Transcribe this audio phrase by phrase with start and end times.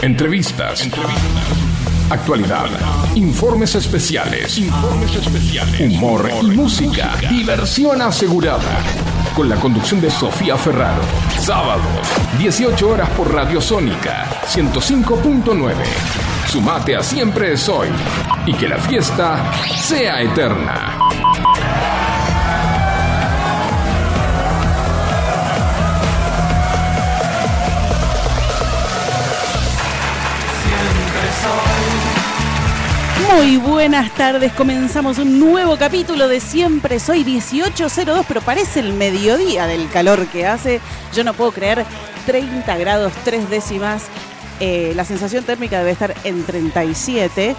[0.00, 0.88] Entrevistas.
[2.08, 2.66] Actualidad.
[3.16, 4.60] Informes especiales.
[5.80, 7.16] Humor y música.
[7.28, 8.80] Diversión asegurada.
[9.34, 11.02] Con la conducción de Sofía Ferraro.
[11.40, 11.84] Sábados,
[12.38, 15.74] 18 horas por Radio Sónica 105.9.
[16.46, 17.88] Sumate a Siempre es Hoy.
[18.46, 19.52] Y que la fiesta
[19.82, 20.97] sea eterna.
[33.34, 39.66] Muy buenas tardes, comenzamos un nuevo capítulo de Siempre Soy 1802, pero parece el mediodía
[39.66, 40.80] del calor que hace.
[41.14, 41.84] Yo no puedo creer
[42.26, 44.04] 30 grados 3 décimas.
[44.60, 47.54] Eh, la sensación térmica debe estar en 37.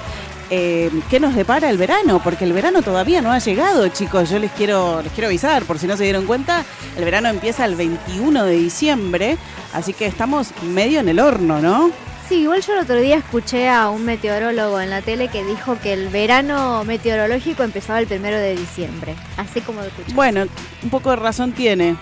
[0.49, 2.19] Eh, ¿Qué nos depara el verano?
[2.23, 4.29] Porque el verano todavía no ha llegado, chicos.
[4.31, 6.65] Yo les quiero, les quiero avisar, por si no se dieron cuenta,
[6.97, 9.37] el verano empieza el 21 de diciembre,
[9.73, 12.08] así que estamos medio en el horno, ¿no?
[12.29, 15.79] Sí, igual yo el otro día escuché a un meteorólogo en la tele que dijo
[15.79, 20.13] que el verano meteorológico empezaba el primero de diciembre, así como lo escuché.
[20.13, 20.45] Bueno,
[20.83, 21.95] un poco de razón tiene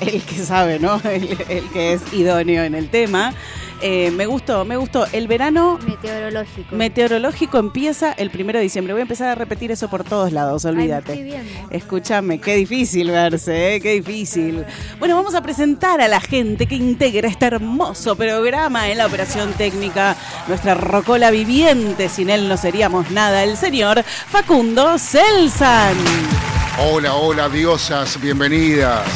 [0.00, 1.00] el que sabe, ¿no?
[1.04, 3.32] El, el que es idóneo en el tema.
[3.80, 5.06] Eh, me gustó, me gustó.
[5.12, 6.74] El verano Meteorológico.
[6.74, 8.92] meteorológico empieza el primero de diciembre.
[8.92, 11.40] Voy a empezar a repetir eso por todos lados, olvídate.
[11.70, 13.80] Escúchame, qué difícil verse, ¿eh?
[13.80, 14.64] qué difícil.
[14.98, 19.52] Bueno, vamos a presentar a la gente que integra este hermoso programa en la operación
[19.52, 20.16] técnica,
[20.48, 25.96] nuestra rocola viviente, sin él no seríamos nada, el señor Facundo Celsan.
[26.90, 29.06] Hola, hola, diosas, bienvenidas.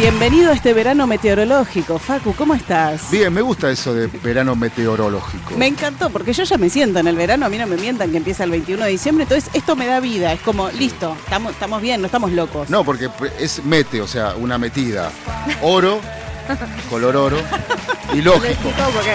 [0.00, 1.98] Bienvenido a este verano meteorológico.
[1.98, 3.10] Facu, ¿cómo estás?
[3.10, 5.54] Bien, me gusta eso de verano meteorológico.
[5.58, 8.10] Me encantó, porque yo ya me siento en el verano, a mí no me mientan
[8.10, 11.52] que empieza el 21 de diciembre, entonces esto me da vida, es como, listo, estamos,
[11.52, 12.70] estamos bien, no estamos locos.
[12.70, 15.12] No, porque es mete, o sea, una metida.
[15.60, 16.00] Oro,
[16.88, 17.36] color oro,
[18.14, 18.46] y lógico.
[18.48, 19.12] Lógico, porque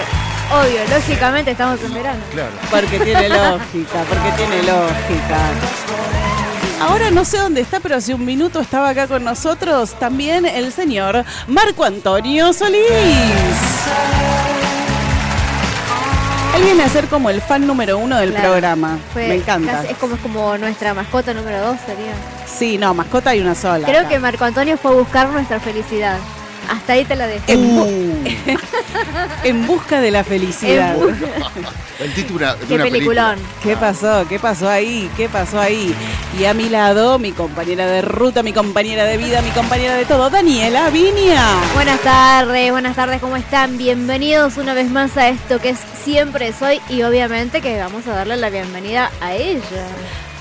[0.54, 2.24] obvio, lógicamente estamos en verano.
[2.32, 2.54] Claro.
[2.70, 6.35] Porque tiene lógica, porque tiene lógica.
[6.82, 10.72] Ahora no sé dónde está, pero hace un minuto estaba acá con nosotros también el
[10.72, 12.84] señor Marco Antonio Solís.
[16.56, 18.50] Él viene a ser como el fan número uno del Claro.
[18.52, 18.98] programa.
[19.14, 19.72] Fue Me encanta.
[19.74, 22.14] casi- es como, es como nuestra mascota número dos sería.
[22.46, 23.86] Sí, no, mascota hay una sola.
[23.88, 24.10] Creo acá.
[24.10, 26.18] que Marco Antonio fue a buscar nuestra felicidad.
[26.70, 27.44] Hasta ahí te la dejo.
[27.48, 28.38] En, bu-
[29.44, 30.96] en busca de la felicidad.
[32.00, 33.36] El título de Qué una peliculón.
[33.36, 33.62] película.
[33.64, 34.26] ¿Qué pasó?
[34.28, 35.10] ¿Qué pasó ahí?
[35.16, 35.96] ¿Qué pasó ahí?
[36.38, 40.04] Y a mi lado, mi compañera de ruta, mi compañera de vida, mi compañera de
[40.06, 41.42] todo, Daniela Viña.
[41.74, 43.78] Buenas tardes, buenas tardes, ¿cómo están?
[43.78, 48.12] Bienvenidos una vez más a esto que es Siempre Soy y obviamente que vamos a
[48.14, 49.62] darle la bienvenida a ella.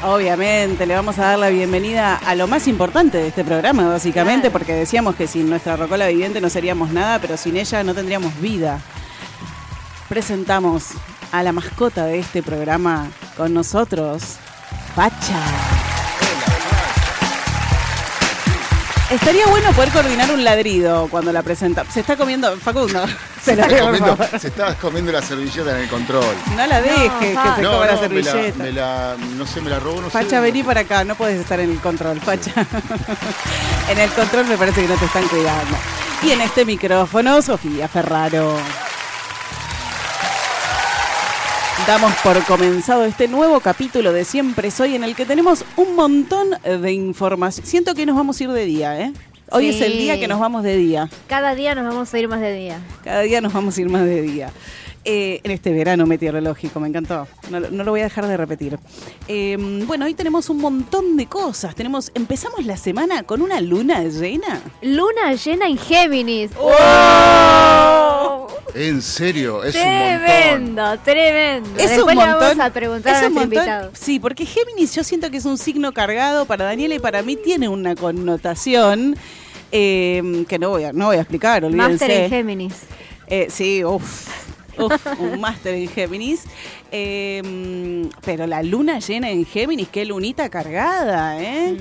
[0.06, 4.48] Obviamente, le vamos a dar la bienvenida a lo más importante de este programa, básicamente,
[4.48, 4.52] Claro.
[4.52, 8.38] porque decíamos que sin nuestra rocola viviente no seríamos nada, pero sin ella no tendríamos
[8.38, 8.80] vida.
[10.08, 10.88] Presentamos
[11.32, 14.36] a la mascota de este programa con nosotros,
[14.94, 15.40] Pacha.
[19.14, 21.84] Estaría bueno poder coordinar un ladrido cuando la presenta.
[21.90, 23.04] Se está comiendo, Facundo.
[23.42, 26.24] Se, está comiendo, se está comiendo la servilleta en el control.
[26.56, 28.62] No la dejes que se no, coma la no, me la, servilleta.
[28.64, 30.12] me la- no sé, me la robó, no sé.
[30.12, 32.52] Facha, vení para acá, no puedes estar en el control, Facha.
[33.90, 35.76] en el control me parece que no te están cuidando.
[36.22, 38.56] Y en este micrófono, Sofía Ferraro.
[41.86, 46.50] Damos por comenzado este nuevo capítulo de Siempre Soy en el que tenemos un montón
[46.62, 47.66] de información.
[47.66, 49.12] Siento que nos vamos a ir de día, ¿eh?
[49.50, 49.76] Hoy Sí.
[49.76, 51.10] es el día que nos vamos de día.
[51.28, 52.78] Cada día nos vamos a ir más de día.
[53.04, 54.50] Cada día nos vamos a ir más de día.
[55.04, 57.28] Eh, en este verano meteorológico, me encantó.
[57.50, 58.78] No, lo- no lo voy a dejar de repetir.
[59.28, 61.74] Eh, bueno, hoy tenemos un montón de cosas.
[61.74, 64.62] Tenemos, empezamos la semana con una luna llena.
[64.80, 66.52] Luna llena en Géminis.
[68.74, 70.24] En serio, es un montón.
[70.24, 71.68] Tremendo, tremendo.
[71.78, 72.40] Es Después un le montón.
[72.40, 73.64] vamos a preguntar es a un nuestro montón.
[73.64, 73.90] invitado.
[73.94, 77.36] Sí, porque Géminis yo siento que es un signo cargado para Daniela y para mí
[77.36, 79.16] tiene una connotación
[79.70, 81.90] eh, que no voy a, no voy a explicar, olvídense.
[81.92, 82.74] Máster en Géminis.
[83.26, 84.43] Eh, sí, uff.
[84.78, 86.44] Un máster en Géminis.
[86.96, 91.76] Eh, pero la luna llena en Géminis, qué lunita cargada, ¿eh?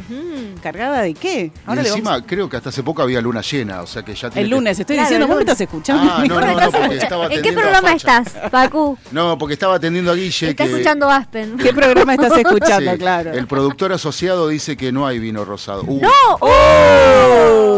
[0.64, 1.52] ¿Cargada de qué?
[1.72, 4.16] Y le encima, vamos- creo que hasta hace poco había luna llena, o sea que
[4.16, 6.12] ya tiene El que- lunes, estoy Claro, diciendo, ¿vos me estás escuchando?
[6.12, 8.98] Ah, no, ¿Vos no, estás porque estaba ¿En qué atendiendo a programa estás, Pacu?
[9.12, 10.72] No, porque estaba atendiendo a Guille Está que...
[10.72, 11.58] escuchando Aspen.
[11.58, 12.92] ¿Qué programa estás escuchando?
[12.94, 13.34] Sí, claro.
[13.34, 15.84] El productor asociado dice que no hay vino rosado.
[15.86, 16.10] Uh, ¡No!
[16.40, 17.73] Oh.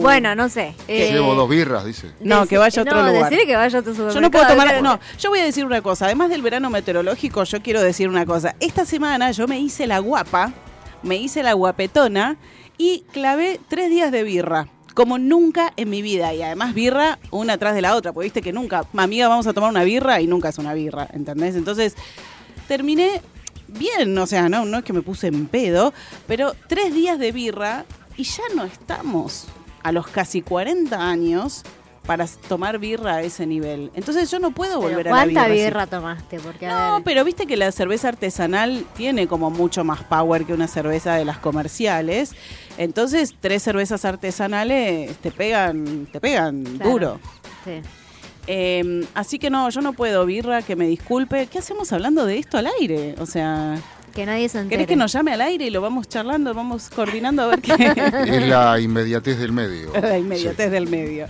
[0.00, 0.74] Bueno, no sé.
[0.88, 2.10] Eh, Llevo dos birras, dice.
[2.20, 3.24] No, que vaya a otro no, lugar.
[3.24, 4.20] decirle que vaya a otro Yo supermercado.
[4.20, 7.62] no puedo tomar, no, yo voy a decir una cosa, además del verano meteorológico, yo
[7.62, 8.54] quiero decir una cosa.
[8.60, 10.52] Esta semana yo me hice la guapa,
[11.02, 12.36] me hice la guapetona
[12.78, 14.66] y clavé tres días de birra.
[14.94, 16.34] como nunca en mi vida.
[16.34, 19.52] Y además birra una atrás de la otra, porque viste que nunca, amiga, vamos a
[19.52, 21.54] tomar una birra y nunca es una birra, ¿entendés?
[21.54, 21.94] Entonces
[22.68, 23.22] terminé
[23.68, 25.94] bien, o sea, no, no es que me puse en pedo,
[26.26, 27.84] pero tres días de birra
[28.16, 29.46] y ya no estamos
[29.82, 31.62] a los casi 40 años
[32.06, 33.90] para tomar birra a ese nivel.
[33.94, 35.40] Entonces yo no puedo volver a la birra.
[35.42, 35.52] ¿Cuánta así.
[35.64, 36.40] birra tomaste?
[36.40, 40.52] Porque, No, ver, pero viste que la cerveza artesanal tiene como mucho más power que
[40.54, 42.32] una cerveza de las comerciales.
[42.78, 46.90] Entonces, tres cervezas artesanales te pegan, te pegan Claro.
[46.90, 47.20] duro.
[47.64, 47.80] sí.
[48.46, 51.46] Eh, así que no, yo no puedo, birra, que me disculpe.
[51.46, 53.14] ¿Qué hacemos hablando de esto al aire?
[53.20, 53.76] O sea,
[54.14, 54.70] Que nadie se entere.
[54.70, 57.72] ¿querés que nos llame al aire y lo vamos charlando, vamos coordinando a ver qué?
[58.26, 59.92] Es la inmediatez del medio.
[60.00, 61.26] la inmediatez del medio.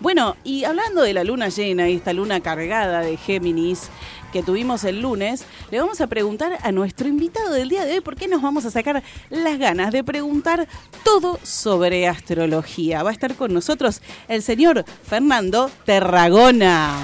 [0.00, 3.90] Bueno, y hablando de la luna llena y esta luna cargada de Géminis
[4.32, 8.00] que tuvimos el lunes, le vamos a preguntar a nuestro invitado del día de hoy
[8.00, 10.66] por qué nos vamos a sacar las ganas de preguntar
[11.04, 13.02] todo sobre astrología.
[13.02, 16.98] Va a estar con nosotros el señor Fernando Terragona.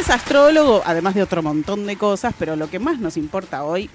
[0.00, 3.90] Es astrólogo, además de otro montón de cosas, pero lo que más nos importa hoy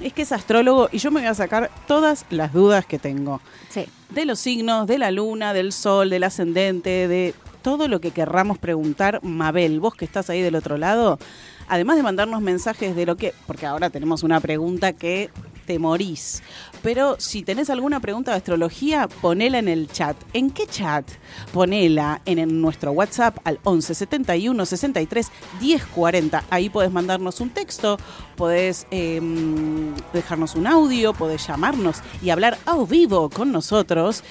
[0.00, 3.40] es que es astrólogo y yo me voy a sacar todas las dudas que tengo.
[3.68, 3.86] Sí.
[4.10, 8.58] De los signos, de la luna, del sol, del ascendente, de todo lo que querramos
[8.58, 9.20] preguntar.
[9.22, 11.20] Mabel, vos que estás ahí del otro lado,
[11.68, 15.30] además de mandarnos mensajes de lo que, porque ahora tenemos una pregunta que
[15.66, 16.42] te morís.
[16.88, 20.16] Pero si tenés alguna pregunta de astrología, ponela en el chat.
[20.32, 21.06] ¿En qué chat?
[21.52, 25.30] Ponela en, nuestro WhatsApp al 11 71 63
[25.60, 26.44] 10 40.
[26.48, 27.98] Ahí podés mandarnos un texto,
[28.36, 29.20] podés eh,
[30.14, 34.24] dejarnos un audio, podés llamarnos y hablar a vivo con nosotros.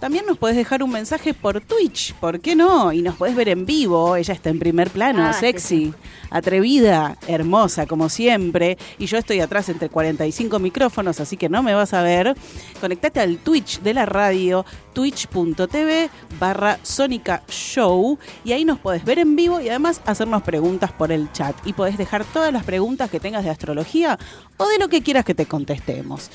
[0.00, 2.90] También nos podés dejar un mensaje por Twitch, ¿por qué no?
[2.92, 5.94] Y nos podés ver en vivo, ella está en primer plano, Ah, sí, sexy, sí.
[6.30, 8.78] atrevida, hermosa como siempre.
[8.98, 12.34] Y yo estoy atrás entre 45 micrófonos, así que no me vas a ver.
[12.80, 14.64] Conectate al Twitch de la radio,
[14.94, 16.08] twitch.tv
[16.38, 18.18] barra Sónica Show.
[18.42, 21.54] Y ahí nos podés ver en vivo y además hacernos preguntas por el chat.
[21.66, 24.18] Y podés dejar todas las preguntas que tengas de astrología
[24.56, 26.30] o de lo que quieras que te contestemos.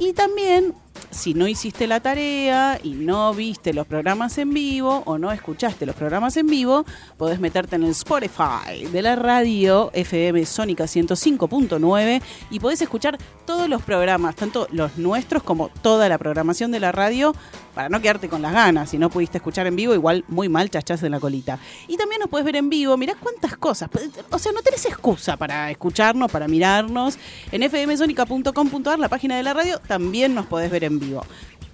[0.00, 0.74] Y también,
[1.10, 5.84] si no hiciste la tarea y no viste los programas en vivo o no escuchaste
[5.84, 6.86] los programas en vivo,
[7.18, 13.68] podés meterte en el Spotify de la radio FM Sónica 105.9 y podés escuchar todos
[13.68, 17.34] los programas, tanto los nuestros como toda la programación de la radio,
[17.74, 18.90] para no quedarte con las ganas.
[18.90, 21.58] Si no pudiste escuchar en vivo, igual muy mal chachás en la colita.
[21.88, 23.88] Y también nos podés ver en vivo, mirá cuántas cosas.
[24.30, 27.18] O sea, no tenés excusa para escucharnos, para mirarnos.
[27.52, 31.26] En fmsonica.com.ar, la página de la radio, también nos podés ver en vivo.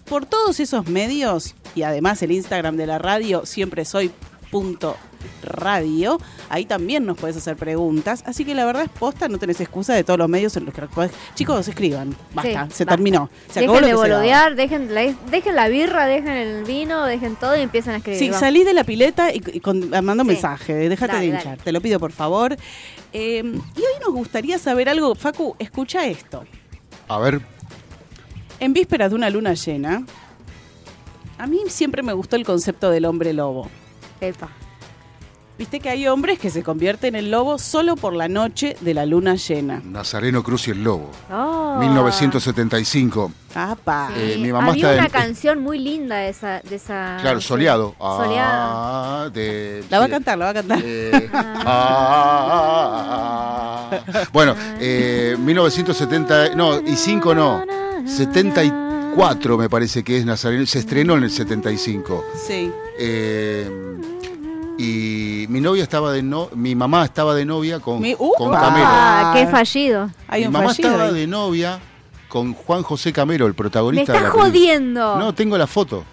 [0.06, 4.10] Por todos esos medios, y además el Instagram de la radio, siempre soy
[4.50, 4.96] punto
[5.42, 6.18] radio,
[6.48, 9.92] ahí también nos puedes hacer preguntas, así que la verdad es posta, no tenés excusa
[9.92, 11.10] de todos los medios en los que podés...
[11.34, 12.86] Chicos, escriban, basta, Sí, se basta.
[12.86, 17.36] terminó, se acabó Dejen de boludear, dejen la, dejen la birra, dejen el vino, dejen
[17.36, 18.18] todo y empiezan a escribir.
[18.18, 18.40] Sí, vamos.
[18.40, 20.28] salí de la pileta y, y con- mando Sí.
[20.28, 21.44] mensaje, déjate Dale, de dale.
[21.44, 22.56] hinchar, te lo pido por favor.
[23.12, 26.44] Eh, y hoy nos gustaría saber algo, Facu, escucha esto.
[27.08, 27.40] A ver,
[28.60, 30.04] En vísperas de una luna llena,
[31.38, 33.68] a mí siempre me gustó el concepto del hombre lobo.
[34.20, 34.48] Epa.
[35.58, 39.06] Viste que hay hombres que se convierten en lobo solo por la noche de la
[39.06, 39.80] luna llena.
[39.82, 41.10] Nazareno Cruz y el Lobo.
[41.32, 41.76] Oh.
[41.80, 43.32] 1975.
[43.54, 44.10] ¡Apa!
[44.14, 44.20] Sí.
[44.32, 46.60] Eh, mi mamá Había está una en- canción muy linda de esa.
[46.60, 47.94] De esa Claro, soleado.
[47.98, 48.70] Soleado.
[48.74, 50.78] Ah, de- La va a cantar, la va a cantar.
[50.84, 51.30] Eh,
[52.96, 53.90] ah,
[54.30, 57.64] bueno, eh, 1970, no, y 5 no,
[58.06, 62.24] 74 me parece que es Nazareno, se estrenó en el 75.
[62.46, 62.70] Sí.
[62.98, 63.70] Eh,
[64.78, 68.60] y mi novia estaba de no, mi mamá estaba de novia con, Mi- con ¡Upa!
[68.60, 68.86] Camero.
[68.88, 70.10] Ah, qué fallido.
[70.28, 71.14] Hay mi un mamá fallido estaba ahí.
[71.14, 71.78] de novia
[72.28, 74.50] con Juan José Camero, el Me protagonista de estás la película.
[74.52, 75.16] jodiendo.
[75.18, 76.04] No, tengo la foto.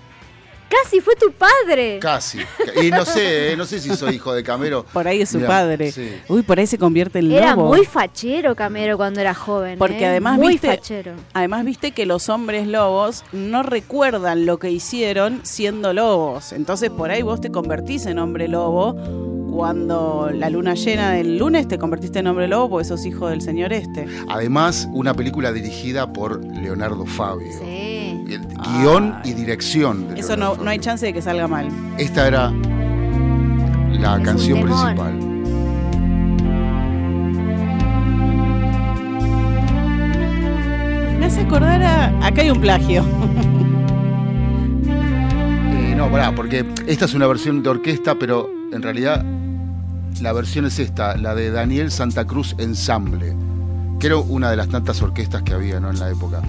[0.83, 1.99] Casi fue tu padre.
[1.99, 2.39] Casi.
[2.81, 4.85] Y no sé, eh, no sé si soy hijo de Camero.
[4.93, 5.91] Por ahí es su Mirá, padre.
[5.91, 6.11] sí.
[6.27, 7.67] Uy, por ahí se convierte en Era lobo.
[7.67, 9.77] muy fachero Camero cuando era joven.
[9.77, 10.07] Porque ¿eh?
[10.07, 11.13] además, Muy viste- fachero.
[11.33, 16.53] Además, viste que los hombres lobos no recuerdan lo que hicieron siendo lobos.
[16.53, 18.95] Entonces, por ahí vos te convertís en hombre lobo.
[19.53, 23.39] Cuando la luna llena del lunes te convertiste en hombre lobo porque sos hijo del
[23.39, 24.07] señor este.
[24.27, 27.51] Además, una película dirigida por Leonardo Fabio.
[27.59, 28.25] Sí.
[28.29, 30.07] El guion y dirección.
[30.07, 31.67] de Eso no, no hay chance de que salga mal.
[31.99, 32.51] Esta era
[33.91, 35.19] la Es canción principal.
[41.19, 42.25] Me hace acordar a.
[42.25, 43.05] Acá hay un plagio.
[45.75, 49.23] Eh, no, pará, porque esta es una versión de orquesta, pero en realidad
[50.21, 53.35] la versión es esta, la de Daniel Santa Cruz Ensamble,
[53.99, 55.89] que era una de las tantas orquestas que había ¿no?
[55.89, 56.41] en la época.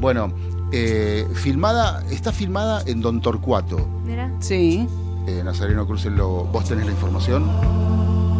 [0.00, 0.32] Bueno,
[0.72, 3.86] eh, filmada, está filmada en Don Torcuato.
[4.04, 4.30] Mira.
[4.40, 4.86] Sí.
[5.26, 7.44] Eh, Nazareno Cruz, en lo- ¿vos tenés la información?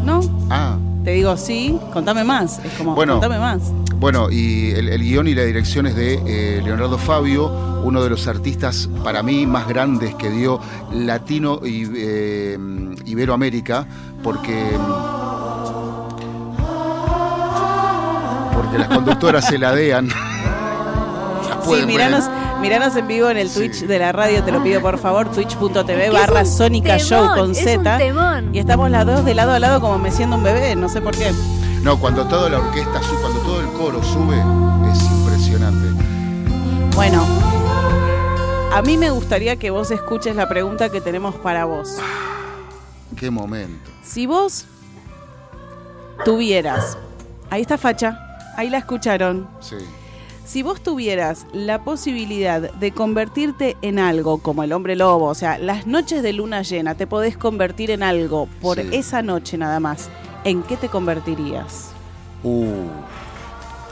[0.04, 0.20] ¿No?
[0.50, 2.58] Ah, Te digo sí, contame más.
[2.64, 3.12] Es como, Bueno.
[3.12, 3.62] contame más.
[3.94, 8.10] Bueno, y el, el guion y la dirección es de eh, Leonardo Fabio, uno de
[8.10, 10.58] los artistas para mí más grandes que dio
[10.92, 12.58] Latino y eh,
[13.04, 13.86] Iberoamérica,
[14.24, 14.68] porque
[18.52, 20.08] porque las conductoras se ladean.
[21.66, 23.58] Sí, pueden ver miranos, en- miranos vivo en el Sí.
[23.58, 27.98] Twitch de la radio, te lo pido por favor, twitch.tv barra Sónica Show con Z.
[28.52, 31.14] Y estamos las dos de lado a lado como meciendo un bebé, no sé por
[31.16, 31.32] qué.
[31.82, 34.36] No, cuando toda la orquesta sube, cuando todo el coro sube,
[34.92, 35.86] es impresionante.
[36.96, 37.24] Bueno,
[38.72, 41.96] a mí me gustaría que vos escuches la pregunta que tenemos para vos.
[43.16, 43.90] Qué momento.
[44.02, 44.64] Si vos
[46.24, 46.96] tuvieras,
[47.50, 48.18] ahí está Facha,
[48.56, 49.46] ahí la escucharon.
[49.60, 49.76] Sí.
[50.46, 55.58] Si vos tuvieras la posibilidad de convertirte en algo como el hombre lobo, o sea,
[55.58, 58.88] las noches de luna llena, te podés convertir en algo por Sí.
[58.92, 60.08] esa noche nada más,
[60.44, 61.90] ¿en qué te convertirías?
[62.44, 62.86] Uh,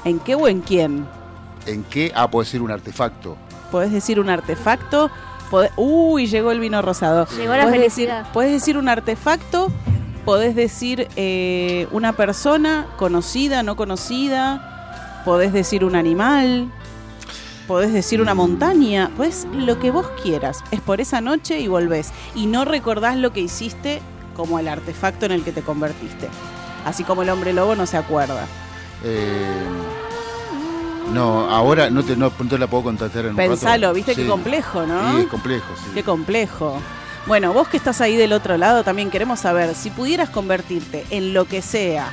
[0.04, 1.06] ¿En qué o en quién?
[1.66, 2.12] ¿En qué?
[2.14, 3.36] Ah, puede ser un artefacto.
[3.72, 5.10] Podés decir un artefacto.
[5.50, 7.26] podés- Uy, llegó el vino rosado.
[7.36, 8.32] Llegó la Podés decir, felicidad.
[8.32, 9.70] podés decir un artefacto,
[10.24, 14.73] podés decir eh, una persona conocida, no conocida,
[15.24, 16.70] podés decir un animal,
[17.66, 20.62] podés decir una montaña, podés lo que vos quieras.
[20.70, 22.12] Es por esa noche y volvés.
[22.34, 24.00] Y no recordás lo que hiciste
[24.36, 26.28] como el artefacto en el que te convertiste.
[26.84, 28.46] Así como el hombre lobo no se acuerda.
[29.04, 29.64] Eh,
[31.12, 33.50] no, ahora no te, no, la puedo contactar en un rato.
[33.50, 34.22] Pensalo, viste Sí.
[34.22, 35.16] qué complejo, ¿no?
[35.16, 35.90] Sí, es complejo, sí.
[35.94, 36.76] Qué complejo.
[37.26, 41.32] Bueno, vos que estás ahí del otro lado, también queremos saber si pudieras convertirte en
[41.32, 42.08] lo que sea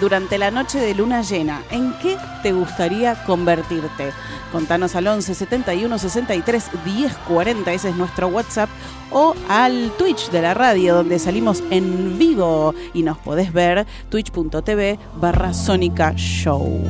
[0.00, 4.12] durante la noche de luna llena, ¿en qué te gustaría convertirte?
[4.52, 8.68] Contanos al 11 71 63 10 40, ese es nuestro WhatsApp,
[9.10, 14.98] o al Twitch de la radio, donde salimos en vivo y nos podés ver, twitch.tv
[15.16, 16.80] barra Sónica Show.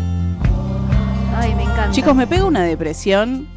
[1.37, 1.91] Ay, me encanta.
[1.93, 3.49] Chicos, me pego una depresión.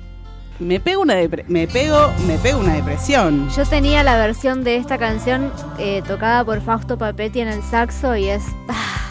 [0.59, 1.97] Me pego una depre- me pego,
[2.27, 3.49] me pego una depresión.
[3.49, 8.15] Yo tenía la versión de esta canción eh, tocada por Fausto Papetti en el saxo
[8.15, 9.02] y es ah,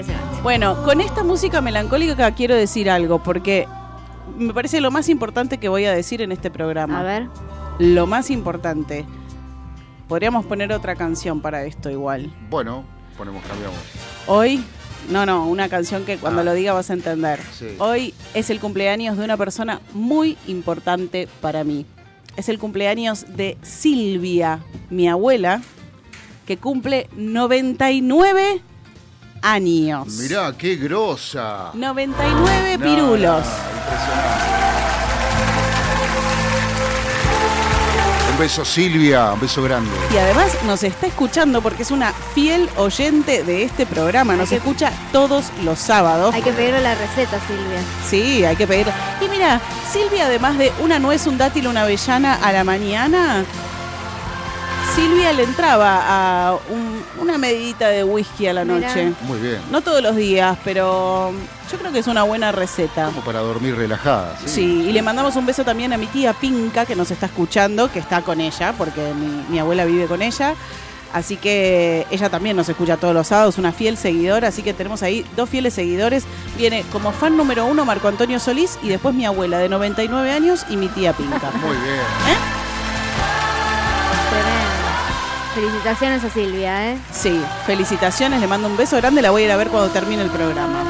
[0.00, 0.42] impresionante.
[0.42, 3.66] Bueno, con esta música melancólica quiero decir algo, porque
[4.38, 7.00] me parece lo más importante que voy a decir en este programa.
[7.00, 7.28] A ver,
[7.78, 9.04] Lo más importante.
[10.08, 12.30] Podríamos poner otra canción para esto igual.
[12.50, 12.84] Bueno,
[13.16, 13.78] ponemos, cambiamos.
[14.26, 14.62] Hoy,
[15.10, 16.44] no, no, una canción que cuando Ah.
[16.44, 17.40] lo diga vas a entender.
[17.52, 17.68] Sí.
[17.78, 21.86] Hoy es el cumpleaños de una persona muy importante para mí.
[22.36, 25.62] Es el cumpleaños de Silvia, mi abuela,
[26.46, 28.60] que cumple 99
[29.42, 30.06] años.
[30.08, 31.70] Mirá, qué grosa.
[31.74, 33.20] 99 No, pirulos.
[33.20, 34.52] no, impresionante.
[38.32, 39.90] Un beso Silvia, un beso grande.
[40.12, 44.34] Y además nos está escuchando porque es una fiel oyente de este programa.
[44.36, 46.34] Nos que- escucha todos los sábados.
[46.34, 47.80] hay que pedirle la receta, Silvia.
[48.08, 48.86] Sí, hay que pedir.
[49.20, 49.60] Y mira,
[49.92, 53.44] Silvia, además de una nuez, un dátil, una avellana a la mañana,
[54.94, 58.88] Silvia le entraba a un- una medidita de whisky a la Mirá.
[58.88, 59.12] noche.
[59.22, 59.58] Muy bien.
[59.70, 61.32] No todos los días, pero
[61.70, 63.06] yo creo que es una buena receta.
[63.06, 64.36] Como para dormir relajada.
[64.44, 64.48] Sí.
[64.50, 67.90] Sí, y le mandamos un beso también a mi tía Pinca, que nos está escuchando,
[67.90, 70.54] que está con ella, porque mi, mi abuela vive con ella.
[71.14, 74.48] Así que ella también nos escucha todos los sábados, una fiel seguidora.
[74.48, 76.24] Así que tenemos ahí dos fieles seguidores.
[76.58, 80.64] Viene como fan número uno Marco Antonio Solís y después mi abuela de 99 años
[80.68, 81.50] y mi tía Pinca.
[81.62, 81.96] Muy bien.
[84.30, 84.61] Tremendo.
[85.54, 86.98] Felicitaciones a Silvia, ¿eh?
[87.12, 90.22] Sí, felicitaciones, le mando un beso grande, la voy a ir a ver cuando termine
[90.22, 90.82] el programa.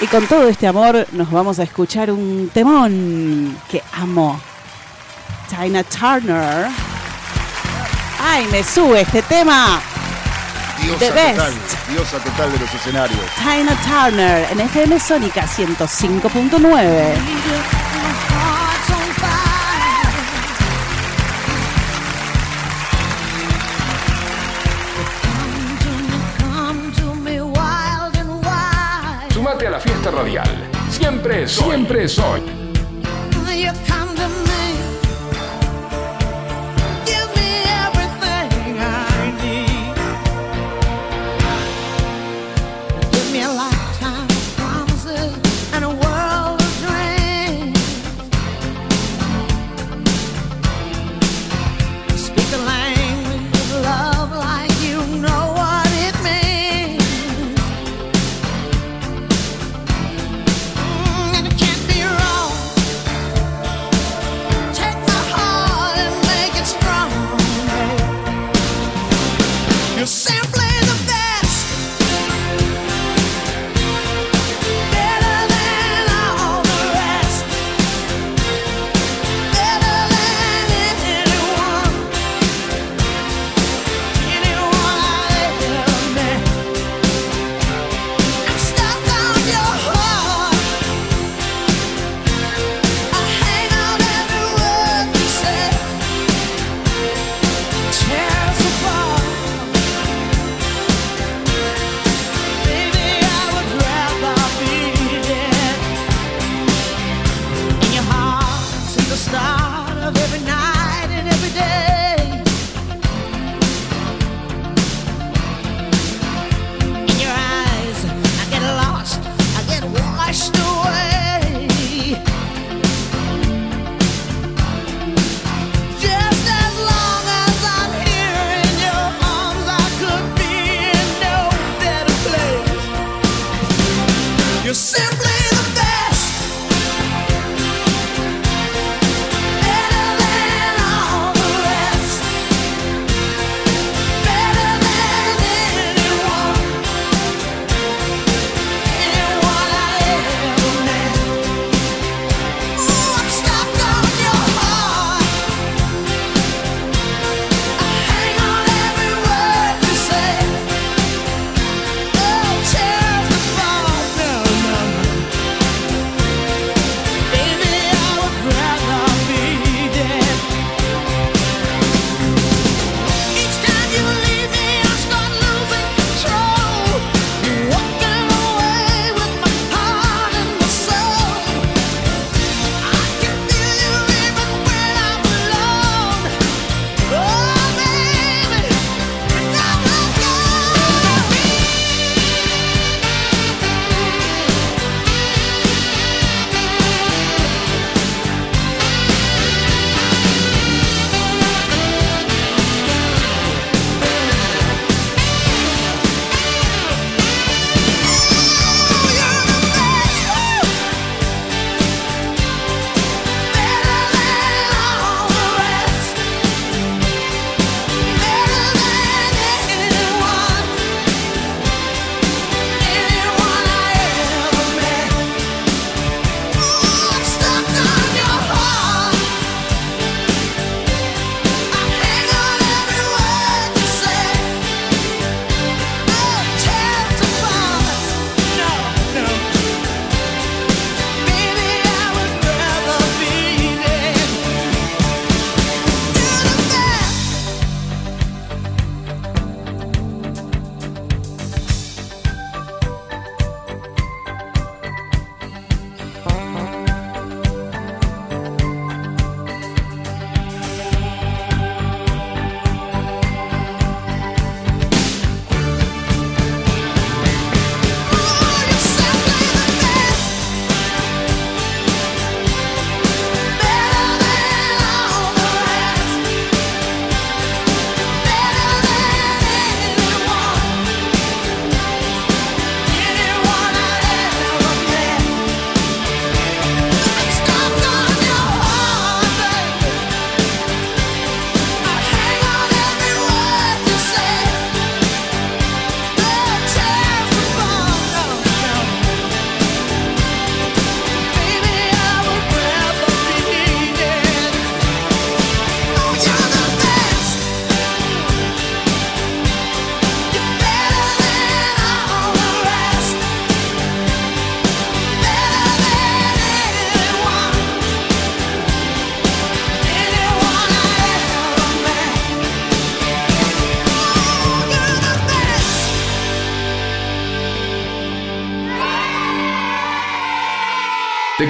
[0.00, 4.38] Y con todo este amor nos vamos a escuchar un temón que amo.
[5.48, 6.66] Tina Turner.
[8.22, 9.80] ¡Ay, me sube este tema!
[10.82, 11.36] Diosa The total.
[11.36, 11.88] best.
[11.88, 13.20] Diosa total de los escenarios.
[13.38, 17.14] Tina Turner en FM Sónica 105.9.
[30.26, 30.48] radial.
[30.90, 31.70] Siempre soy.
[31.70, 32.42] Siempre soy.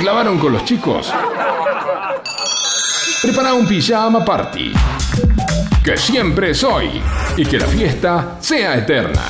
[0.07, 1.13] Clavaron con los chicos?
[3.23, 4.73] Prepara un pijama party.
[5.83, 7.03] Que siempre soy.
[7.37, 9.21] Y que la fiesta sea eterna.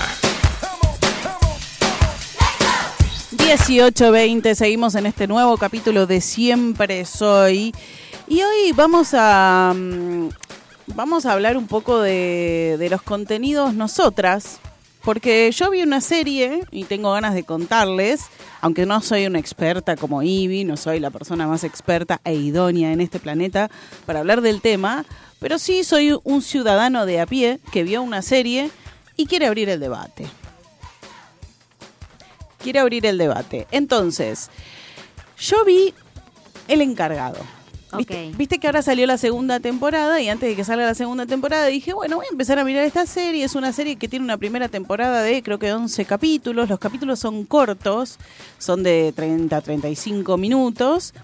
[3.38, 7.74] 18.20, seguimos en este nuevo capítulo de Siempre Soy.
[8.28, 10.28] Y hoy vamos a, mm,
[10.88, 14.60] vamos a hablar un poco de, de los contenidos nosotras,
[15.06, 18.24] porque yo vi una serie y tengo ganas de contarles,
[18.60, 22.92] aunque no soy una experta como Ivy, no soy la persona más experta e idónea
[22.92, 23.70] en este planeta
[24.04, 25.06] para hablar del tema,
[25.38, 28.68] pero sí soy un ciudadano de a pie que vio una serie
[29.16, 30.26] y quiere abrir el debate.
[32.58, 33.68] Quiere abrir el debate.
[33.70, 34.50] Entonces,
[35.38, 35.94] yo vi
[36.66, 37.55] El Encargado.
[37.96, 41.66] ¿Viste, que ahora salió la segunda temporada y antes de que salga la segunda temporada
[41.66, 43.44] dije, bueno, voy a empezar a mirar esta serie.
[43.44, 46.68] Es una serie que tiene una primera temporada de creo que 11 capítulos.
[46.68, 48.18] Los capítulos son cortos,
[48.58, 51.14] son de 30 a 35 minutos.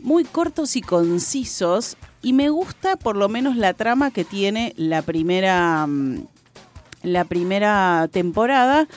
[0.00, 1.96] Muy cortos y concisos.
[2.22, 6.26] Y me gusta por lo menos la trama que tiene la primera, mm,
[7.02, 8.88] la primera temporada,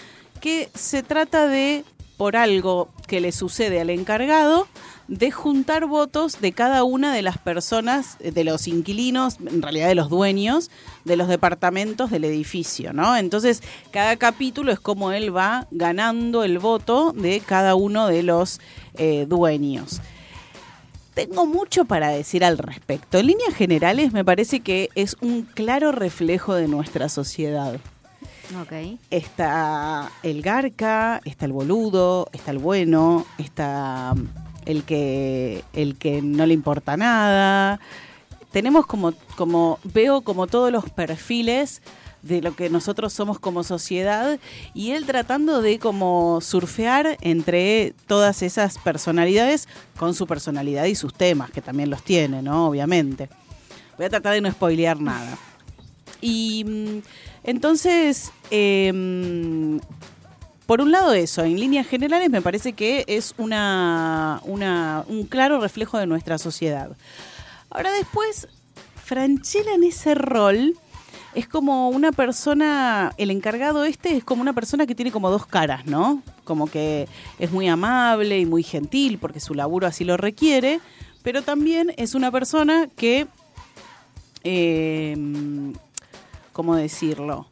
[0.42, 1.84] que se trata de,
[2.18, 4.68] por algo que le sucede al encargado,
[5.10, 9.88] de juntar votos de cada una de las personas, eh, de los inquilinos, en realidad
[9.88, 10.70] de los dueños,
[11.04, 13.18] de los departamentos del edificio, ¿no?
[13.18, 18.62] Entonces, cada capítulo es como él va ganando el voto de cada uno de los
[18.94, 20.00] eh, dueños.
[21.16, 23.18] Tengo mucho para decir al respecto.
[23.18, 27.80] En líneas generales, me parece que es un claro reflejo de nuestra sociedad.
[29.10, 34.14] Está el garca, está el boludo, está el bueno, está
[34.70, 37.80] el que, el que no le importa nada.
[38.52, 41.82] Tenemos como, como, veo como todos los perfiles
[42.22, 44.40] de lo que nosotros somos como sociedad
[44.76, 51.16] y él tratando de como surfear entre todas esas personalidades con su personalidad y sus
[51.16, 52.68] temas, que también los tiene, ¿no?
[52.68, 53.28] Obviamente.
[53.98, 55.36] Voy a tratar de no spoilear nada.
[56.22, 57.02] Y mm,
[57.44, 59.80] entonces, em,
[60.70, 65.98] por un lado eso, en líneas generales me parece que es una, un claro reflejo
[65.98, 66.96] de nuestra sociedad.
[67.72, 68.48] Ahora después,
[69.04, 70.78] Franchella en ese rol
[71.34, 75.48] es como una persona, el encargado este es como una persona que tiene como dos
[75.48, 76.22] caras, ¿no?
[76.44, 77.08] Como que
[77.40, 80.82] es muy amable y muy gentil porque su laburo así lo requiere,
[81.24, 83.26] pero también es una persona que,
[84.44, 85.18] eh,
[86.54, 87.48] ¿cómo decirlo?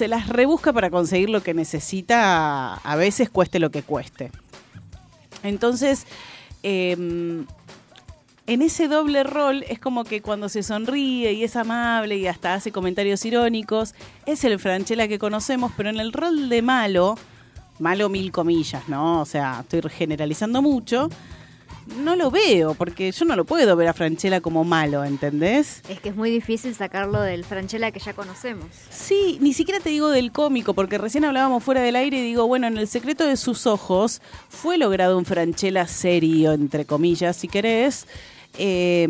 [0.00, 4.30] Se las rebusca para conseguir lo que necesita, a veces cueste lo que cueste.
[5.42, 6.06] Entonces,
[6.62, 6.92] eh,
[8.46, 12.54] en ese doble rol es como que cuando se sonríe y es amable y hasta
[12.54, 17.18] hace comentarios irónicos, es el Franchella que conocemos, pero en el rol de malo,
[17.78, 19.20] malo mil comillas, ¿no?
[19.20, 21.10] O sea, estoy generalizando mucho,
[21.96, 25.82] no lo veo, porque yo no lo puedo ver a Franchella como malo, ¿entendés?
[25.88, 28.66] Es que es muy difícil sacarlo del Franchella que ya conocemos.
[28.90, 32.46] Sí, ni siquiera te digo del cómico, porque recién hablábamos fuera del aire y digo,
[32.46, 37.48] bueno, en el secreto de sus ojos fue logrado un Franchella serio, entre comillas, si
[37.48, 38.06] querés,
[38.58, 39.08] eh,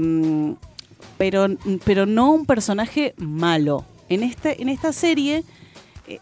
[1.19, 1.49] pero,
[1.85, 3.85] pero no un personaje malo.
[4.09, 5.45] En esta, en esta serie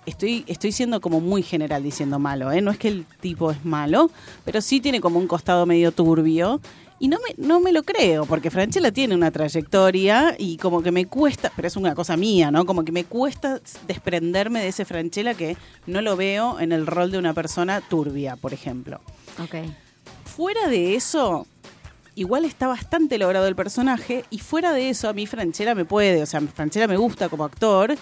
[0.07, 2.61] estoy, estoy siendo como muy general diciendo malo, ¿eh?
[2.61, 4.11] no es que el tipo es malo,
[4.44, 6.61] pero sí tiene como un costado medio turbio.
[7.01, 10.90] Y no me, no me lo creo, porque Franchella tiene una trayectoria y como que
[10.90, 12.66] me cuesta, pero es una cosa mía, ¿no?
[12.66, 17.12] Como que me cuesta desprenderme de ese Franchella que no lo veo en el rol
[17.12, 19.01] de una persona turbia, por ejemplo.
[20.24, 21.46] Fuera de eso,
[22.16, 26.20] igual está bastante logrado el personaje y fuera de eso a mí Franchella me puede,
[26.20, 27.94] o sea, Franchella me gusta como actor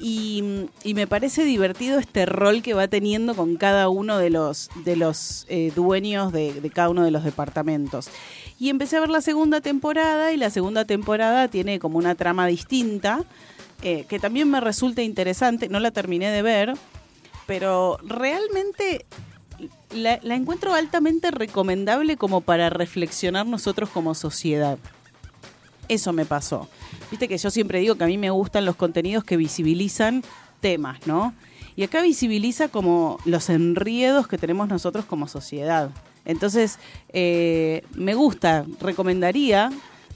[0.00, 4.96] y, me parece divertido este rol que va teniendo con cada uno de los, de
[4.96, 8.08] los eh, dueños de, de cada uno de los departamentos.
[8.58, 12.46] Y empecé a ver la segunda temporada y la segunda temporada tiene como una trama
[12.46, 13.24] distinta
[13.82, 16.74] eh, que también me resulta interesante, no la terminé de ver,
[17.46, 19.06] pero realmente
[19.90, 24.78] la, la encuentro altamente recomendable como para reflexionar nosotros como sociedad.
[25.88, 26.68] Eso me pasó.
[27.10, 30.22] Viste que yo siempre digo que a mí me gustan los contenidos que visibilizan
[30.60, 31.34] temas, ¿no?
[31.76, 35.90] Y acá visibiliza como los enriedos que tenemos nosotros como sociedad.
[36.24, 39.70] Entonces, eh, me gusta, recomendaría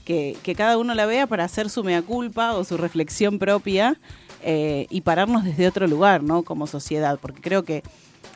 [0.05, 3.99] que, cada uno la vea para hacer su mea culpa o su reflexión propia
[4.43, 6.43] eh, y pararnos desde otro lugar, ¿no?
[6.43, 7.83] Como sociedad, porque creo que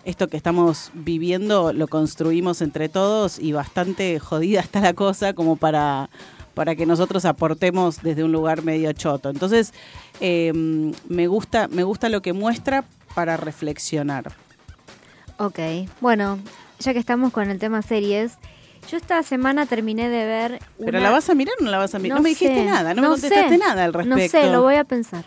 [0.05, 5.55] esto que estamos viviendo lo construimos entre todos y bastante jodida está la cosa como
[5.55, 6.09] para,
[6.59, 9.29] para que nosotros aportemos desde un lugar medio choto.
[9.29, 9.73] Entonces,
[10.19, 10.51] eh,
[11.07, 12.83] me, gusta, me gusta lo que muestra
[13.15, 14.33] para reflexionar.
[15.37, 15.57] Ok.
[16.01, 16.37] Bueno,
[16.79, 18.33] ya que estamos con el tema series,
[18.91, 20.59] yo esta semana terminé de ver.
[20.83, 22.17] ¿Pero la vas a mirar o no la vas a mirar?
[22.17, 24.37] No, me dijiste sé, nada, no, me contestaste sé, nada al respecto.
[24.37, 25.23] No sé, lo voy a pensar.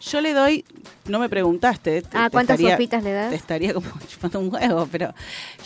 [0.00, 0.64] Yo le doy,
[1.06, 2.00] no me preguntaste.
[2.00, 3.28] te- Ah, te ¿cuántas estaría- sofitas le das?
[3.28, 5.12] Te estaría como chupando un huevo, pero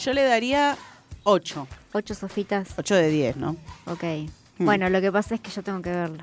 [0.02, 0.76] yo le daría
[1.22, 1.68] 8.
[1.92, 2.70] Ocho sofitas.
[2.76, 3.54] 8 de 10, ¿no?
[3.86, 4.02] Ok.
[4.58, 4.64] Hmm.
[4.64, 6.22] Bueno, lo que pasa es que yo tengo que verla.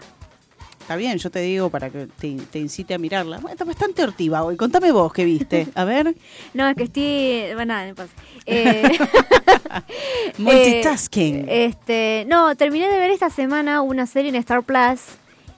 [0.80, 3.38] Está bien, yo te digo para que te, te incite a mirarla.
[3.38, 4.58] Bueno, está bastante hortiva hoy.
[4.58, 5.70] Contame vos qué viste.
[5.76, 6.14] A ver.
[6.54, 7.54] No, es que estoy.
[7.54, 8.12] Bueno, nada, no pasa.
[8.46, 8.84] Eh,
[10.38, 11.48] Multitasking.
[11.48, 15.00] eh, este, no, terminé de ver esta semana una serie en Star Plus.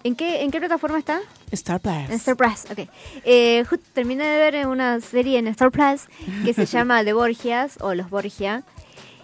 [0.04, 1.20] ¿En qué, en qué plataforma está?
[1.52, 2.10] Star Plus.
[2.10, 2.88] En Star Plus, ok.
[3.24, 6.04] Eh, terminé de ver una serie en Star Plus
[6.44, 8.62] que se llama The Borgias o Los Borgia.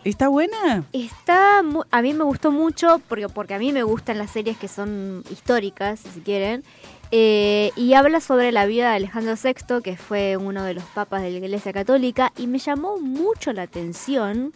[0.04, 0.84] ¿Está buena?
[0.94, 4.68] Está, a mí me gustó mucho porque, porque a mí me gustan las series que
[4.68, 6.64] son históricas, si quieren.
[7.12, 11.22] Eh, y habla sobre la vida de Alejandro VI, que fue uno de los papas
[11.22, 14.54] de la Iglesia Católica, y me llamó mucho la atención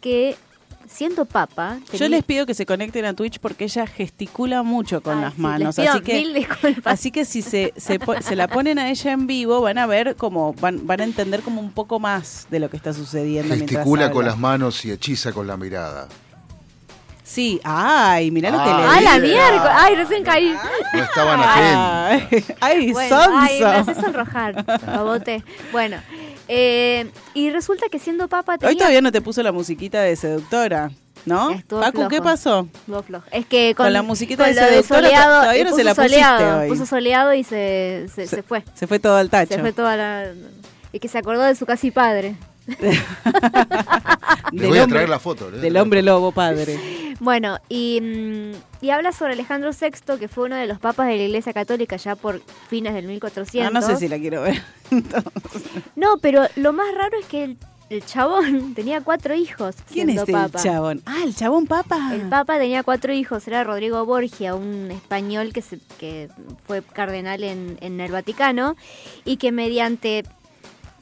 [0.00, 0.36] que
[0.92, 1.78] siendo papa...
[1.92, 5.34] Yo les pido que se conecten a Twitch porque ella gesticula mucho con Ay, las
[5.34, 5.76] sí, manos.
[5.78, 6.92] les pido Así que, mil disculpas.
[6.94, 9.86] así que si se, se, po- se la ponen a ella en vivo, van a
[9.86, 13.54] ver como, van, van a entender como un poco más de lo que está sucediendo.
[13.54, 16.08] Gesticula con las manos y hechiza con la mirada.
[17.22, 19.72] Sí, ay, mirá lo que le Ah, ¡Ah, la miércoles!
[19.72, 20.52] ¡Ay, recién caí!
[20.92, 22.50] No estaban atentos.
[22.60, 23.68] Ay, ay, Bueno, ay, me sonso.
[23.92, 25.44] haces sonrojar, babote.
[25.70, 25.98] Bueno,
[26.52, 28.70] eh, y resulta que siendo papa tenía...
[28.70, 30.90] Hoy todavía no te puso la musiquita de seductora,
[31.24, 31.50] ¿no?
[31.50, 32.66] Estuvo Pacu, ¿qué pasó?
[32.74, 33.24] Estuvo flojo.
[33.30, 35.94] Es que con, Con la musiquita con de seductora soleado, todavía no puso se la
[35.94, 36.68] pusiste soleado, hoy.
[36.68, 38.64] Puso soleado y se, se, se fue.
[38.74, 39.54] Se fue todo al tacho.
[39.54, 40.32] Se fue toda la...
[40.92, 42.34] Y que se acordó de su casi padre.
[44.52, 45.50] Les voy a traer la foto.
[45.50, 46.78] Del hombre lobo padre.
[47.20, 51.16] Bueno, y, mm, y habla sobre Alejandro VI, que fue uno de los papas de
[51.16, 53.68] la Iglesia Católica ya por fines del 1400.
[53.68, 54.62] Ah, no sé si la quiero ver.
[55.96, 57.56] No, pero lo más raro es que el,
[57.90, 60.62] el chabón tenía cuatro hijos ¿Quién es siendo el papa.
[60.62, 61.02] chabón?
[61.06, 62.14] Ah, el chabón papa.
[62.14, 66.28] El Papa tenía cuatro hijos, era Rodrigo Borgia, un español que, se, que
[66.66, 68.76] fue cardenal en, en el Vaticano
[69.24, 70.24] y que mediante,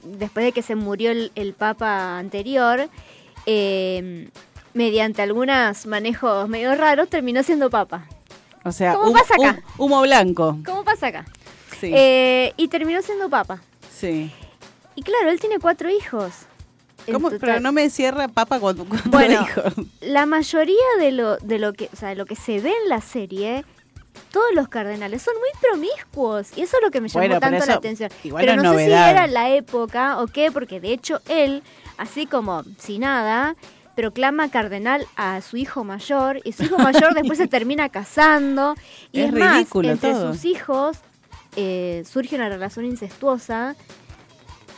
[0.03, 2.89] después de que se murió el, el Papa anterior,
[3.47, 4.29] eh,
[4.75, 8.05] mediante algunos manejos medio raros, terminó siendo Papa.
[8.65, 9.63] O sea, ¿Cómo hum- pasa acá?
[9.79, 10.59] hum- humo blanco.
[10.65, 11.25] ¿Cómo pasa acá?
[11.81, 11.91] Sí.
[11.95, 13.61] Eh, y terminó siendo Papa.
[13.93, 14.33] sí.
[14.95, 16.33] Y claro, él tiene cuatro hijos.
[17.13, 17.31] ¿Cómo?
[17.31, 19.73] Pero no me cierra papa cuatro Bueno, hijos.
[20.01, 22.89] la mayoría de lo, de lo que, o sea, de lo que se ve en
[22.89, 23.65] la serie,
[24.31, 26.57] todos los cardenales son muy promiscuos.
[26.57, 28.11] Y eso es lo que me llamó Bueno, tanto la atención.
[28.37, 31.63] pero no sé si era la época o qué, porque de hecho él,
[31.97, 33.57] así como sin nada,
[33.95, 38.75] proclama cardenal a su hijo mayor, y su hijo mayor después se termina casando.
[39.13, 40.33] Y Es es, más, ridículo entre todo.
[40.33, 40.99] sus hijos
[41.57, 43.75] eh, surge una relación incestuosa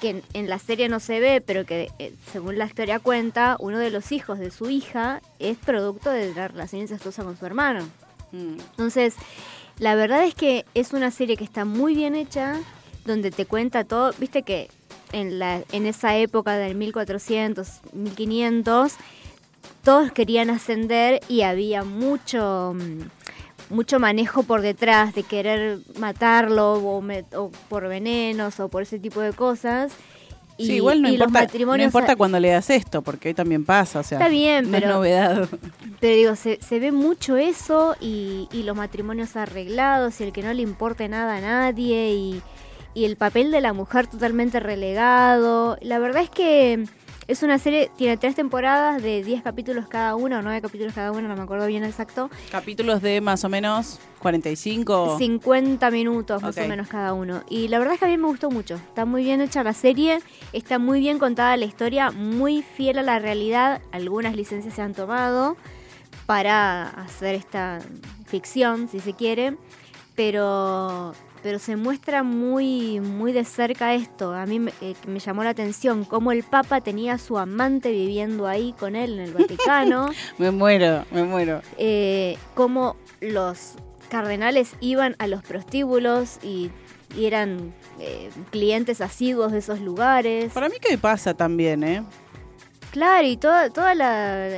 [0.00, 3.56] que en, en la serie no se ve, pero que eh, según la historia cuenta,
[3.60, 7.44] uno de los hijos de su hija es producto de la relación incestuosa con su
[7.44, 7.86] hermano.
[8.32, 9.14] Entonces,
[9.78, 12.60] la verdad es que es una serie que está muy bien hecha,
[13.04, 14.68] donde te cuenta todo, viste que
[15.12, 18.92] en, la, en esa época del 1400, 1500,
[19.82, 22.74] todos querían ascender y había mucho...
[22.74, 23.02] mm,
[23.70, 27.02] mucho manejo por detrás de querer matarlo o,
[27.36, 29.92] o por venenos o por ese tipo de cosas.
[30.60, 33.64] Y, sí, igual no y los importa, no importa cuando leas esto, porque hoy también
[33.64, 35.48] pasa, o sea, Está bien, no pero- es novedad.
[36.00, 40.42] Pero digo, se, se ve mucho eso y, y los matrimonios arreglados y el que
[40.42, 42.42] no le importe nada a nadie y,
[42.94, 45.78] y el papel de la mujer totalmente relegado.
[45.80, 46.84] La verdad es que
[47.30, 51.12] es una serie, tiene tres temporadas de 10 capítulos cada una o 9 capítulos cada
[51.12, 52.28] una, no me acuerdo bien exacto.
[52.50, 55.16] Capítulos de más o menos 45.
[55.16, 57.44] 50 minutos más o menos cada uno.
[57.48, 58.74] Y la verdad es que a mí me gustó mucho.
[58.74, 60.18] Está muy bien hecha la serie,
[60.52, 63.80] está muy bien contada la historia, muy fiel a la realidad.
[63.92, 65.56] Algunas licencias se han tomado
[66.26, 67.78] para hacer esta
[68.26, 69.56] ficción, si se quiere,
[70.16, 74.32] pero pero se muestra muy muy de cerca esto.
[74.34, 77.90] A mí me, eh, me llamó la atención cómo el Papa tenía a su amante
[77.90, 81.62] viviendo ahí con él en el Vaticano Me muero, me muero.
[81.78, 83.74] eh, cómo los
[84.10, 86.70] cardenales iban a los prostíbulos y,
[87.16, 90.52] y eran eh, clientes asiduos de esos lugares.
[90.52, 92.02] Para mí que pasa también, ¿eh?
[92.90, 94.48] Claro, y toda, toda la,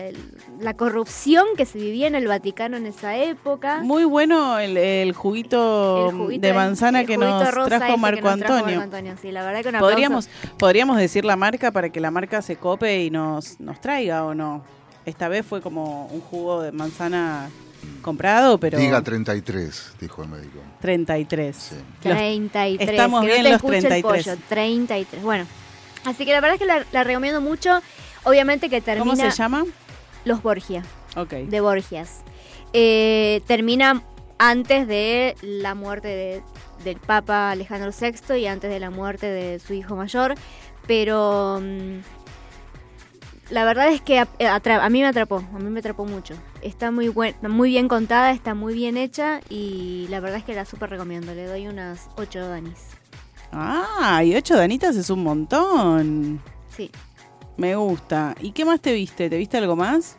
[0.60, 3.80] la corrupción que se vivía en el Vaticano en esa época.
[3.82, 7.96] Muy bueno el, el juguito, El juguito de manzana el que juguito nos trajo que
[7.98, 8.78] Marco nos trajo Antonio.
[8.78, 9.16] Marco Antonio.
[9.20, 9.86] Sí, la verdad que aplauso.
[9.86, 14.24] Podríamos, podríamos decir la marca para que la marca se cope y nos, nos traiga
[14.24, 14.64] o no.
[15.04, 17.50] Esta vez fue como un jugo de manzana
[18.00, 20.60] comprado, pero Diga 33, dijo el médico.
[20.80, 21.56] 33.
[21.56, 21.74] Sí.
[22.04, 22.88] Los- 33.
[22.88, 24.26] Estamos que bien no te los escuche 33.
[24.28, 25.22] El pollo, 33.
[25.22, 25.44] Bueno,
[26.04, 27.80] así que la verdad es que la, la recomiendo mucho.
[28.24, 29.04] Obviamente que termina...
[29.16, 29.64] ¿Cómo se llama?
[30.24, 30.82] Los Borgia,
[31.16, 31.30] Ok.
[31.32, 32.22] de Borgias.
[32.72, 34.02] Eh, termina
[34.38, 36.42] antes de la muerte de-
[36.84, 40.34] del Papa Alejandro VI y antes de la muerte de su hijo mayor,
[40.86, 41.98] pero mm,
[43.50, 44.26] la verdad es que a
[44.90, 46.34] mí me atrapó, a mí me atrapó mucho.
[46.62, 50.54] Está muy buen, muy bien contada, está muy bien hecha y la verdad es que
[50.54, 51.34] la súper recomiendo.
[51.34, 52.78] Le doy unas 8 danis.
[53.52, 56.40] Ah, y ocho danitas es un montón.
[56.74, 56.90] Sí.
[57.56, 58.34] Me gusta.
[58.40, 59.28] ¿Y qué más te viste?
[59.30, 60.16] ¿Te viste algo más?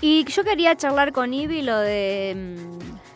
[0.00, 2.56] Y yo quería charlar con Ivy lo de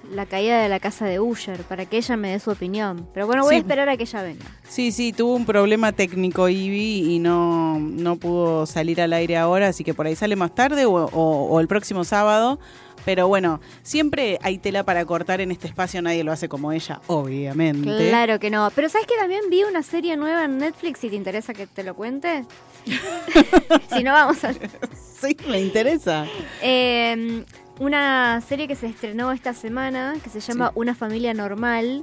[0.09, 3.09] mm, la caída de la casa de Usher, para que ella me dé su opinión.
[3.13, 3.57] Pero bueno, voy Sí.
[3.57, 4.45] a esperar a que ella venga.
[4.69, 9.67] Sí, sí, tuvo un problema técnico Ivy y no, no pudo salir al aire ahora,
[9.69, 12.61] así que por ahí sale más tarde o, o- o el próximo sábado.
[13.05, 17.01] Pero bueno, siempre hay tela para cortar en este espacio, nadie lo hace como ella,
[17.09, 18.09] obviamente.
[18.09, 18.69] Claro que no.
[18.75, 21.01] Pero ¿sabes que también vi una serie nueva en Netflix?
[21.01, 22.45] Si te interesa que te lo cuente.
[23.95, 24.53] si no, vamos a...
[25.21, 26.27] Sí, me interesa.
[26.63, 27.43] Eh,
[27.79, 30.73] una serie que se estrenó esta semana, que se llama Sí.
[30.77, 32.03] Una familia normal,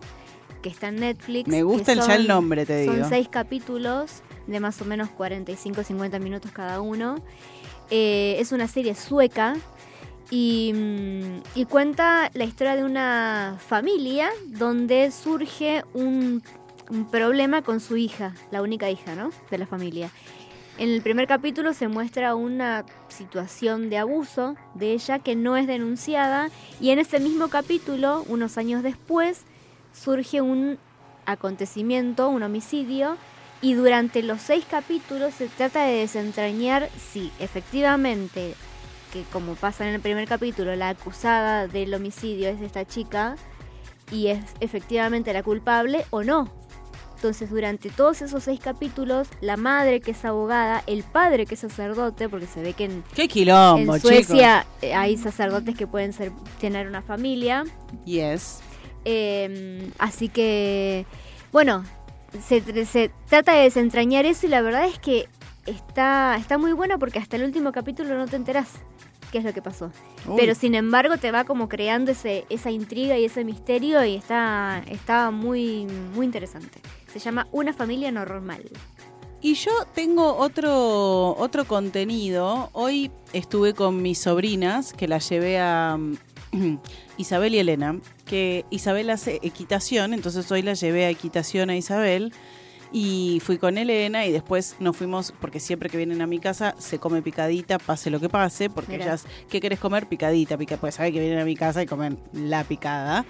[0.63, 1.47] que está en Netflix.
[1.47, 3.09] Me gusta ya el nombre, te Son digo.
[3.09, 7.15] seis capítulos de más o menos 45-50 minutos cada uno.
[7.91, 9.55] Eh, es una serie sueca
[10.31, 16.41] y, mm, y cuenta la historia de una familia donde surge un,
[16.89, 19.29] un problema con su hija, la única hija, ¿no?
[19.51, 20.09] De la familia.
[20.79, 25.67] En el primer capítulo se muestra una situación de abuso de ella que no es
[25.67, 26.49] denunciada
[26.81, 29.43] y en ese mismo capítulo, unos años después,
[29.93, 30.79] surge un
[31.27, 33.17] acontecimiento, un homicidio
[33.61, 38.55] y durante los seis capítulos se trata de desentrañar si efectivamente,
[39.13, 43.35] que como pasa en el primer capítulo, la acusada del homicidio es esta chica
[44.11, 46.62] y es efectivamente la culpable o no.
[47.23, 51.61] Entonces, durante todos esos seis capítulos, la madre que es abogada, el padre que es
[51.61, 56.11] sacerdote, porque se ve que en, Qué quilombo, en Suecia eh, hay sacerdotes que pueden
[56.11, 57.63] ser, tener una familia.
[58.03, 58.59] Yes.
[59.05, 61.05] Eh, así que,
[61.53, 61.85] bueno,
[62.45, 65.29] se, tr- se trata de desentrañar eso y la verdad es que
[65.65, 68.67] está, está muy bueno porque hasta el último capítulo no te enterás
[69.31, 69.91] qué es lo que pasó.
[70.27, 70.35] Uy.
[70.37, 74.83] Pero sin embargo te va como creando ese, esa intriga y ese misterio y está,
[74.87, 76.81] está muy, muy interesante.
[77.13, 78.63] Se llama Una familia normal.
[79.39, 82.69] Y yo tengo otro, otro contenido.
[82.73, 86.77] Hoy estuve con mis sobrinas, que las llevé a mm,
[87.17, 92.33] Isabel y Elena, que Isabel hace equitación, entonces hoy la llevé a equitación a Isabel.
[92.95, 96.75] Y fui con Elena y después nos fuimos, porque siempre que vienen a mi casa
[96.77, 99.05] se come picadita, pase lo que pase, porque Mirá.
[99.05, 100.07] ellas, ¿qué querés comer?
[100.07, 103.25] Picadita, pica, pues saben que vienen a mi casa y comen la picada.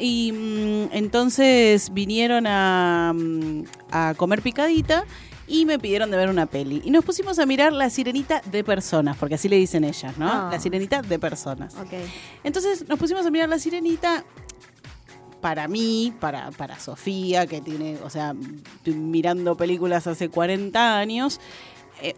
[0.00, 5.04] Y mm, entonces vinieron a, mm, a comer picadita
[5.46, 6.80] y me pidieron de ver una peli.
[6.84, 10.28] Y nos pusimos a mirar La Sirenita de Personas, porque así le dicen ellas, ¿no?
[10.30, 10.48] Ah.
[10.50, 11.74] La Sirenita de Personas.
[12.44, 14.24] Entonces nos pusimos a mirar La Sirenita
[15.40, 18.34] para mí, para, para Sofía, que tiene, o sea,
[18.84, 21.40] mirando películas hace 40 años.
[22.02, 22.14] eh,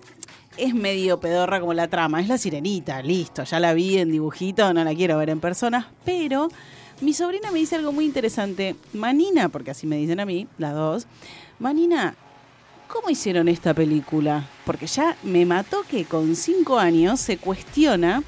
[0.58, 4.72] es medio pedorra como la trama, es la sirenita, listo, ya la vi en dibujito,
[4.74, 6.48] no la quiero ver en persona, pero
[7.00, 8.76] mi sobrina me dice algo muy interesante.
[8.92, 11.06] Manina, porque así me dicen a mí, las dos,
[11.58, 12.14] Manina,
[12.88, 14.48] ¿cómo hicieron esta película?
[14.64, 18.22] Porque ya me mató que con cinco años se cuestiona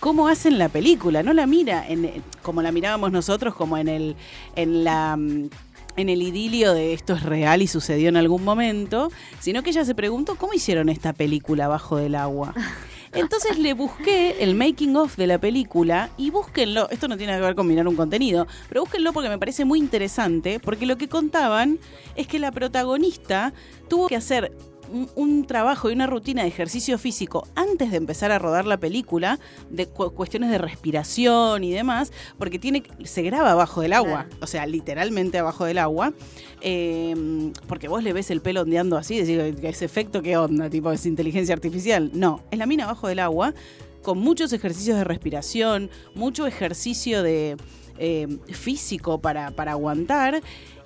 [0.00, 4.16] cómo hacen la película, no la mira en, como la mirábamos nosotros, como en el,
[4.56, 5.50] en la mm,
[5.96, 9.84] en el idilio de esto es real y sucedió en algún momento, sino que ella
[9.84, 12.54] se preguntó cómo hicieron esta película bajo del agua.
[13.12, 17.40] Entonces le busqué el making of de la película y búsquenlo, esto no tiene que
[17.40, 21.08] ver con mirar un contenido, pero búsquenlo porque me parece muy interesante, porque lo que
[21.08, 21.78] contaban
[22.14, 23.52] es que la protagonista
[23.88, 24.52] tuvo que hacer
[24.92, 28.76] un, un trabajo y una rutina de ejercicio físico antes de empezar a rodar la
[28.78, 29.38] película,
[29.70, 34.36] de cu- cuestiones de respiración y demás, porque tiene se graba abajo del agua, Claro.
[34.42, 36.12] o sea, literalmente abajo del agua,
[36.60, 40.68] eh, porque vos le ves el pelo ondeando así, y decís, ese efecto, ¿qué onda?
[40.70, 42.10] Tipo, es inteligencia artificial.
[42.14, 43.54] No, es la mina abajo del agua,
[44.02, 47.56] con muchos ejercicios de respiración, mucho ejercicio de
[47.98, 50.40] eh, físico para, para aguantar,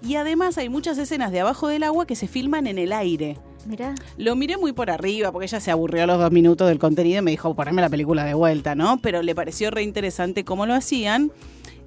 [0.07, 3.39] y además hay muchas escenas de abajo del agua que se filman en el aire.
[3.67, 3.95] Mirá.
[4.19, 7.21] Lo miré muy por arriba porque ella se aburrió a los dos minutos del contenido
[7.21, 8.99] y me dijo ponerme la película de vuelta, ¿no?
[9.01, 11.33] Pero le pareció re interesante cómo lo hacían.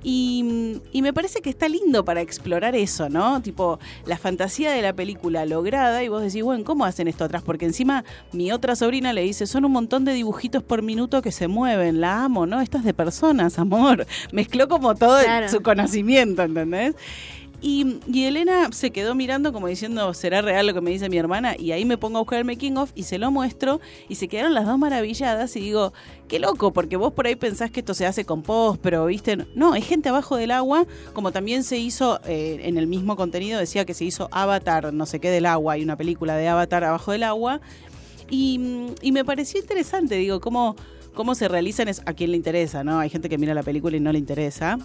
[0.03, 3.41] Y, y me parece que está lindo para explorar eso, ¿no?
[3.41, 7.41] Tipo, la fantasía de la película lograda y vos decís, bueno, ¿cómo hacen esto atrás?
[7.43, 11.31] Porque encima mi otra sobrina le dice, son un montón de dibujitos por minuto que
[11.31, 12.61] se mueven, la amo, ¿no?
[12.61, 14.05] Estas de personas, amor.
[14.31, 15.49] Mezcló como todo Claro.
[15.49, 16.95] su conocimiento, ¿entendés?
[17.59, 21.17] Y, y Elena se quedó mirando como diciendo, ¿será real lo que me dice mi
[21.17, 21.55] hermana?
[21.57, 24.27] Y ahí me pongo a buscar el making of y se lo muestro y se
[24.27, 25.91] quedaron las dos maravilladas y digo,
[26.27, 29.37] qué loco, porque vos por ahí pensás que esto se hace con post, pero viste,
[29.55, 33.59] no, hay gente abajo del agua, como también se hizo eh, en el mismo contenido,
[33.59, 36.83] decía que se hizo Avatar, no sé qué del agua, hay una película de Avatar
[36.83, 37.59] abajo del agua.
[38.29, 38.59] Y,
[39.11, 40.75] me pareció interesante, digo, cómo,
[41.13, 42.99] cómo se realizan, es, a quién le interesa, ¿no?
[42.99, 44.77] Hay gente que mira la película y no le interesa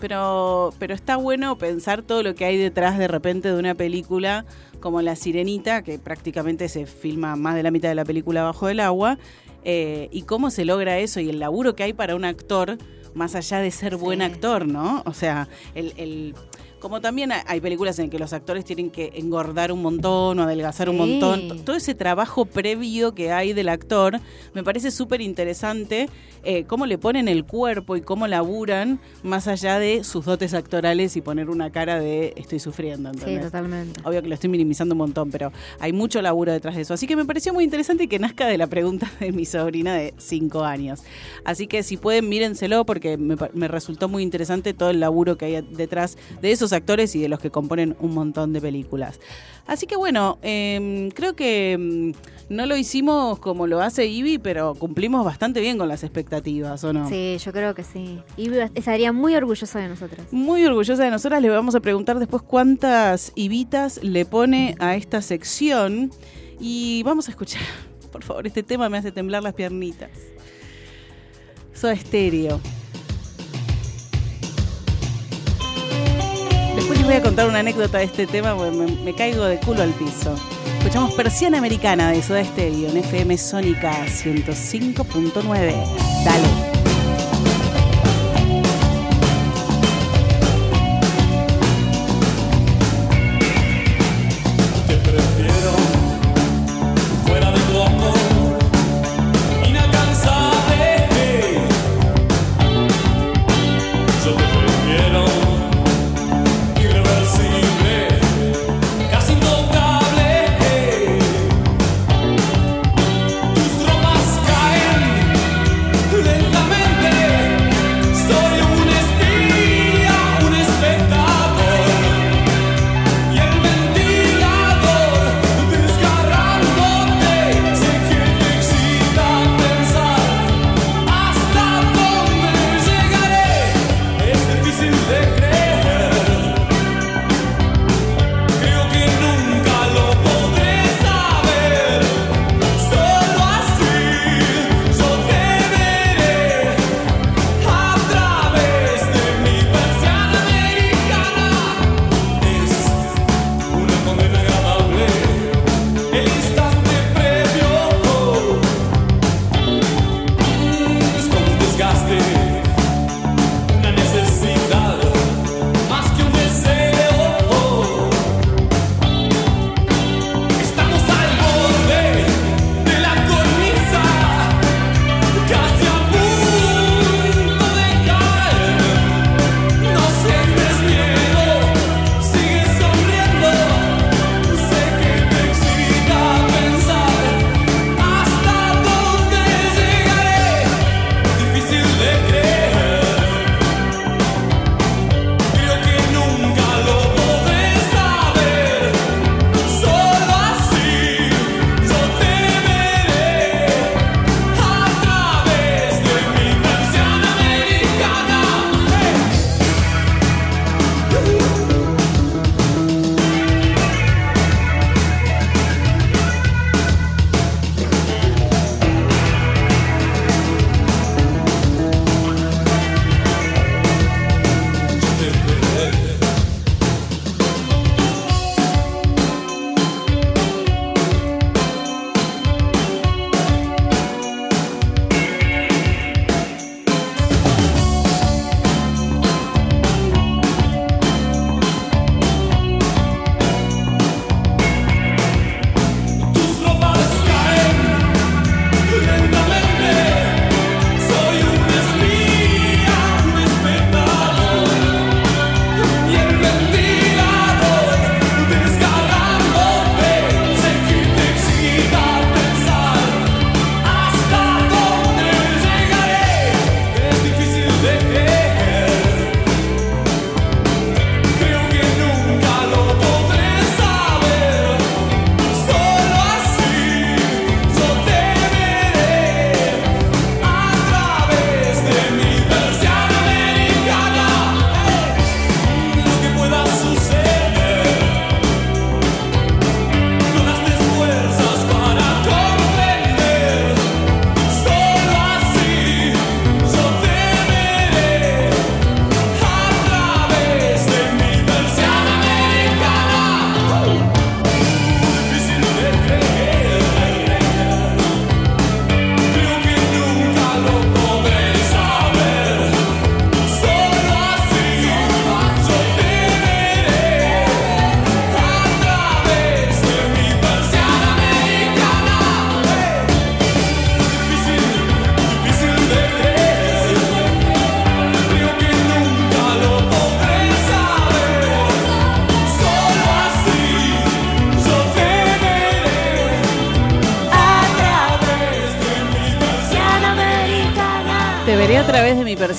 [0.00, 4.44] pero, pero está bueno pensar todo lo que hay detrás de repente de una película
[4.80, 8.68] como La Sirenita, que prácticamente se filma más de la mitad de la película bajo
[8.68, 9.18] el agua,
[9.64, 12.78] eh, y cómo se logra eso y el laburo que hay para un actor,
[13.14, 15.02] más allá de ser buen actor, ¿no?
[15.06, 16.34] O sea, el, el
[16.80, 20.88] como también hay películas en que los actores tienen que engordar un montón o adelgazar
[20.90, 21.64] un montón.
[21.64, 24.20] Todo ese trabajo previo que hay del actor
[24.54, 26.08] me parece súper interesante.
[26.44, 31.16] Eh, cómo le ponen el cuerpo y cómo laburan más allá de sus dotes actorales
[31.16, 33.12] y poner una cara de estoy sufriendo.
[33.14, 34.00] Sí, totalmente.
[34.04, 36.94] Obvio que lo estoy minimizando un montón, pero hay mucho laburo detrás de eso.
[36.94, 40.14] Así que me pareció muy interesante que nazca de la pregunta de mi sobrina de
[40.18, 41.02] 5 años.
[41.44, 45.46] Así que si pueden, mírenselo porque me, me resultó muy interesante todo el laburo que
[45.46, 49.20] hay detrás de esos actores y de los que componen un montón de películas.
[49.66, 52.12] Así que bueno, em, creo que em,
[52.48, 56.92] no lo hicimos como lo hace Ivy, pero cumplimos bastante bien con las expectativas, ¿o
[56.92, 57.08] no?
[57.08, 58.20] Sí, yo creo que sí.
[58.36, 60.32] Ivy estaría muy orgullosa de nosotras.
[60.32, 61.42] Muy orgullosa de nosotras.
[61.42, 66.10] Le vamos a preguntar después cuántas Ivitas le pone a esta sección.
[66.60, 67.62] Y vamos a escuchar,
[68.12, 70.10] por favor, este tema me hace temblar las piernitas.
[71.74, 72.60] Soy estéreo.
[76.86, 79.82] Después les voy a contar una anécdota de este tema porque me, caigo de culo
[79.82, 80.36] al piso.
[80.78, 85.74] Escuchamos Persiana Americana de Soda Stereo en FM Sónica 105.9.
[86.24, 86.75] Dale.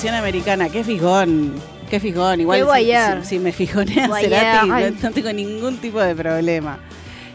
[0.06, 0.68] Americana.
[0.68, 1.52] Qué fijón.
[1.90, 2.40] Qué fijón.
[2.40, 2.84] Igual si,
[3.22, 4.06] si- si me fijonea.
[4.28, 6.78] Cerati, no, no tengo ningún tipo de problema.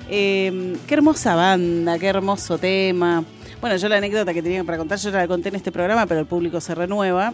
[0.09, 3.23] Eh, qué hermosa banda, qué hermoso tema.
[3.61, 6.05] Bueno, yo la anécdota que tenía para contar, yo ya la conté en este programa,
[6.05, 7.33] pero el público se renueva.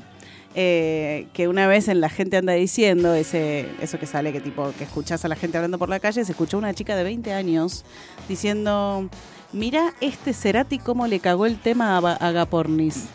[0.55, 4.71] Eh, que una vez en La Gente Anda Diciendo, ese, eso que sale, que tipo,
[4.77, 7.33] que escuchás a la gente hablando por la calle, se escuchó una chica de 20
[7.33, 7.85] años
[8.27, 9.07] diciendo,
[9.53, 13.05] mira este Cerati cómo le cagó el tema a Agapornis.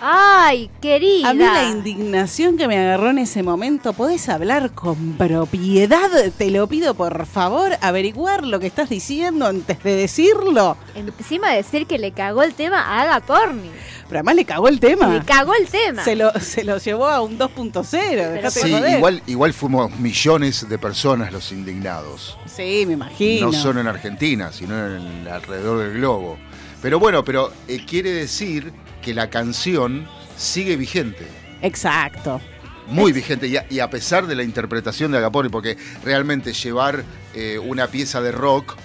[0.00, 1.30] Ay, querida.
[1.30, 6.08] A mí la indignación que me agarró en ese momento, ¿podés hablar con propiedad?
[6.36, 10.76] Te lo pido por favor, averiguar lo que estás diciendo antes de decirlo.
[10.94, 13.70] Encima de decir que le cagó el tema a Aga Porni.
[14.08, 15.08] Pero además le cagó el tema.
[15.08, 16.02] Le cagó el tema.
[16.04, 18.30] Se lo, se lo llevó a un 2.0.
[18.32, 22.38] dejate Sí, igual, igual fuimos millones de personas los indignados.
[22.46, 23.46] Sí, me imagino.
[23.48, 26.38] No solo en Argentina, sino en el- alrededor del globo.
[26.80, 28.72] Pero bueno, pero eh, quiere decir
[29.02, 31.26] que la canción sigue vigente.
[31.62, 32.40] Exacto.
[32.88, 37.04] Muy vigente, y a, y a pesar de la interpretación de Agaponi, porque realmente llevar
[37.34, 38.76] eh, una pieza de rock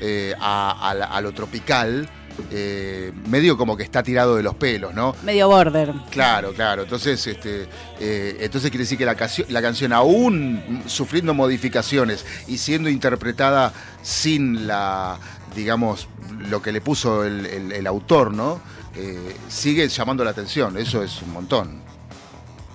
[0.00, 2.08] eh, a, a lo tropical,
[2.52, 5.16] eh, medio como que está tirado de los pelos, ¿no?
[5.24, 5.92] Medio border.
[6.10, 6.82] Claro, claro.
[6.82, 7.66] Entonces, este,
[7.98, 9.16] eh, entonces quiere decir que la,
[9.48, 15.18] la canción, aún sufriendo modificaciones y siendo interpretada sin la,
[15.56, 16.06] digamos,
[16.48, 18.60] lo que le puso el, el- el autor, ¿no?
[18.98, 20.76] Eh, sigue llamando la atención.
[20.76, 21.80] Eso es un montón.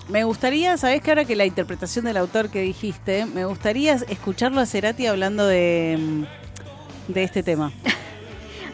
[0.07, 4.61] Me gustaría, ¿sabés que ahora que la interpretación del autor que dijiste, me gustaría escucharlo
[4.61, 7.71] a Cerati hablando de, mm, de este tema.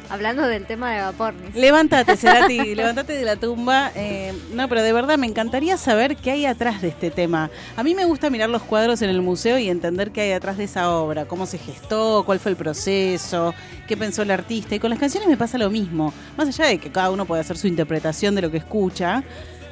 [0.10, 1.52] Hablando del tema de Aga Porni.
[1.54, 3.92] Levántate, Cerati, levántate de la tumba.
[3.94, 7.52] Eh, no, pero de verdad me encantaría saber qué hay atrás de este tema.
[7.78, 10.58] A mí me gusta mirar los cuadros en el museo y entender qué hay atrás
[10.58, 13.54] de esa obra, cómo se gestó, cuál fue el proceso,
[13.88, 14.74] qué pensó el artista.
[14.74, 16.12] Y con las canciones me pasa lo mismo.
[16.36, 19.24] Más allá de que cada uno puede hacer su interpretación de lo que escucha,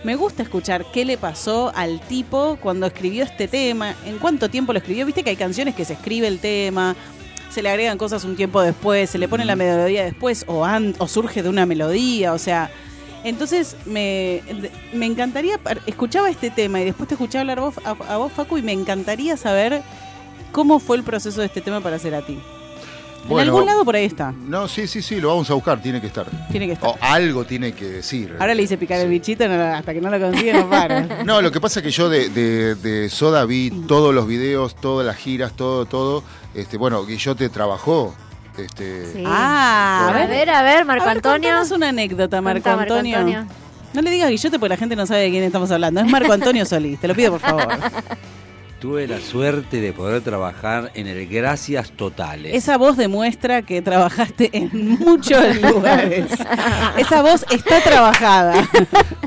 [0.03, 4.71] me gusta escuchar qué le pasó al tipo cuando escribió este tema, en cuánto tiempo
[4.71, 5.05] lo escribió.
[5.05, 6.95] Viste que hay canciones que se escribe el tema,
[7.49, 10.95] se le agregan cosas un tiempo después, se le pone la melodía después o, an-
[10.99, 12.69] o surge de una melodía, o sea...
[13.23, 14.41] Entonces me,
[14.93, 18.57] me encantaría, escuchaba este tema y después te escuchaba hablar vos, a, a vos, Facu,
[18.57, 19.81] y me encantaría saber
[20.51, 22.33] cómo fue el proceso de este tema para hacer a ti.
[22.33, 23.51] en Bueno.
[23.51, 26.07] algún lado por ahí está, No, sí, sí, sí, lo vamos a buscar, tiene que
[26.07, 26.25] estar.
[26.51, 26.91] tiene que estar.
[26.91, 28.33] O algo tiene que decir.
[28.39, 31.01] Ahora le hice picar el bichito, no, hasta que no lo consigue no para.
[31.25, 34.75] No, lo que pasa es que yo de, de- de Soda vi todos los videos,
[34.75, 36.23] todas las giras, todo, todo.
[36.57, 38.13] Este, bueno, Guillote trabajó.
[38.57, 39.23] Este, Sí.
[39.25, 41.49] Ah, a ver, a ver, Marco A ver, Antonio.
[41.49, 43.45] contanos una anécdota, Marco Contá, Antonio.
[43.93, 46.01] No le digas Guillote porque la gente no sabe de quién estamos hablando.
[46.01, 47.67] Es Marco Antonio Solís, te lo pido por favor.
[48.81, 52.53] Tuve la suerte de poder trabajar en el Gracias Totales.
[52.53, 56.25] Esa voz demuestra que trabajaste en muchos lugares.
[56.97, 58.67] Esa voz está trabajada.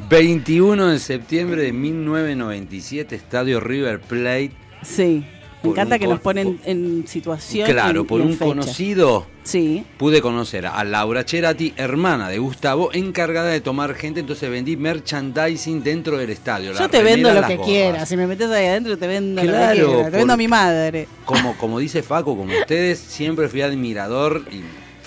[0.08, 4.52] 21 de septiembre de 1997, Estadio River Plate.
[4.82, 5.24] Sí.
[5.62, 7.68] Me encanta que nos ponen en situación.
[7.70, 8.44] Claro, por en un fecha.
[8.46, 9.84] conocido Sí.
[9.98, 15.82] pude conocer a Laura Cerati, hermana de Gustavo, encargada de tomar gente, entonces vendí merchandising
[15.82, 16.72] dentro del estadio.
[16.72, 18.08] Yo te vendo lo que quieras.
[18.08, 20.10] Si me metes ahí adentro, te vendo lo que Claro, quieras.
[20.12, 21.08] Te vendo a mi madre.
[21.24, 24.62] Como, como dice Faco, como ustedes, siempre fui admirador y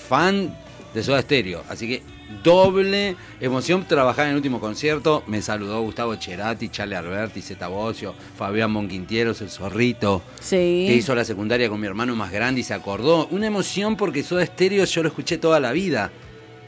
[0.08, 0.56] fan
[0.92, 1.62] de Soda Stereo.
[1.68, 2.02] Así que
[2.44, 5.24] doble emoción trabajar en el último concierto.
[5.26, 10.84] Me saludó Gustavo Cerati, Charlie Alberti, Zeta Bocio, Fabián Monquintieros, el zorrito, Sí.
[10.86, 13.26] que hizo la secundaria con mi hermano más grande y se acordó.
[13.32, 16.12] Una emoción porque Soda Stereo yo lo escuché toda la vida.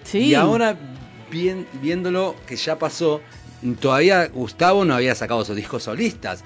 [0.02, 0.18] Sí.
[0.18, 0.76] Y ahora,
[1.30, 3.20] bien- viéndolo que ya pasó,
[3.80, 6.42] todavía Gustavo no había sacado sus discos solistas.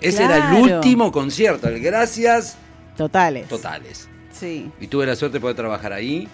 [0.00, 2.56] Ese era el último concierto, el Gracias
[2.96, 3.48] Totales.
[3.48, 4.08] Totales.
[4.32, 4.70] Sí.
[4.80, 6.26] Y tuve la suerte de poder trabajar ahí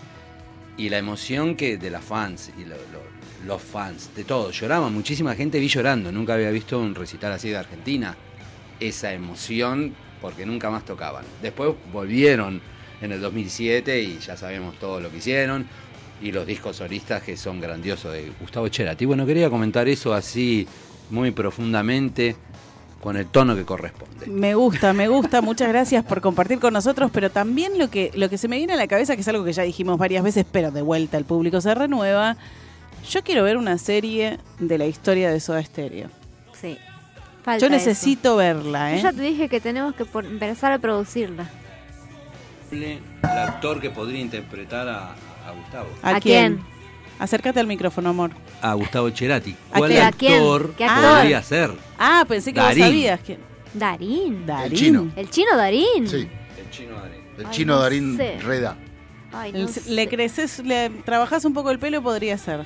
[0.77, 3.17] y la emoción que de las fans y lo- lo-
[3.47, 7.49] los fans, de todo, lloraban, muchísima gente vi llorando, nunca había visto un recital así
[7.51, 8.17] de Argentina.
[8.81, 11.25] Esa emoción porque nunca más tocaban.
[11.43, 12.61] Después volvieron
[13.01, 15.67] en el 2007 y ya sabemos todo lo que hicieron
[16.23, 19.05] y los discos solistas que son grandiosos de Gustavo Cerati.
[19.05, 20.67] Bueno, quería comentar eso así
[21.11, 22.35] muy profundamente
[23.07, 24.27] con el tono que corresponde.
[24.27, 25.41] Me gusta, me gusta.
[25.41, 28.73] Muchas gracias por compartir con nosotros, pero también lo que, lo que se me viene
[28.73, 31.25] a la cabeza, que es algo que ya dijimos varias veces, pero de vuelta el
[31.25, 32.37] público se renueva.
[33.09, 36.09] Yo quiero ver una serie de la historia de Soda Stereo.
[36.61, 36.79] Sí.
[37.45, 37.77] Falta Yo eso.
[37.77, 39.03] necesito verla, Yo ¿eh?
[39.03, 41.49] ya te dije que tenemos que empezar a producirla.
[42.73, 45.89] el actor que podría interpretar a, a Gustavo.
[46.03, 46.57] ¿A, ¿A quién?
[46.57, 46.76] quién?
[47.19, 48.31] Acércate al micrófono, amor.
[48.61, 49.57] A Gustavo Cerati.
[49.73, 50.03] ¿A ¿Cuál quién?
[50.05, 50.33] ¿A quién?
[50.35, 51.19] actor ¿Qué actor?
[51.19, 51.71] podría ser?
[51.99, 52.79] Ah, pensé que Darín.
[52.79, 53.21] vos sabías.
[53.75, 54.47] Darín.
[54.47, 54.79] Darín.
[54.79, 55.13] chino.
[55.17, 56.07] ¿El chino Darín?
[56.09, 57.21] Sí, El chino Darín.
[57.39, 58.39] el Ay, chino no Darín sé.
[58.41, 58.77] Reda.
[59.33, 59.91] Ay, no El- sé.
[59.91, 62.65] le creces, le trabajás un poco el pelo, podría ser.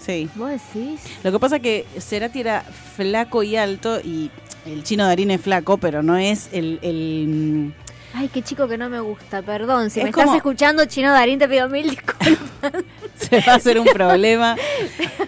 [0.00, 0.28] Sí.
[0.34, 1.00] ¿Vos decís?
[1.22, 2.62] Lo que pasa que Cerati era
[2.96, 4.30] flaco y alto y
[4.66, 6.78] el chino Darín es flaco, pero no es el...
[6.82, 7.74] el
[8.16, 9.90] Ay, qué chico que no me gusta, perdón.
[9.90, 12.72] Si Es me como- estás escuchando, Chino Darín, te pido mil disculpas.
[13.16, 14.56] se va a hacer un problema.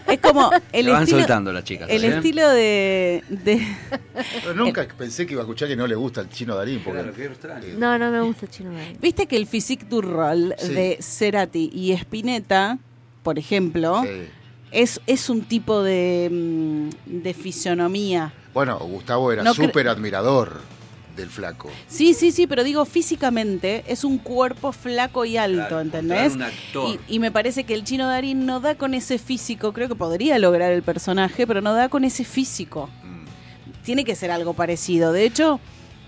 [0.06, 1.88] Es como el van estilo, soltando las chicas.
[1.90, 2.08] el ¿eh?
[2.16, 3.66] estilo de, de-
[4.42, 6.80] Pero nunca pensé que iba a escuchar que no le gusta el chino Darín.
[6.84, 7.02] Porque,
[7.40, 7.60] Claro.
[7.76, 8.96] No, no me gusta Chino Darín.
[9.00, 10.68] Viste que el physique du rol Sí.
[10.72, 12.78] de Cerati y Spinetta,
[13.24, 14.28] por ejemplo, eh,
[14.70, 16.88] es, es un tipo de, mm,
[17.22, 18.32] de fisionomía.
[18.54, 20.60] bueno, Gustavo era No súper admirador
[21.16, 21.70] del flaco.
[21.88, 26.34] Sí, sí, sí, pero digo físicamente es un cuerpo flaco y alto, Claro, ¿entendés?
[26.34, 26.98] un actor.
[27.08, 29.94] Y, y me parece que el chino Darín no da con ese físico, creo que
[29.94, 32.88] podría lograr el personaje, pero no da con ese físico.
[33.04, 33.82] Mm.
[33.84, 35.12] Tiene que ser algo parecido.
[35.12, 35.60] De hecho,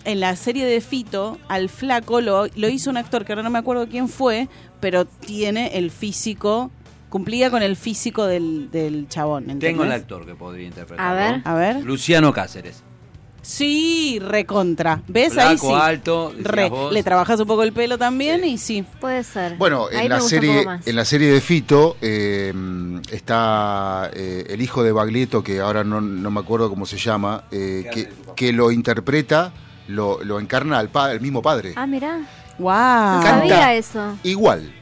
[0.04, 3.50] en la serie de Fito, al flaco lo, lo hizo un actor que ahora no
[3.50, 4.48] me acuerdo quién fue,
[4.80, 6.70] pero tiene el físico,
[7.08, 9.44] cumplía con el físico del, del chabón.
[9.44, 9.70] ¿entendés?
[9.70, 11.04] Tengo el actor que podría interpretar.
[11.06, 11.42] A ver.
[11.44, 11.84] A ver.
[11.84, 12.82] Luciano Cáceres.
[13.48, 15.00] Sí, recontra.
[15.08, 15.38] ¿Ves?
[15.38, 15.66] Ahí sí.
[15.72, 16.70] alto, Re.
[16.92, 18.84] Le trabajas un poco el pelo también y sí.
[19.00, 19.56] Puede ser.
[19.56, 22.52] Bueno, en la, serie, en la serie de Fito eh,
[23.10, 27.44] está eh, el hijo de Baglietto, que ahora no, no me acuerdo cómo se llama,
[27.50, 29.50] eh, ¿Qué hace que, que lo interpreta,
[29.88, 31.72] lo, lo encarna al pa- el mismo padre.
[31.74, 32.18] Ah, mirá.
[32.58, 33.22] ¡Wow!
[33.22, 34.18] Sabía eso.
[34.24, 34.74] Igual.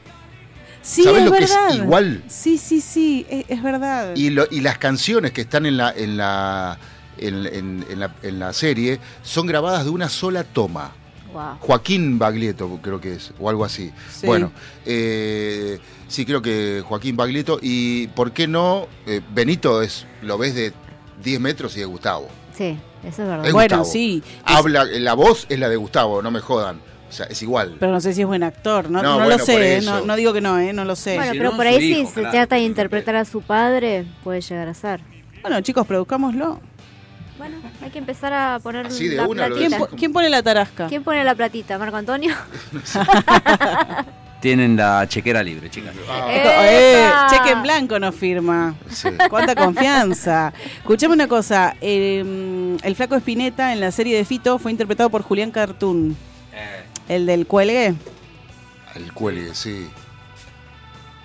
[0.81, 1.73] Sí, ¿Sabés es lo que es verdad.
[1.75, 2.23] igual?
[2.27, 4.13] Sí, sí, sí, es, es verdad.
[4.17, 6.77] Y, lo- y las canciones que están en la, en, la,
[7.19, 10.91] en, en- en la, en la serie son grabadas de una sola toma.
[11.33, 11.57] Wow.
[11.59, 13.91] Joaquín Baglietto, creo que es, o algo así.
[14.09, 14.25] Sí.
[14.25, 14.51] Bueno,
[14.85, 17.59] eh, sí, creo que Joaquín Baglietto.
[17.61, 18.87] Y ¿por qué no?
[19.05, 20.73] eh, Benito es, lo ves de
[21.23, 22.27] 10 metros y de Gustavo.
[22.57, 23.45] Sí, eso es verdad.
[23.45, 23.91] Es bueno, Gustavo.
[23.93, 24.23] sí.
[24.45, 26.79] Habla, la voz es la de Gustavo, no me jodan.
[27.09, 27.75] O sea, es igual.
[27.79, 29.81] Pero no sé si es buen actor, no, No, no bueno, lo sé, ¿eh?
[29.81, 30.73] no, no digo que no, ¿eh?
[30.73, 31.15] no lo sé.
[31.15, 32.31] Bueno, Si pero por ahí hijo, si se claro.
[32.31, 35.01] trata de interpretar a su padre, puede llegar a ser.
[35.41, 36.59] Bueno, chicos, produzcámoslo.
[37.37, 39.89] Bueno, hay que empezar a poner Así de la una lo ¿Quién, platita.
[39.91, 40.87] po- quién pone la tarasca?
[40.87, 41.77] ¿Quién pone la platita?
[41.77, 42.33] ¿Marco Antonio?
[44.41, 45.95] Tienen la chequera libre, chicas.
[46.09, 48.75] Ah, eh, cheque en blanco nos firma.
[48.89, 49.09] sí.
[49.29, 50.53] Cuánta confianza.
[50.77, 51.75] Escuchame una cosa.
[51.81, 56.15] El, el flaco Espineta en la serie de Fito fue interpretado por Julián Cartoon.
[57.09, 57.95] El del cuelgue.
[58.95, 59.87] El cuelgue, sí.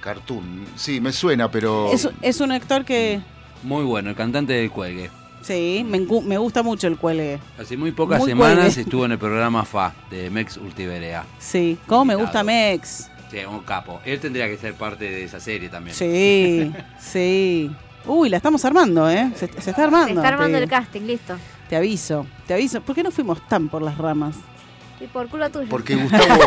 [0.01, 0.67] Cartoon.
[0.77, 1.93] Sí, me suena, pero.
[1.93, 3.21] Es, es un actor que.
[3.63, 5.11] Muy bueno, el cantante del cuelgue.
[5.43, 7.39] Sí, me, me gusta mucho el cuelgue.
[7.59, 8.81] Hace muy pocas Muy semanas cuelgue.
[8.83, 11.25] estuvo en el programa FA de Mex Ultiverea.
[11.39, 11.79] Sí.
[11.87, 12.43] ¿Cómo me gusta.
[12.43, 13.11] Mex?
[13.31, 14.01] Sí, un capo.
[14.05, 15.97] Él tendría que ser parte de esa serie también.
[15.97, 17.71] Sí, sí.
[18.05, 19.31] Uy, la estamos armando, ¿eh?
[19.37, 20.09] Se, se está armando.
[20.09, 21.37] Se está armando te, el casting, listo.
[21.69, 22.81] te aviso, te aviso.
[22.81, 24.37] ¿Por qué no fuimos tan por las ramas?
[25.03, 25.67] Y por culo tuyo.
[25.69, 26.41] Porque Gustavo.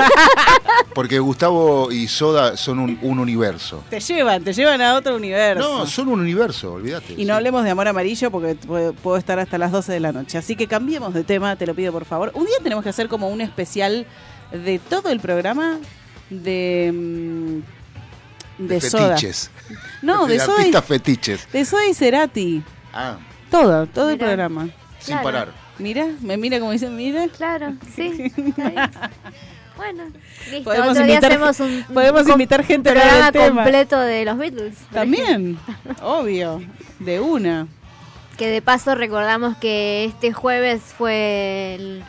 [0.96, 3.84] porque Gustavo y Soda son un, un universo.
[3.90, 5.80] Te llevan, te llevan a otro universo.
[5.80, 7.14] No, son un universo, olvídate.
[7.14, 7.26] Y sí.
[7.26, 10.38] no hablemos de amor amarillo porque puedo, estar hasta las 12 de la noche.
[10.38, 12.32] Así que cambiemos de tema, te lo pido por favor.
[12.34, 14.06] Un día tenemos que hacer como un especial
[14.52, 15.80] de todo el programa
[16.30, 16.92] de.
[16.94, 19.10] mm, De, Soda.
[19.18, 19.52] Fetiches.
[20.02, 21.52] No, de Soda, y, artistas fetiches.
[21.52, 22.64] de Soda y Cerati.
[22.94, 23.18] Ah,
[23.52, 24.70] Todo, todo el programa.
[25.00, 25.24] sin Claro.
[25.24, 25.65] parar.
[25.80, 27.28] Mira, me mira como dicen, mira.
[27.30, 28.32] Claro, sí.
[29.78, 30.04] Bueno,
[30.52, 30.64] listo.
[30.64, 33.64] Podemos Otro día invitar- hacemos un, podemos un invitar gente a hablar programa del tema.
[33.64, 34.76] completo de los Beatles.
[34.94, 35.60] También,
[36.02, 36.62] obvio,
[37.00, 37.68] de una.
[38.38, 42.04] Que de paso recordamos que este jueves fue el.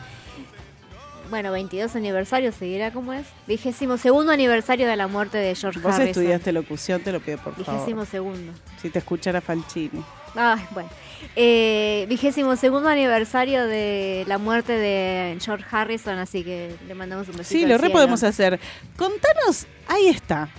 [1.29, 3.25] Bueno, 22 aniversario, seguirá como es.
[3.47, 6.07] Vigésimo segundo aniversario de la muerte de George Vos Harrison.
[6.09, 8.05] estudiaste locución, te lo pido por Vigésimo favor.
[8.07, 8.53] segundo.
[8.81, 10.03] Si te escuchara Falchini.
[10.35, 10.89] Ay, bueno.
[11.35, 17.37] Eh, vigésimo segundo aniversario de la muerte de George Harrison, así que le mandamos un
[17.37, 17.59] besito.
[17.59, 18.59] Sí, lo re podemos hacer.
[18.95, 20.49] Contanos, ahí está.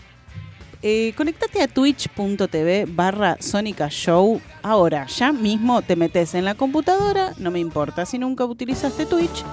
[0.83, 4.41] Eh, conectate a twitch.tv barra Sónica Show.
[4.62, 9.45] Ahora, ya mismo te metes en la computadora, no me importa si nunca utilizaste Twitch.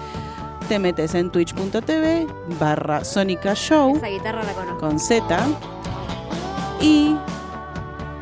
[0.68, 2.26] Te metes en twitch.tv
[2.60, 4.80] barra Sónica Show Esa guitarra la conozco.
[4.80, 5.38] con Z.
[6.82, 7.16] Y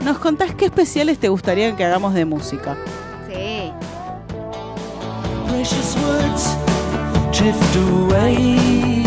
[0.04, 2.76] nos contás qué especiales te gustaría que hagamos de música.
[3.30, 3.72] Sí.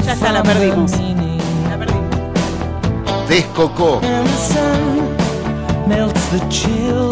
[0.05, 0.93] Ya está, la perdimos.
[0.93, 3.28] La perdimos.
[3.28, 4.01] Descocó.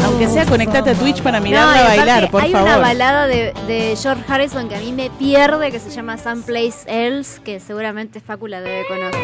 [0.05, 2.69] Aunque sea, conectate a Twitch para No, mirarla aparte, bailar, por hay favor.
[2.69, 6.85] una balada de, de George Harrison que a mí me pierde, que se llama Someplace
[6.87, 9.21] Else, que seguramente Facu la debe conocer.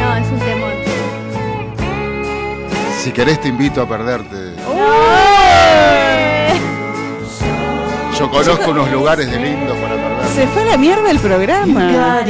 [0.00, 0.72] No, es un temor.
[3.02, 4.54] Si querés te invito a perderte.
[8.18, 10.34] Yo conozco unos lugares de lindos para perderte.
[10.34, 12.22] Se fue a la mierda el programa.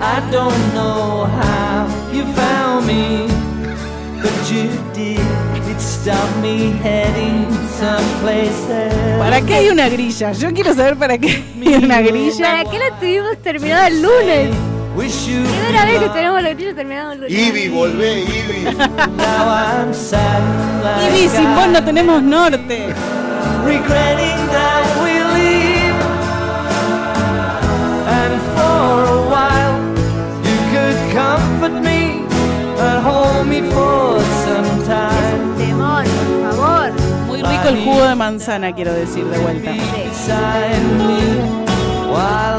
[0.00, 3.26] I don't know how you found me,
[4.22, 5.18] but you did.
[5.68, 9.18] It stopped me heading someplace else.
[9.18, 10.32] ¿Para qué hay una grilla?
[10.32, 12.46] Yo quiero saber para qué hay una grilla.
[12.46, 14.50] ¿Para qué la tuvimos terminada el lunes?
[14.96, 17.38] Primera vez que tenemos la grilla terminada el lunes.
[17.38, 18.66] Ibi, volvé, Ibi.
[21.18, 22.94] Ibi, sin vos no tenemos norte.
[23.64, 25.94] Regretting that we leave,
[28.08, 29.67] and for a while.
[33.08, 35.56] Hold me for some time.
[35.56, 36.92] Temón, por favor.
[37.26, 39.72] Muy rico el jugo de manzana, quiero decir de vuelta.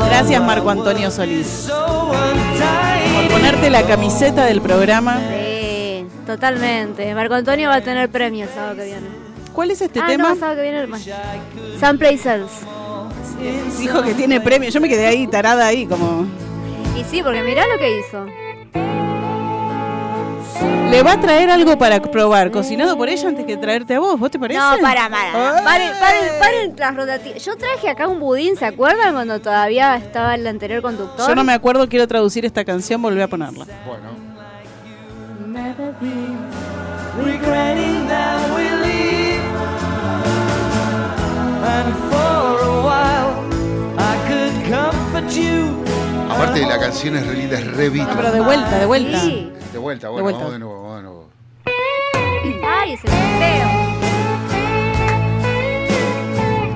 [0.10, 2.12] Gracias Marco Antonio Solís so
[3.16, 5.20] por ponerte la camiseta del programa.
[5.30, 7.14] Sí, totalmente.
[7.14, 9.08] Marco Antonio va a tener premio el sábado que viene.
[9.54, 10.24] ¿Cuál es este ah, tema?
[10.30, 11.80] no, el sábado que viene.
[11.80, 12.66] Someplace else.
[13.80, 14.70] Dijo que tiene premio.
[14.70, 16.26] Yo me quedé ahí tarada ahí como.
[16.98, 18.26] Y sí, porque mirá lo que hizo.
[20.92, 24.20] Le va a traer algo para probar, cocinado por ella antes que traerte a vos,
[24.20, 24.60] ¿vos te parece?
[24.60, 25.64] No, para, para.
[25.64, 27.46] Paren, paren, paren las rotativas.
[27.46, 31.28] Yo traje acá un budín, ¿se acuerdan cuando todavía estaba el anterior conductor?
[31.28, 33.66] Yo no me acuerdo, quiero traducir esta canción, volví a ponerla.
[33.86, 34.30] Bueno,
[37.24, 39.44] regretting that we leave.
[41.62, 43.32] And for a while,
[43.98, 45.84] I could comfort you.
[46.30, 48.10] aparte la canción es re linda, es re No, Beatles.
[48.10, 49.20] Ah, pero de vuelta, de vuelta.
[49.20, 49.52] Sí.
[49.80, 50.40] De vuelta, bueno, vuelta.
[50.40, 51.26] vamos de nuevo, vamos de nuevo.
[52.68, 53.70] Ay, ese feo.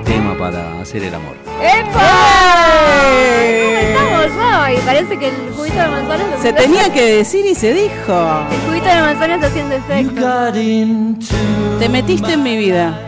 [0.06, 1.34] Tema para hacer el amor.
[1.60, 2.00] ¡Epa!
[3.94, 4.78] ¿Cómo estamos hoy?
[4.86, 8.46] Parece que el juguito de manzana está Se tenía que decir y se dijo.
[8.50, 10.52] El juguito de manzana está haciendo efecto.
[11.78, 12.98] Te metiste en mi vida.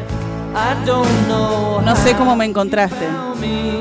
[0.55, 3.81] I don't know No sé how cómo me encontraste, you me,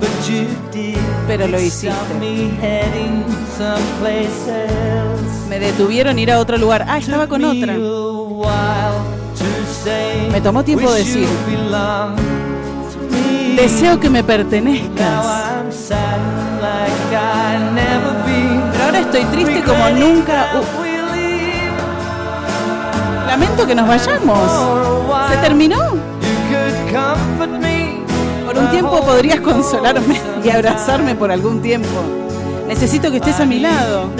[0.00, 0.96] but you did.
[1.26, 1.94] pero lo hiciste.
[5.48, 6.84] Me detuvieron ir a otro lugar.
[6.88, 7.74] Ah, estaba con otra.
[10.30, 11.26] Me tomó tiempo decir.
[13.56, 15.24] Deseo que me pertenezcas.
[18.72, 20.52] Pero ahora estoy triste como nunca.
[20.54, 20.80] Uh,
[23.26, 24.38] lamento que nos vayamos.
[25.30, 25.78] ¿Se terminó?
[28.46, 31.88] Por un tiempo podrías consolarme y abrazarme por algún tiempo.
[32.66, 34.10] Necesito que estés a mi lado.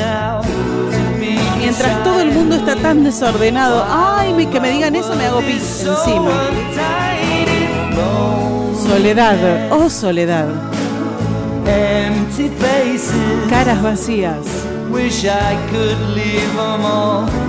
[1.70, 3.86] Mientras todo el mundo está tan desordenado.
[3.88, 6.32] Ay, que me digan eso me hago pis encima.
[8.88, 9.38] Soledad,
[9.70, 10.48] oh soledad.
[13.48, 14.38] Caras vacías.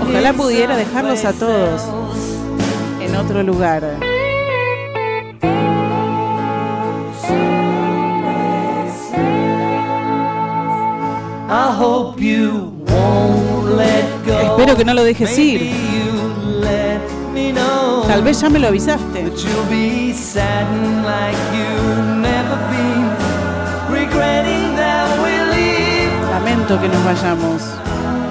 [0.07, 1.81] Ojalá pudiera dejarlos a todos
[2.99, 3.97] en otro lugar.
[11.49, 13.60] I hope you won't.
[13.79, 15.71] Espero que no lo dejes ir.
[18.07, 19.31] Tal vez ya me lo avisaste.
[26.31, 27.61] Lamento que nos vayamos.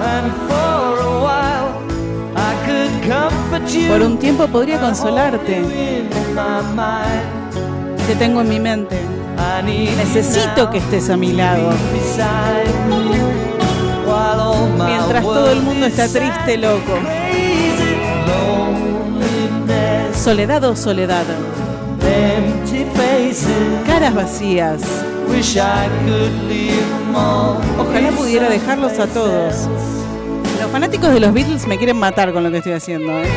[0.03, 1.69] And for a while,
[2.35, 3.87] I could comfort you.
[3.87, 5.57] Por un tiempo podría consolarte.
[5.57, 8.07] you in my mind.
[8.07, 8.99] Te tengo en mi mente.
[9.97, 11.71] Necesito que estés a mi lado.
[14.85, 16.93] Mientras todo el mundo está triste, loco.
[20.13, 21.25] Soledad o soledad.
[23.87, 24.81] Caras vacías.
[25.31, 29.67] wish I could leave them all Ojalá pudiera dejarlos a todos.
[30.59, 33.11] Los fanáticos de los Beatles me quieren matar con lo que estoy haciendo.
[33.11, 33.27] ¿eh?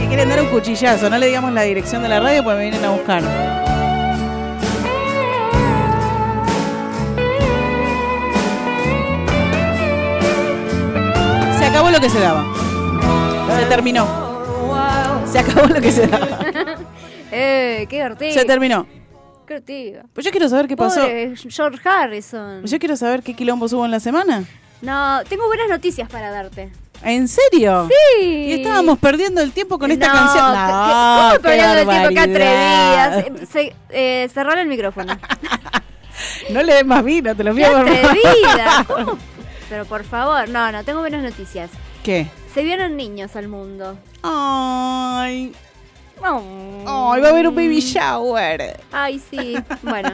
[0.00, 1.10] Me quieren dar un cuchillazo.
[1.10, 3.61] No le digamos la dirección de la radio porque me vienen a buscar.
[11.72, 12.44] Acabó lo que se daba.
[13.58, 14.06] Se terminó.
[15.30, 16.28] Se acabó lo que se daba.
[17.34, 18.32] Eh, qué divertido.
[18.34, 18.86] Se terminó.
[19.46, 20.02] Qué divertido.
[20.12, 21.00] Pues yo quiero saber qué pasó.
[21.00, 22.62] Pobre George Harrison.
[22.66, 24.44] Yo quiero saber qué quilombo hubo en la semana.
[24.82, 26.70] No, tengo buenas noticias para darte.
[27.02, 27.88] ¿En serio?
[28.20, 28.26] Sí.
[28.26, 30.44] Y estábamos perdiendo el tiempo con esta No, canción.
[30.44, 32.08] ¿qué- No, ¿Cómo qué perdiendo el tiempo?
[32.10, 33.18] ¡Qué barbaridad.
[33.18, 33.48] atrevidas!
[33.50, 35.16] Se, eh, cerrale el micrófono.
[36.50, 37.88] No le des más vino, te lo ¡Qué pido favor.
[37.88, 38.84] atrevida!
[38.86, 39.18] ¿Cómo?
[39.72, 41.70] Pero por favor, no, no, tengo buenas noticias.
[42.04, 42.26] ¿Qué?
[42.52, 43.96] Se vieron niños al mundo.
[44.22, 45.54] Ay,
[46.20, 47.10] Oh.
[47.10, 48.78] ay, va a haber un baby shower.
[48.92, 49.54] Ay, sí.
[49.82, 50.10] Bueno,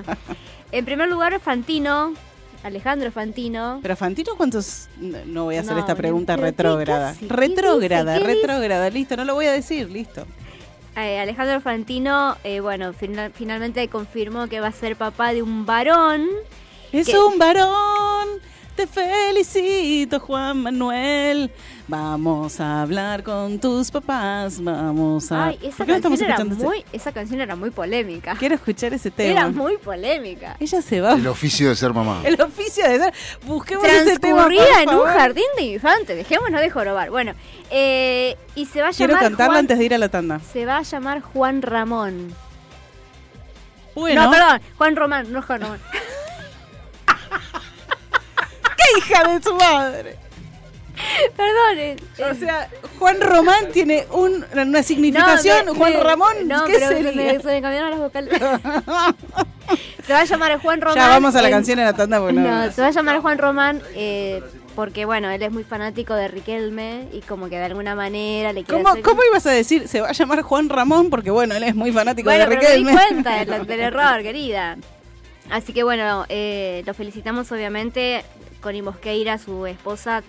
[0.70, 2.14] en primer lugar, Fantino,
[2.62, 3.80] Alejandro Fantino.
[3.82, 4.86] Pero Fantino, ¿cuántos?
[5.00, 7.14] No, voy a hacer No, esta pregunta pero ¿qué- retrógrada.
[7.28, 8.90] Retrógrada, retrógrada.
[8.90, 10.24] Listo, no lo voy a decir, listo.
[10.94, 15.66] eh, Alejandro Fantino, eh, bueno, final- finalmente confirmó que va a ser papá de un
[15.66, 16.28] varón.
[16.92, 17.18] Es ¿Qué?
[17.18, 18.28] un varón.
[18.78, 21.50] Te felicito, Juan Manuel.
[21.88, 24.62] Vamos a hablar con tus papás.
[24.62, 25.46] Vamos a.
[25.46, 27.70] Ay, esa ¿Por qué no estamos canción, era escuchando este- muy, esa canción era muy
[27.70, 28.36] polémica.
[28.38, 29.32] Quiero escuchar ese tema.
[29.32, 30.56] Era muy polémica.
[30.60, 31.14] Ella se va.
[31.14, 32.20] El oficio de ser mamá.
[32.24, 33.14] El oficio de ser.
[33.44, 34.46] Busquemos ese tema.
[34.46, 36.16] Transcurría en un jardín de infantes.
[36.16, 37.10] Dejémonos de jorobar.
[37.10, 37.32] Bueno,
[37.72, 39.24] eh, y se va a Quiero llamar.
[39.24, 40.38] cantarla Juan- antes de ir a la tanda.
[40.52, 42.32] Se va a llamar Juan Ramón.
[43.96, 45.80] Bueno, No, perdón, Juan Román, no Juan Román.
[48.92, 50.16] ¡qué hija de su madre!
[51.36, 51.78] perdón.
[51.78, 52.68] eh, O eh, sea,
[52.98, 55.66] Juan Román tiene un- una significación.
[55.66, 57.12] no, me- Juan me- Ramón, No, ¿qué pero se sería?
[57.34, 58.32] me, se me cambiaron las vocales.
[60.06, 60.96] se va a llamar Juan Román.
[60.96, 62.18] Ya vamos a la en- canción en la tanda.
[62.18, 64.42] Bueno, No, se va a llamar Juan Román eh,
[64.74, 68.64] porque, bueno, él es muy fanático de Riquelme y como que de alguna manera le
[68.64, 69.86] quiere ¿Cómo, hacer- ¿Cómo ibas a decir?
[69.88, 72.60] Se va a llamar Juan Ramón porque, bueno, él es muy fanático Bueno, de pero
[72.62, 72.92] me di Riquelme.
[73.00, 74.76] cuenta del, del error, querida.
[75.50, 78.24] Así que bueno, eh, lo felicitamos obviamente.
[78.60, 80.22] Connie Mosqueira, su esposa,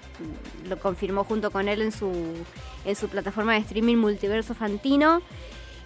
[0.67, 2.11] lo confirmó junto con él en su,
[2.85, 5.21] en su plataforma de streaming Multiverso Fantino.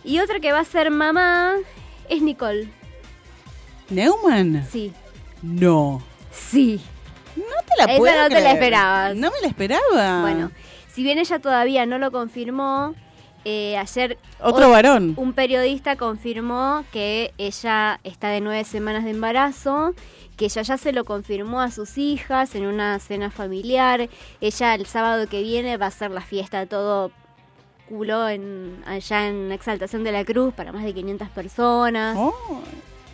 [0.03, 1.53] Y otra que va a ser mamá
[2.09, 2.67] es Nicole.
[3.89, 4.65] ¿Neumann?
[4.71, 4.93] Sí,
[5.41, 6.01] No.
[6.31, 6.81] sí.
[7.35, 9.15] No te la Esa puedo no te la esperabas.
[9.15, 10.21] No me la esperaba.
[10.21, 10.51] Bueno,
[10.91, 12.93] si bien ella todavía no lo confirmó,
[13.43, 15.13] eh, ayer Otro ot- varón.
[15.17, 19.95] un periodista confirmó que ella está de nueve semanas de embarazo,
[20.37, 24.09] que ya se lo confirmó a sus hijas en una cena familiar.
[24.41, 27.11] Ella el sábado que viene va a hacer la fiesta todo
[27.87, 32.61] culo en, allá en Exaltación de la Cruz para más de 500 personas Oh.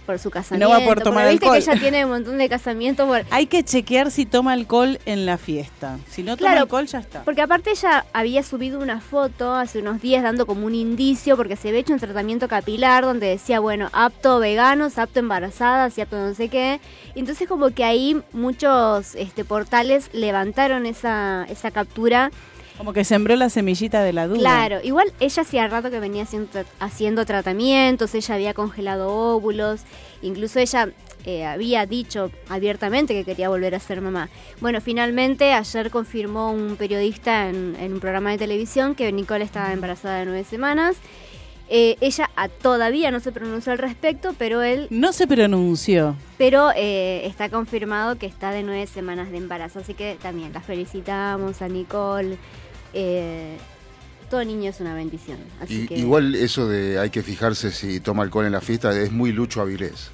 [0.09, 0.69] Por su casamiento.
[0.69, 1.63] va a poder tomar Porque viste alcohol.
[1.63, 5.27] que ella tiene un montón de casamientos por, Hay que chequear si toma alcohol en
[5.27, 5.99] la fiesta.
[6.09, 7.23] Si no toma Claro, alcohol, ya está.
[7.23, 11.55] Porque aparte ella había subido una foto hace unos días dando como un indicio porque
[11.55, 16.17] se había hecho un tratamiento capilar donde decía, bueno, apto veganos, apto embarazadas y apto
[16.17, 16.79] no sé qué.
[17.13, 22.31] Entonces como que ahí muchos este, portales levantaron esa, esa captura.
[22.79, 24.39] Como que sembró la semillita de la duda.
[24.39, 29.81] Claro, igual ella hacía rato que venía haciendo, tra- haciendo tratamientos, ella había congelado óvulos,
[30.21, 30.89] incluso ella
[31.25, 34.29] eh, había dicho abiertamente que quería volver a ser mamá.
[34.61, 39.73] Bueno, finalmente ayer confirmó un periodista en, en un programa de televisión que Nicole estaba
[39.73, 40.95] embarazada de nueve semanas.
[41.71, 46.15] Eh, ella ah, todavía no se pronunció al respecto, pero él, No se pronunció.
[46.37, 50.61] pero eh, está confirmado que está de nueve semanas de embarazo, así que también la
[50.61, 52.37] felicitamos a Nicole.
[52.93, 53.57] Eh,
[54.29, 57.99] todo niño es una bendición, así Y- que Igual eso de hay que fijarse si
[57.99, 60.11] toma alcohol en la fiesta es muy Lucho Avilés.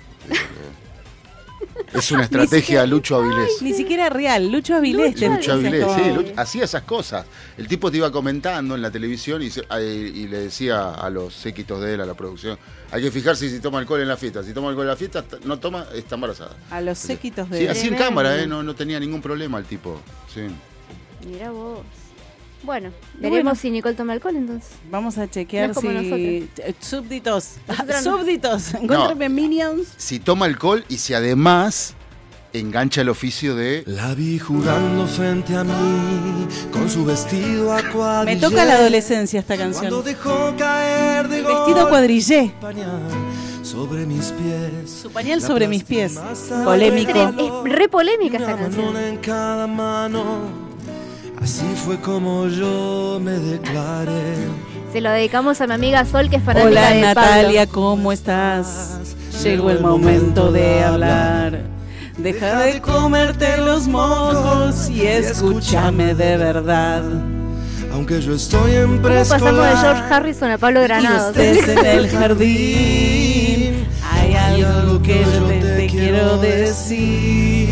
[1.94, 3.62] Es una estrategia siquiera- Lucho Avilés.
[3.62, 4.52] Ni siquiera real.
[4.52, 5.14] Lucho Avilés.
[5.14, 5.86] Lucho te- Lucho Avilés.
[5.96, 6.02] Sí.
[6.14, 7.26] Lucho- hacía esas cosas.
[7.58, 11.34] El tipo te iba comentando en la televisión y, se- y le decía a los
[11.34, 12.58] séquitos de él, a la producción,
[12.92, 14.44] hay que fijarse si toma alcohol en la fiesta.
[14.44, 16.56] Si toma alcohol en la fiesta, no toma, está embarazada.
[16.70, 17.60] A los séquitos de...
[17.60, 18.48] Sí, así en cámara, ¿eh?
[18.48, 20.00] no, no tenía ningún problema el tipo.
[20.34, 20.42] Sí.
[21.30, 21.80] Mira vos.
[22.66, 22.90] Bueno,
[23.20, 23.56] veremos bueno.
[23.56, 24.72] si Nicole toma alcohol entonces.
[24.90, 25.88] Vamos a chequear No si...
[25.88, 27.56] Eh, Súbditos.
[27.68, 28.02] No.
[28.02, 28.74] Súbditos.
[28.74, 29.88] Encuéntrame Minions.
[29.98, 31.94] Si toma alcohol y si además
[32.54, 33.84] engancha el oficio de...
[33.86, 39.56] La vi jugando frente a mí con su vestido a Me toca la adolescencia esta
[39.58, 40.04] Cuando canción.
[40.04, 42.54] dejó caer de Vestido cuadrillé.
[42.62, 43.02] pañal
[43.62, 44.90] sobre mis pies.
[45.02, 46.18] Su pañal sobre mis pies.
[46.64, 47.12] Polémico.
[47.12, 48.86] Es re polémica esta canción.
[48.86, 50.65] manona en cada mano.
[51.42, 54.36] Así fue como yo me declaré.
[54.92, 58.98] Se lo dedicamos a mi amiga Sol, que es fanática Hola de Natalia, ¿cómo estás?
[59.44, 61.60] Llegó el momento de hablar.
[62.18, 67.04] Deja de comerte los mocos y escúchame de verdad.
[67.94, 68.98] Aunque yo estoy en.
[68.98, 69.78] ¿Cómo pasamos de preescolar.
[69.82, 71.36] George Harrison a Pablo Y Granados?
[71.38, 73.86] estés en el jardín.
[74.12, 77.65] Hay algo que yo te, te quiero decir.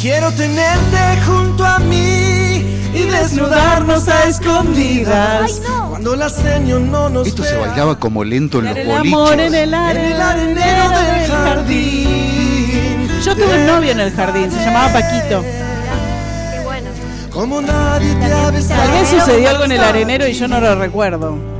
[0.00, 5.60] Quiero tenerte junto a mí y desnudarnos a escondidas.
[5.88, 9.50] Cuando la seño no nos Esto se bailaba como lento en los El amor en
[9.50, 9.54] boliches.
[9.54, 13.08] el en el arenero del jardín.
[13.24, 15.42] Yo tuve un novio en el jardín, se llamaba Paquito.
[15.42, 16.90] Qué bueno.
[17.32, 18.80] Como nadie te ha besado.
[18.80, 21.57] Tal vez sucedió algo en el arenero y yo no lo recuerdo.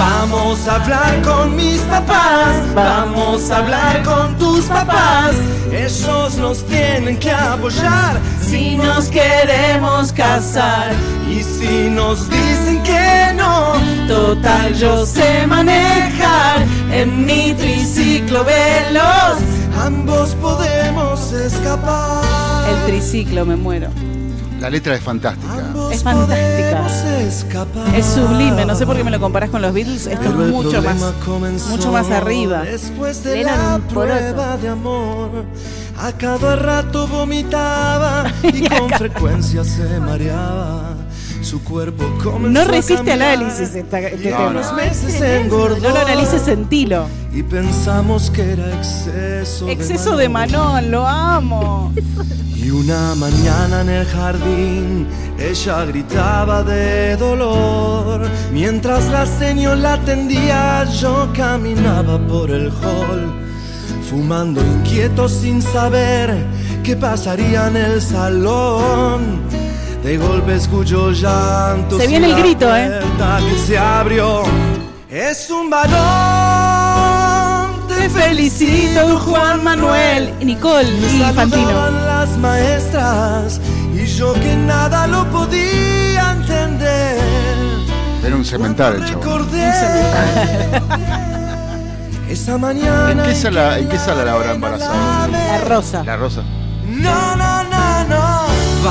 [0.00, 5.34] Vamos a hablar con mis papás, vamos a hablar con tus papás.
[5.70, 10.92] Ellos nos tienen que apoyar si nos queremos casar.
[11.30, 13.74] Y si nos dicen que no,
[14.08, 19.36] Total, yo sé manejar en mi triciclo veloz.
[19.84, 22.24] ambos podemos escapar.
[22.70, 23.90] El triciclo, me muero.
[24.60, 25.72] La letra es fantástica.
[25.90, 26.86] Es fantástica.
[27.96, 30.82] Es sublime, no sé por qué me lo comparás con los Beatles, esto es mucho
[30.82, 30.98] más,
[31.70, 32.62] mucho más arriba.
[32.62, 34.18] Después de la por otro.
[34.18, 35.30] prueba de amor,
[35.98, 40.94] a cada rato vomitaba y con frecuencia se mareaba.
[41.50, 42.04] Su cuerpo
[42.42, 43.22] No resiste cambiar.
[43.22, 44.50] análisis esta, este tema.
[44.50, 45.80] unos meses engordó.
[45.80, 47.06] No lo analices, sentilo.
[47.32, 49.68] Y pensamos que era exceso.
[49.68, 51.92] Exceso de Manón, lo amo.
[52.54, 55.08] Y una mañana en el jardín
[55.40, 58.28] ella gritaba de dolor.
[58.52, 63.32] Mientras la señor la atendía, yo caminaba por el hall,
[64.08, 66.46] fumando inquieto sin saber
[66.84, 69.59] qué pasaría en el salón.
[70.02, 71.98] De golpe escucho llanto.
[71.98, 73.00] Se viene el grito, ¿eh?
[73.50, 74.42] que se abrió.
[75.10, 76.00] Es un balón.
[77.86, 80.32] Te felicito, Juan Manuel.
[80.40, 81.90] Y Nicole y Fantino.
[82.06, 83.60] las maestras
[83.94, 87.18] y yo que nada lo podía entender.
[88.24, 89.06] Era un cemental.
[89.06, 89.70] Recordé
[92.30, 93.10] esa mañana.
[93.10, 95.28] ¿En qué sala, en qué sala la habrá embarazado?
[95.30, 96.04] La rosa.
[96.04, 96.42] La Rosa.
[96.86, 97.49] No, no.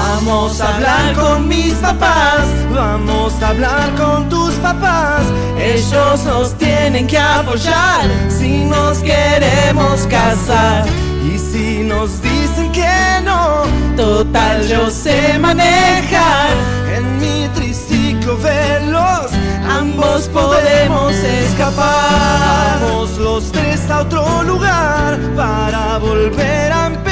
[0.02, 2.46] Vamos a hablar con mis papás.
[2.74, 5.24] Vamos a hablar con tus papás.
[5.58, 10.86] Ellos nos tienen que apoyar si nos queremos casar.
[11.32, 13.64] Y si nos dicen que no,
[13.98, 16.52] total yo sé manejar.
[16.96, 19.32] En mi triciclo veloz,
[19.80, 22.80] ambos podemos escapar.
[22.82, 27.09] Vamos los tres a otro lugar para volver a empezar.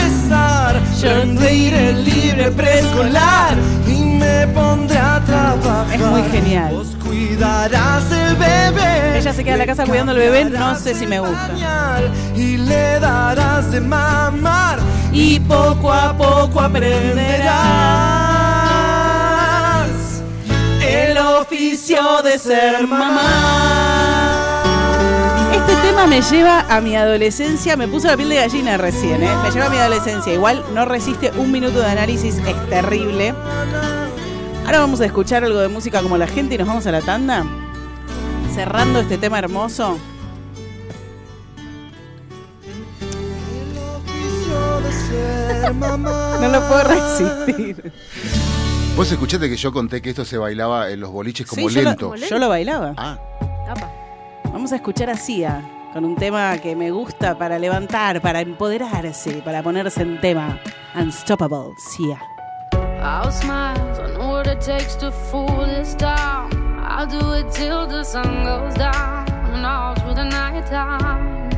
[1.08, 3.56] Yo iré libre preescolar
[3.88, 5.94] y me pondré a trabajar.
[5.94, 6.74] Es muy genial.
[6.74, 9.18] Vos cuidarás el bebé.
[9.18, 11.52] Ella se queda en la casa cuidando al bebé, no sé si me gusta.
[12.36, 14.80] Y le darás de mamar
[15.14, 17.42] y poco a poco aprenderás
[20.82, 24.37] el oficio de ser mamá.
[25.58, 29.30] Este tema me lleva a mi adolescencia, me puso la piel de gallina recién, ¿eh?
[29.44, 30.34] Me lleva a mi adolescencia.
[30.34, 33.34] Igual no resiste un minuto de análisis, es terrible.
[34.66, 37.02] Ahora vamos a escuchar algo de música como la gente y nos vamos a la
[37.02, 37.46] tanda.
[38.54, 39.98] Cerrando este tema hermoso.
[46.40, 47.92] No lo puedo resistir.
[48.96, 51.82] Vos escuchaste que yo conté que esto se bailaba en los boliches como Sí, yo
[51.84, 52.16] lo- lento.
[52.16, 52.94] Yo lo bailaba.
[52.98, 53.18] Ah,
[53.70, 53.92] Apa.
[54.58, 55.62] Vamos a escuchar a Sia
[55.94, 60.60] con un tema que me gusta para levantar, para empoderarse, para ponerse en tema.
[60.96, 62.20] Unstoppable, Sia.
[63.00, 66.50] I'll smile, I know what it takes to fool this town.
[66.80, 71.52] I'll do it till the sun goes down and all through the night time.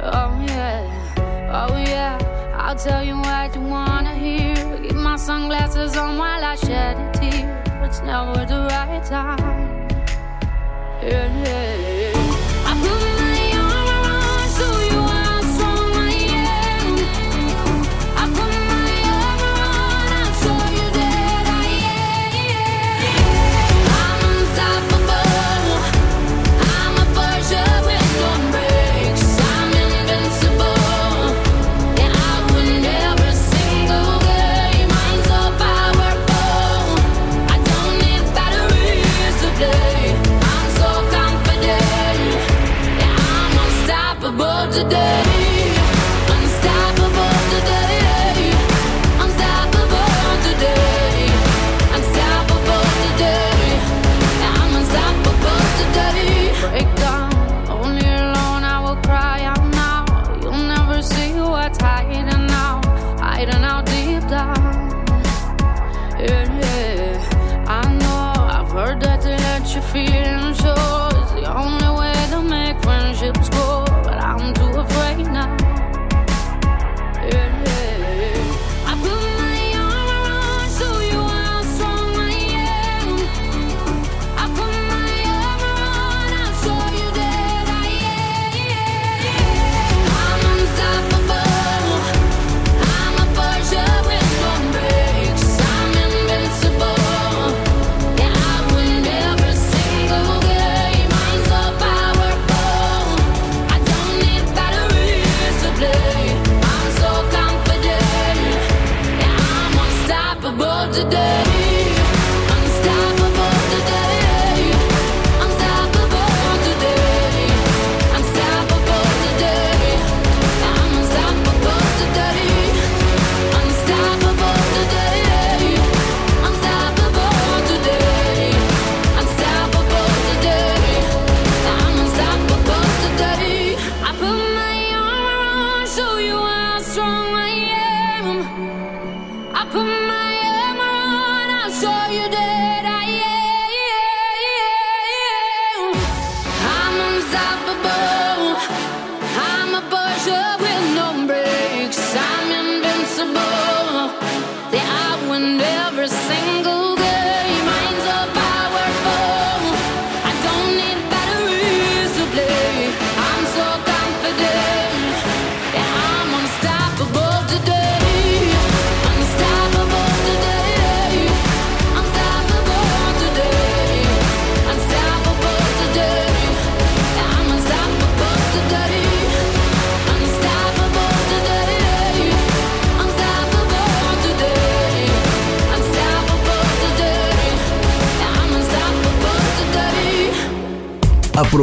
[0.00, 2.16] Oh yeah, oh yeah.
[2.54, 4.54] I'll tell you what you wanna hear.
[4.82, 7.60] Keep my sunglasses on while I shed a tear.
[7.82, 9.77] It's never the right time.
[11.00, 12.07] Yeah, yeah,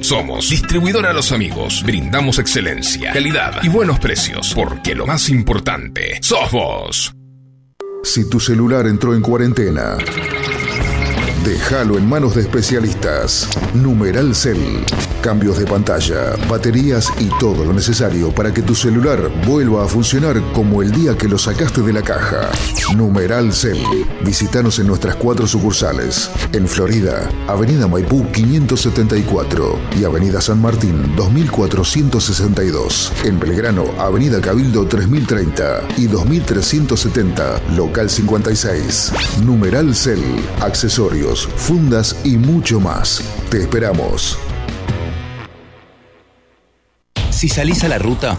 [0.00, 1.82] Somos Distribuidora Los Amigos.
[1.84, 7.14] Brindamos excelencia, calidad y buenos precios, porque lo más importante sos vos.
[8.04, 9.96] Si tu celular entró en cuarentena,
[11.44, 13.48] déjalo en manos de especialistas.
[13.74, 14.84] Numeral Cell.
[15.22, 20.40] Cambios de pantalla, baterías y todo lo necesario para que tu celular vuelva a funcionar
[20.52, 22.50] como el día que lo sacaste de la caja.
[22.96, 23.82] Numeral Cell.
[24.24, 26.30] Visítanos en nuestras cuatro sucursales.
[26.52, 33.12] En Florida, Avenida Maipú 574 y Avenida San Martín 2462.
[33.24, 39.12] En Belgrano, Avenida Cabildo 3030 y 2370, local 56.
[39.44, 40.22] Numeral Cell.
[40.60, 43.22] Accesorios, fundas y mucho más.
[43.50, 44.38] Te esperamos.
[47.38, 48.36] Si salís a la ruta,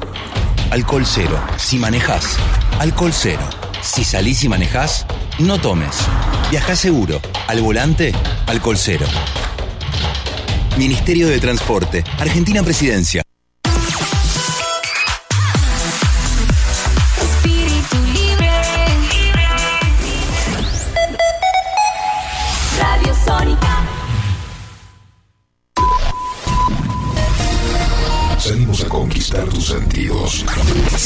[0.72, 1.42] alcohol cero.
[1.56, 2.36] Si manejás,
[2.80, 3.50] alcohol cero.
[3.82, 5.06] Si salís y manejás,
[5.40, 5.96] no tomes.
[6.52, 7.22] Viajá seguro.
[7.48, 8.12] Al volante,
[8.46, 9.06] alcohol cero.
[10.78, 13.24] Ministerio de Transporte, Argentina Presidencia.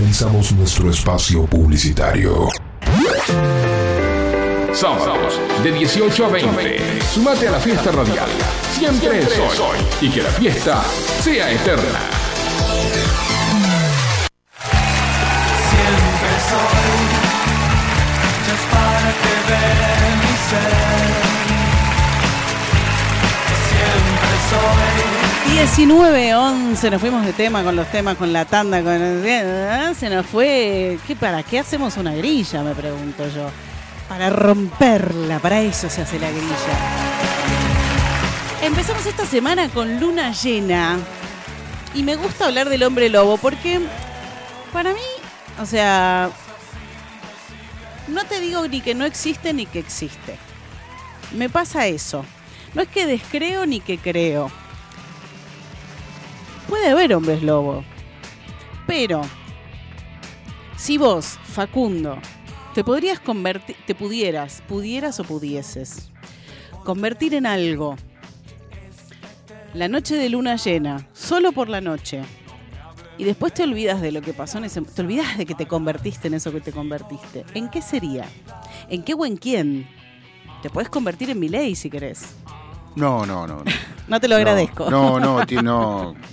[0.00, 2.48] Finalizamos nuestro espacio publicitario.
[4.72, 7.02] Sábados, de 18 a 20.
[7.12, 8.30] Sumate a la fiesta radial.
[8.72, 9.76] Siempre es hoy.
[10.00, 10.82] Y que la fiesta
[11.22, 12.00] sea eterna.
[15.68, 16.96] Siempre soy
[18.48, 21.10] just para que vean mi ser.
[23.68, 28.94] Siempre soy 19-11, nos fuimos de tema con los temas, con la tanda, con
[29.94, 30.98] se nos fue.
[31.06, 32.62] ¿Qué, ¿Para qué hacemos una grilla?
[32.62, 33.50] Me pregunto yo.
[34.08, 36.54] Para romperla, para eso se hace la grilla.
[38.62, 40.98] Empezamos esta semana con luna llena.
[41.94, 43.80] Y me gusta hablar del hombre lobo porque
[44.72, 45.00] para mí,
[45.60, 46.30] o sea,
[48.08, 50.38] no te digo ni que no existe ni que existe.
[51.32, 52.24] Me pasa eso.
[52.74, 54.50] No es que descreo ni que creo.
[56.70, 57.84] Puede haber hombres lobo.
[58.86, 59.20] Pero
[60.76, 62.16] Si vos, Facundo,
[62.74, 66.10] te podrías convertir, te pudieras, pudieras o pudieses,
[66.84, 67.96] convertir en algo
[69.74, 72.22] la noche de luna llena, solo por la noche,
[73.18, 75.66] y después te olvidas de lo que pasó en ese te olvidas de que te
[75.66, 77.44] convertiste en eso que te convertiste.
[77.52, 78.24] ¿En qué sería?
[78.88, 79.86] ¿En qué o en quién?
[80.62, 82.22] Te puedes convertir en Milei si querés.
[82.96, 83.56] No, no, no.
[83.58, 83.64] no.
[84.08, 84.90] No te lo agradezco.
[84.90, 86.14] No, no, ti- no.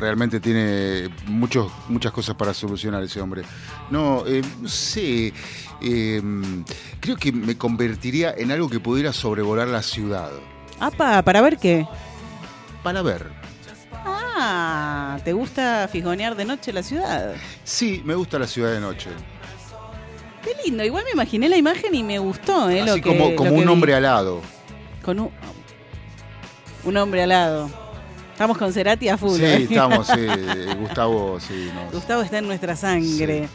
[0.00, 3.42] Realmente tiene muchos, muchas cosas para solucionar ese hombre.
[3.90, 5.32] No, eh, no sé.
[5.82, 6.22] eh,
[7.00, 10.30] creo que me convertiría en algo que pudiera sobrevolar la ciudad.
[10.78, 11.86] Apa, ¿para ver qué?
[12.82, 13.26] Para ver.
[13.92, 17.34] Ah, ¿te gusta fijonear de noche la ciudad?
[17.64, 19.10] Sí, me gusta la ciudad de noche.
[20.42, 22.82] Qué lindo, igual me imaginé la imagen y me gustó, ¿eh?
[22.84, 23.68] lo Así que- como, lo como que un vi.
[23.70, 24.40] hombre alado.
[25.04, 25.30] Con un,
[26.84, 27.70] un hombre al lado.
[28.40, 29.36] Estamos con Cerati a full.
[29.36, 29.66] Sí, ¿eh?
[29.70, 30.26] estamos, sí.
[30.80, 31.68] Gustavo, sí.
[31.74, 33.50] nos- Gustavo está en nuestra sangre.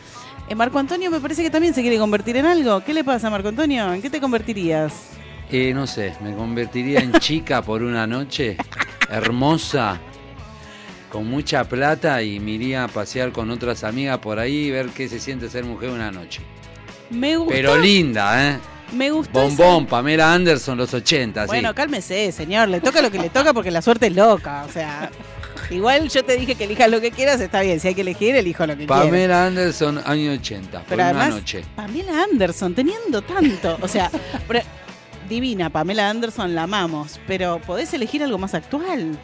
[0.47, 2.83] Eh, Marco Antonio me parece que también se quiere convertir en algo.
[2.83, 3.91] ¿Qué le pasa, Marco Antonio?
[3.91, 5.07] ¿En qué te convertirías?
[5.51, 8.57] Eh, no sé, me convertiría en chica por una noche,
[9.09, 9.99] hermosa,
[11.11, 14.89] con mucha plata y me iría a pasear con otras amigas por ahí y ver
[14.89, 16.43] qué se siente ser mujer una noche.
[17.09, 17.51] Me gustó.
[17.51, 18.59] Pero linda, ¿eh?
[18.93, 19.41] Me gustó.
[19.41, 21.47] Bombón, Pamela Anderson, los 80, sí.
[21.47, 22.69] Bueno, cálmese, señor.
[22.69, 24.63] Le toca lo que le toca porque la suerte es loca.
[24.67, 25.09] O sea,
[25.69, 27.79] igual yo te dije que elijas lo que quieras, está bien.
[27.79, 29.01] Si hay que elegir, elijo lo que quiera.
[29.03, 31.63] Pamela Anderson, año 80, por Pero una además, noche.
[31.75, 33.77] Pamela Anderson, teniendo tanto.
[33.81, 34.09] O sea,
[34.47, 34.61] pero-
[35.27, 37.19] divina, Pamela Anderson, la amamos.
[37.27, 39.17] Pero ¿podés elegir algo más actual?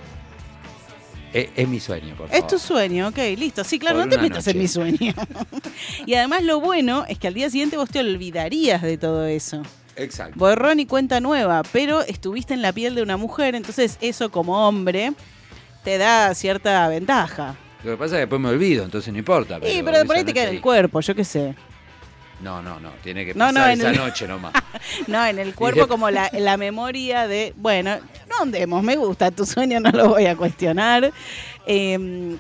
[1.34, 2.44] Es, es mi sueño, por favor.
[2.44, 3.64] Es tu sueño, ok, listo.
[3.64, 5.14] Sí, claro, Por no te metas en mi sueño.
[6.06, 9.64] y además lo bueno es que al día siguiente vos te olvidarías de todo eso.
[9.96, 10.38] Exacto.
[10.38, 14.68] Borrón y cuenta nueva, pero estuviste en la piel de una mujer, entonces eso como
[14.68, 15.14] hombre
[15.84, 17.56] te da cierta ventaja.
[17.84, 19.60] Lo que pasa es que después me olvido, entonces no importa.
[19.64, 21.56] Sí, pero por ahí te queda el cuerpo, yo qué sé.
[22.42, 24.54] No, no, no, tiene que pasar no, esa el- noche nomás.
[25.08, 27.98] No, en el cuerpo como la, la memoria de, bueno,
[28.30, 31.12] no andemos, me gusta tu sueño, no lo voy a cuestionar.
[31.68, 32.38] Eh,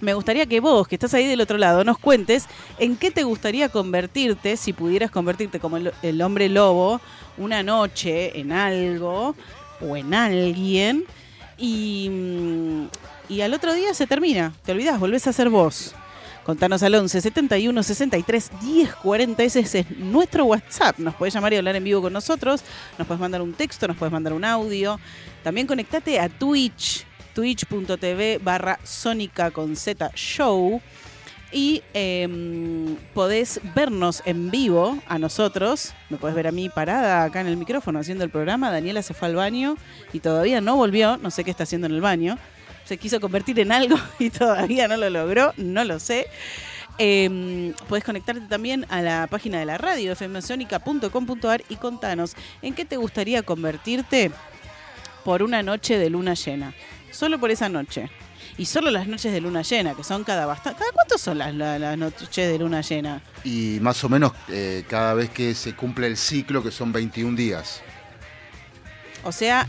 [0.00, 2.46] me gustaría que vos, que estás ahí del otro lado, nos cuentes
[2.78, 7.00] en qué te gustaría convertirte, si pudieras convertirte como el, el hombre lobo,
[7.38, 9.34] una noche en algo
[9.80, 11.04] o en alguien,
[11.56, 12.86] y, mm,
[13.28, 15.94] y al otro día se termina, te olvidas, volvés a ser vos.
[16.44, 19.42] Contanos al 11 71 63 10 40.
[19.42, 20.98] Ese es nuestro WhatsApp.
[20.98, 22.62] Nos puedes llamar y hablar en vivo con nosotros.
[22.98, 25.00] Nos puedes mandar un texto, nos puedes mandar un audio.
[25.42, 30.82] También conectate a Twitch, twitch.tv barra Sónica con Z Show.
[31.50, 35.94] Y em, podés vernos en vivo a nosotros.
[36.10, 38.70] Me podés ver a mí parada acá en el micrófono haciendo el programa.
[38.70, 39.76] Daniela se fue al baño
[40.12, 41.16] y todavía no volvió.
[41.16, 42.38] No sé qué está haciendo en el baño.
[42.84, 45.52] Se quiso convertir en algo y todavía no lo logró.
[45.56, 46.26] No lo sé.
[46.98, 52.84] Eh, puedes conectarte también a la página de la radio, fmsonica.com.ar y contanos en qué
[52.84, 54.30] te gustaría convertirte
[55.24, 56.72] por una noche de luna llena.
[57.10, 58.10] Solo por esa noche.
[58.58, 60.78] Y solo las noches de luna llena, que son cada bastante.
[60.78, 63.20] ¿Cada cuánto son las, la- las noches de luna llena?
[63.42, 67.36] Y más o menos eh, cada vez que se cumple el ciclo, que son 21
[67.36, 67.80] días.
[69.24, 69.66] O sea,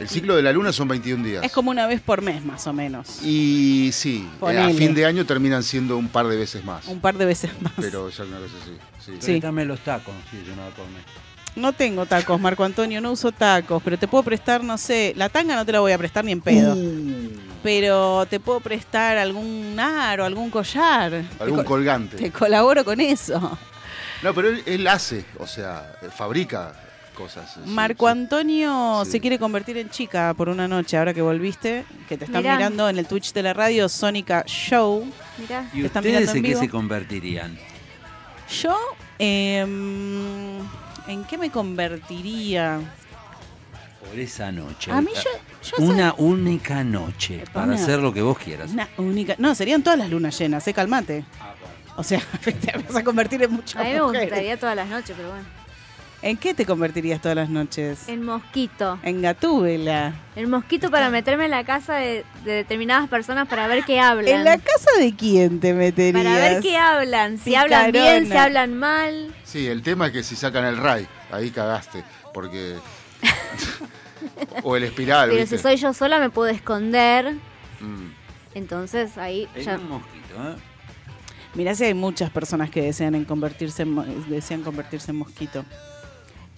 [0.00, 1.44] El ciclo de la luna son 21 días.
[1.44, 3.22] es como una vez por mes, más o menos.
[3.24, 6.86] Y sí, eh, a fin de año terminan siendo un par de veces más.
[6.86, 7.72] Un par de veces más.
[7.76, 8.76] Pero ya una cosa así.
[9.04, 9.12] Sí.
[9.20, 9.40] Sí.
[9.40, 11.02] Los tacos, sí, yo no voy a comer.
[11.56, 15.28] No tengo tacos, Marco Antonio, no uso tacos, pero te puedo prestar, no sé, la
[15.28, 16.74] tanga no te la voy a prestar ni en pedo.
[16.74, 17.30] Uh.
[17.64, 21.24] Pero te puedo prestar algún aro, algún collar.
[21.40, 22.16] Algún te, co- colgante.
[22.16, 23.58] te colaboro con eso.
[24.22, 26.72] No, pero él, él hace, o sea, eh, fabrica
[27.18, 27.52] cosas.
[27.54, 28.12] sí, Marco sí.
[28.12, 29.10] Antonio Sí.
[29.12, 32.56] se quiere convertir en chica por una noche, ahora que volviste, que te están Mirá.
[32.56, 35.04] mirando en el Twitch de la radio, Sónica Show.
[35.38, 35.68] Mirá.
[35.74, 37.58] ¿Y Te están ustedes mirando en en qué se convertirían?
[38.62, 38.76] Yo,
[39.18, 40.58] em,
[41.08, 42.80] ¿en qué me convertiría?
[44.08, 44.90] Por esa noche.
[44.92, 45.30] A mí yo,
[45.78, 48.70] yo Una única noche para Una- hacer lo que vos quieras.
[48.70, 49.34] Una única.
[49.38, 51.24] No, serían todas las lunas llenas, eh, calmate.
[51.96, 54.28] O sea, te vas a convertir en muchas A mí me mujeres.
[54.30, 55.44] gustaría todas las noches, pero bueno.
[56.20, 58.08] ¿En qué te convertirías todas las noches?
[58.08, 58.98] En mosquito.
[59.04, 60.14] En gatúbela.
[60.34, 64.34] El mosquito para meterme en la casa de, de determinadas personas para ver qué hablan.
[64.34, 66.24] ¿En la casa de quién te meterías?
[66.24, 67.38] para ver qué hablan.
[67.38, 69.32] Si hablan bien, si hablan mal.
[69.44, 72.02] Sí, el tema es que si sacan el RAI, ahí cagaste.
[72.34, 72.76] Porque.
[74.64, 75.56] o el espiral, Pero ¿viste?
[75.56, 77.34] si soy yo sola me puedo esconder.
[77.80, 78.10] Mm.
[78.54, 79.76] Entonces ahí En ya...
[79.76, 80.56] un mosquito, ¿eh?
[81.54, 85.64] Mirá si hay muchas personas que desean en convertirse en, desean convertirse en mosquito.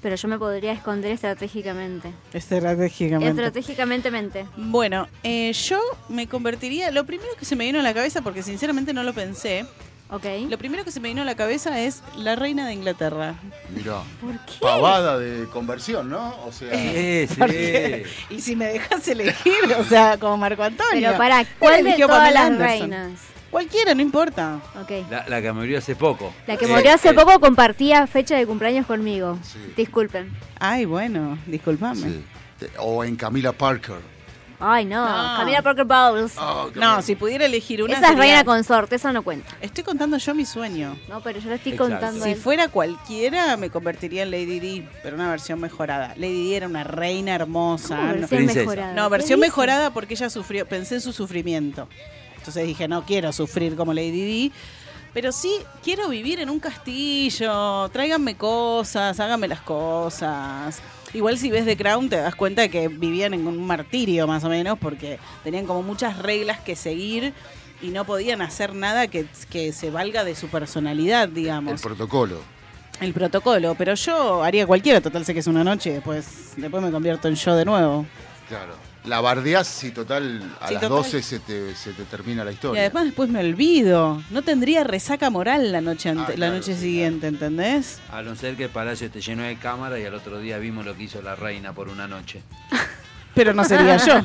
[0.03, 2.13] Pero yo me podría esconder estratégicamente.
[2.33, 3.29] Estratégicamente.
[3.31, 4.47] Estratégicamente mente.
[4.57, 5.79] Bueno, eh, yo
[6.09, 6.91] me convertiría.
[6.91, 9.67] Lo primero que se me vino a la cabeza, porque sinceramente no lo pensé,
[10.13, 10.25] Ok.
[10.49, 13.37] Lo primero que se me vino a la cabeza es la reina de Inglaterra.
[13.73, 14.03] Mirá.
[14.21, 14.55] ¿Por qué?
[14.61, 16.35] Pavada de conversión, ¿no?
[16.45, 16.75] O sea.
[16.75, 17.35] Sí, sí.
[17.39, 21.11] Porque- y si me dejas elegir, o sea, como Marco Antonio.
[21.11, 22.91] Pero para, ¿cuál de eligió todas Pamela las Anderson.
[22.91, 23.21] reinas?
[23.51, 24.61] Cualquiera, no importa.
[24.81, 24.91] Ok.
[25.11, 26.33] La, la que murió hace poco.
[26.47, 27.15] La que Eh, murió hace eh.
[27.15, 29.39] poco compartía fecha de cumpleaños conmigo.
[29.43, 29.59] Sí.
[29.77, 30.31] Disculpen.
[30.59, 31.97] Ay, bueno, discúlpame.
[32.01, 32.25] Sí.
[32.59, 33.97] Te- O en Camila Parker.
[34.63, 35.03] Ay, no.
[35.09, 35.39] No.
[35.39, 36.35] Camila Parker Bowles.
[36.39, 37.97] Oh, No, si pudiera elegir una.
[37.97, 39.49] Esa es reina consorte, eso no cuenta.
[39.63, 40.97] Estoy contando yo mi sueño.
[41.09, 41.93] No, pero yo lo estoy Exacto.
[41.93, 42.23] contando.
[42.25, 42.37] Si él.
[42.37, 46.09] fuera cualquiera, me convertiría en Lady Di, pero una versión mejorada.
[46.17, 47.97] Lady Di era una reina hermosa.
[47.97, 48.61] ¿Cómo No, versión Princesa.
[48.61, 48.93] mejorada?
[48.93, 51.89] no, ¿Qué versión mejorada porque ella sufrió, pensé en su sufrimiento.
[52.41, 54.53] Entonces dije, no quiero sufrir como Lady Di,
[55.13, 55.53] pero sí
[55.83, 60.81] quiero vivir en un castillo, tráiganme cosas, háganme las cosas.
[61.13, 64.43] Igual si ves The Crown te das cuenta de que vivían en un martirio más
[64.45, 67.35] o menos porque tenían como muchas reglas que seguir
[67.83, 71.83] y no podían hacer nada que, que se valga de su personalidad, El digamos.
[71.83, 72.39] protocolo.
[73.01, 76.91] El protocolo, pero yo haría cualquiera, total sé que es una noche, después, después me
[76.91, 78.07] convierto en yo de nuevo.
[78.49, 78.75] Claro.
[79.05, 80.99] La bardeás si total a Sí, las total.
[80.99, 82.83] 12 se te, se te termina la Y historia.
[82.83, 84.23] además después me olvido.
[84.31, 87.99] No tendría resaca moral la noche ante- Ah, la claro, noche sí, siguiente, ¿entendés?
[88.13, 90.85] A no ser que el palacio esté lleno de cámaras y al otro día vimos
[90.85, 92.43] lo que hizo la reina por una noche.
[93.35, 94.15] Pero no sería yo.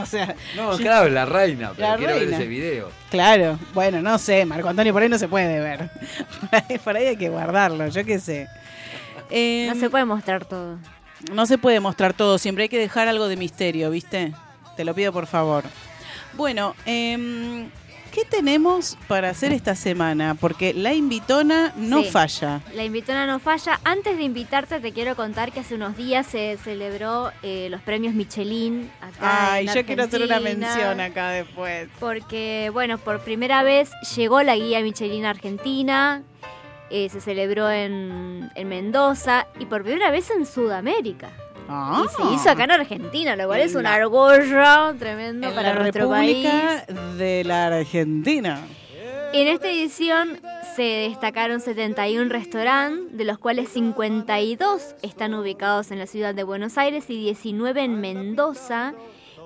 [0.00, 2.30] O sea, No, claro, la reina, pero La quiero reina.
[2.30, 2.90] ver ese video.
[3.10, 3.58] claro.
[3.74, 5.90] Bueno, no sé, Marco Antonio, por ahí no se puede ver.
[6.40, 8.46] Por ahí, por ahí hay que guardarlo, yo qué sé.
[9.30, 10.78] Eh, No se puede mostrar todo.
[11.32, 14.32] No se puede mostrar todo, siempre hay que dejar algo de misterio, ¿viste?
[14.76, 15.64] Te lo pido por favor.
[16.34, 17.70] Bueno, em,
[18.12, 20.34] ¿qué tenemos para hacer esta semana?
[20.38, 22.10] Porque la invitona no Sí.
[22.10, 22.60] falla.
[22.74, 23.80] La invitona no falla.
[23.84, 28.12] Antes de invitarte, te quiero contar que hace unos días se celebró eh, los premios
[28.14, 31.88] Michelin acá Ay, en yo quiero hacer una mención acá después.
[31.98, 36.22] Porque, bueno, por primera vez llegó la guía Michelin a Argentina.
[36.90, 41.30] Eh, se celebró en, en Mendoza y por primera vez en Sudamérica.
[41.68, 42.04] Ah.
[42.04, 45.74] Y se hizo acá en Argentina, lo cual es un la- orgullo tremendo en para
[45.74, 46.44] la nuestro país.
[46.46, 48.60] República de la Argentina.
[49.32, 50.40] En esta edición
[50.76, 56.78] se destacaron 71 restaurantes, de los cuales 52 están ubicados en la ciudad de Buenos
[56.78, 58.94] Aires y 19 en Mendoza.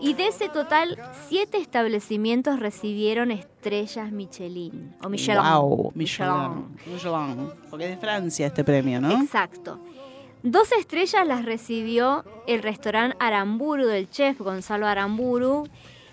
[0.00, 0.98] Y de ese total,
[1.28, 4.94] 7 establecimientos recibieron estrellas Michelin.
[5.02, 5.42] O Michelin.
[5.42, 6.76] Wow, Michelin.
[6.86, 7.50] Michelin.
[7.68, 9.20] Porque es de Francia este premio, ¿no?
[9.22, 9.78] Exacto.
[10.42, 15.68] Dos estrellas las recibió el restaurante Aramburu del chef Gonzalo Aramburu,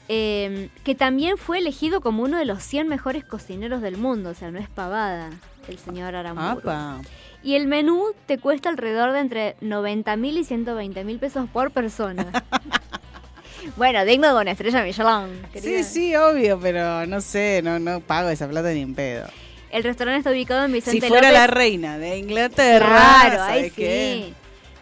[0.09, 4.34] eh, que también fue elegido como uno de los 100 mejores cocineros del mundo, o
[4.34, 5.30] sea, no es pavada
[5.69, 6.59] el señor Aramburu.
[6.59, 7.01] Apa.
[7.41, 11.72] Y el menú te cuesta alrededor de entre 90 mil y 120 mil pesos por
[11.72, 12.27] persona.
[13.75, 15.41] bueno, digno una estrella Michelin.
[15.53, 15.84] Sí, querida.
[15.84, 19.27] sí, obvio, pero no sé, no, no pago esa plata ni en pedo.
[19.69, 21.39] El restaurante está ubicado en Vicente Si fuera López.
[21.41, 23.81] la reina de Inglaterra, Claro, ahí ¿sabes sí.
[23.81, 24.34] qué?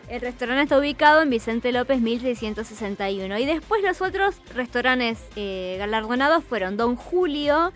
[0.07, 3.39] El restaurante está ubicado en Vicente López 1661.
[3.39, 7.73] Y después los otros restaurantes eh, galardonados fueron Don Julio,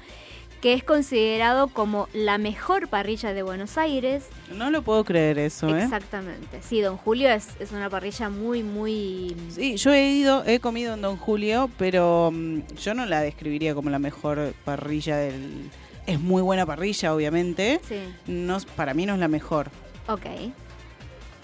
[0.61, 4.25] que es considerado como la mejor parrilla de Buenos Aires.
[4.55, 5.83] No lo puedo creer eso, ¿eh?
[5.83, 6.61] Exactamente.
[6.61, 9.35] Sí, Don Julio es, es una parrilla muy, muy...
[9.49, 13.73] Sí, yo he ido, he comido en Don Julio, pero mm, yo no la describiría
[13.73, 15.69] como la mejor parrilla del...
[16.05, 17.79] Es muy buena parrilla, obviamente.
[17.87, 19.69] Sí, No, para mí no es la mejor.
[20.07, 20.25] ok.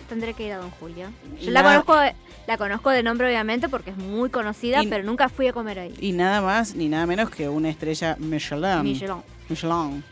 [0.10, 1.08] Tendré que ir a Don Julio.
[1.42, 2.16] Yo la conozco, de-
[2.48, 5.80] la conozco de nombre, obviamente, porque es muy conocida, Y- pero nunca fui a comer
[5.80, 5.94] ahí.
[6.00, 8.84] Y nada más ni nada menos que una estrella Michelin.
[8.84, 9.16] Michelin.
[9.50, 10.04] Michelin.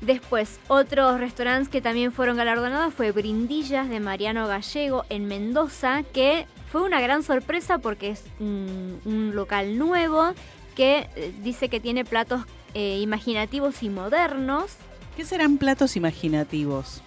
[0.00, 6.46] Después, otros restaurantes que también fueron galardonados fue Brindillas de Mariano Gallego en Mendoza, que
[6.72, 10.32] fue una gran sorpresa porque es un, un local nuevo
[10.74, 12.42] que eh, dice que tiene platos
[12.74, 14.72] eh, imaginativos y modernos.
[15.16, 17.02] ¿Qué serán platos imaginativos?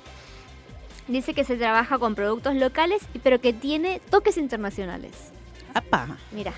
[1.08, 5.12] Dice que se trabaja con productos locales, pero que tiene toques internacionales.
[5.74, 6.18] Apa.
[6.32, 6.54] Mira.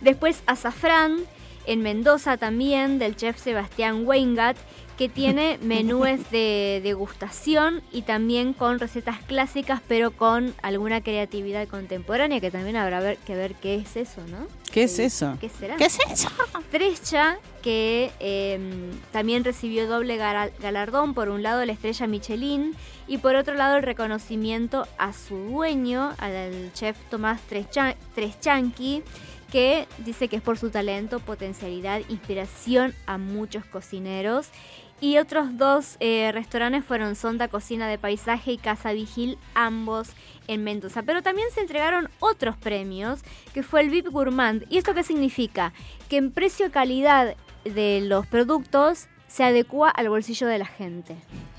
[0.00, 1.18] Después Azafrán
[1.66, 4.56] en Mendoza también del chef Sebastián Weingat
[4.98, 12.40] que tiene menúes de degustación y también con recetas clásicas pero con alguna creatividad contemporánea
[12.40, 14.48] que también habrá ver- que ver qué es eso, ¿no?
[14.72, 15.36] ¿Qué es eso?
[15.40, 15.76] ¿Qué será?
[15.76, 16.28] ¿Qué es eso?
[16.72, 18.58] Trescha, que eh,
[19.12, 22.74] también recibió doble galardón, por un lado la estrella Michelin
[23.08, 29.02] y por otro lado el reconocimiento a su dueño, al chef Tomás Trescha- Treschanqui,
[29.50, 34.48] que dice que es por su talento, potencialidad, inspiración a muchos cocineros.
[35.00, 40.10] Y otros dos eh, restaurantes fueron Sonda Cocina de Paisaje y Casa Vigil, ambos
[40.46, 41.02] en Mendoza.
[41.02, 43.20] Pero también se entregaron otros premios,
[43.52, 44.64] que fue el VIP Gourmand.
[44.70, 45.72] ¿Y esto qué significa?
[46.08, 47.34] Que en precio-calidad
[47.64, 51.14] de los productos se adecua al bolsillo de la gente.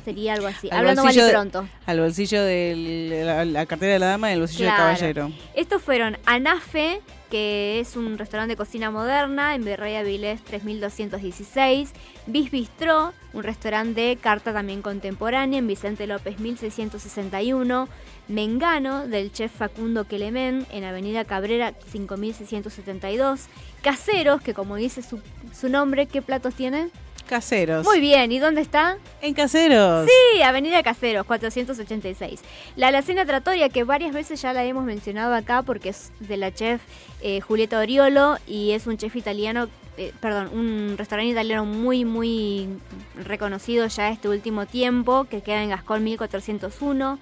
[0.06, 1.68] Sería algo así, Al hablando mal y pronto.
[1.86, 4.88] Al bolsillo de la, la cartera de la dama y el bolsillo Claro.
[4.88, 5.32] del caballero.
[5.56, 7.00] Estos fueron Anafe,
[7.32, 11.94] que es un restaurante de cocina moderna en Virrey Avilés 3216.
[12.28, 17.88] Bis Bistró, un restaurante de carta también contemporánea en Vicente López 1661.
[18.28, 23.46] Mengano, del chef Facundo Quelemén, en Avenida Cabrera 5672.
[23.82, 25.20] Caseros, que como dice su,
[25.58, 26.90] su nombre, ¿qué platos tiene?
[27.28, 27.86] Caseros.
[27.86, 28.98] Muy bien, ¿y dónde está?
[29.22, 30.08] En caseros.
[30.08, 32.42] Sí, Avenida Caseros, 486.
[32.76, 36.54] La alacena Trattoria, que varias veces ya la hemos mencionado acá porque es de la
[36.54, 36.82] chef
[37.22, 42.68] eh, Julieta Oriolo y es un chef italiano, eh, perdón, un restaurante italiano muy, muy
[43.16, 47.20] reconocido ya este último tiempo, que queda en Gascón 1401.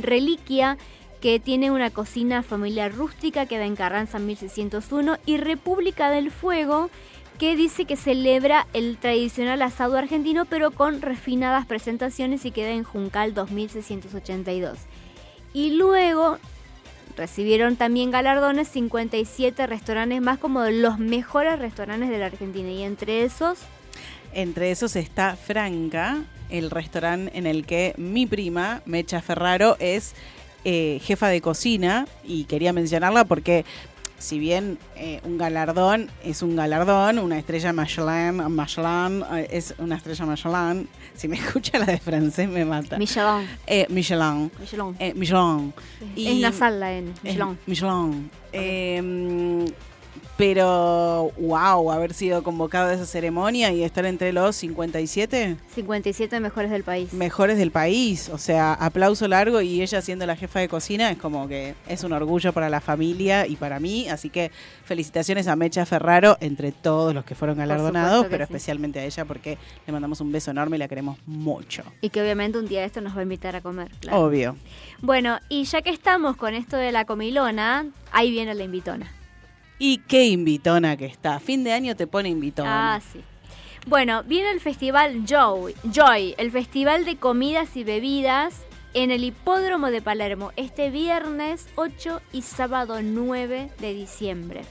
[0.00, 0.76] Reliquia,
[1.20, 5.18] que tiene una cocina familiar rústica, queda en Carranza 1601.
[5.24, 6.90] Y República del Fuego,
[7.38, 12.84] que dice que celebra el tradicional asado argentino pero con refinadas presentaciones y queda en
[12.84, 14.78] Juncal 2682.
[15.52, 16.38] Y luego
[17.16, 23.24] recibieron también galardones 57 restaurantes más como los mejores restaurantes de la Argentina y entre
[23.24, 23.58] esos
[24.32, 30.14] Entre esos está Franca, el restaurante en el que mi prima, Mecha Ferraro, es
[30.64, 33.64] eh, jefa de cocina y quería mencionarla porque
[34.24, 39.96] si bien eh, un galardón es un galardón, una estrella Michelin, Michelin eh, es una
[39.96, 42.96] estrella Michelin, si me escucha la de francés me mata.
[42.96, 43.46] Michelin.
[43.66, 44.50] Eh, Michelin.
[44.58, 44.96] Michelin.
[44.98, 45.74] Eh, Michelin.
[46.16, 47.58] es nasal la N, Es Michelin.
[47.66, 48.30] Michelin.
[48.52, 49.74] Eh,
[50.36, 56.70] pero, wow, haber sido convocado a esa ceremonia y estar entre los 57 57 mejores
[56.72, 57.12] del país.
[57.12, 58.28] mejores del país.
[58.30, 62.02] O sea, aplauso largo y ella siendo la jefa de cocina es como que es
[62.02, 64.08] un orgullo para la familia y para mí.
[64.08, 64.50] Así que
[64.84, 68.52] felicitaciones a Mecha Ferraro entre todos los que fueron galardonados, que pero sí.
[68.52, 69.56] especialmente a ella porque
[69.86, 71.84] le mandamos un beso enorme y la queremos mucho.
[72.00, 73.90] Y que obviamente un día de esto nos va a invitar a comer.
[74.00, 74.24] claro.
[74.24, 74.56] Obvio.
[75.00, 79.12] Bueno, y ya que estamos con esto de la comilona, ahí viene la invitona.
[79.78, 81.40] Y qué invitona que está.
[81.40, 82.94] Fin de año te pone invitona.
[82.96, 83.20] Ah, sí.
[83.86, 88.54] Bueno, viene el festival Joy, Joy, el festival de comidas y bebidas
[88.94, 94.62] en el hipódromo de Palermo, este viernes 8 y sábado 9 de diciembre.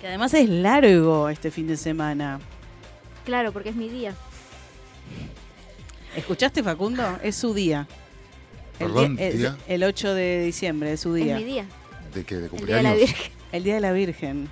[0.00, 2.40] Que además es largo este fin de semana.
[3.24, 4.14] Claro, porque es mi día.
[6.16, 7.02] ¿Escuchaste, Facundo?
[7.22, 7.86] Es su día.
[8.78, 9.56] El, Perdón, día- el- ¿día?
[9.68, 11.36] el 8 de diciembre es su día.
[11.36, 11.66] Es mi día.
[12.14, 12.36] ¿De qué?
[12.36, 12.98] ¿De El día de la cumpleaños?
[12.98, 13.32] Virgen.
[13.56, 14.48] El día de la Virgen.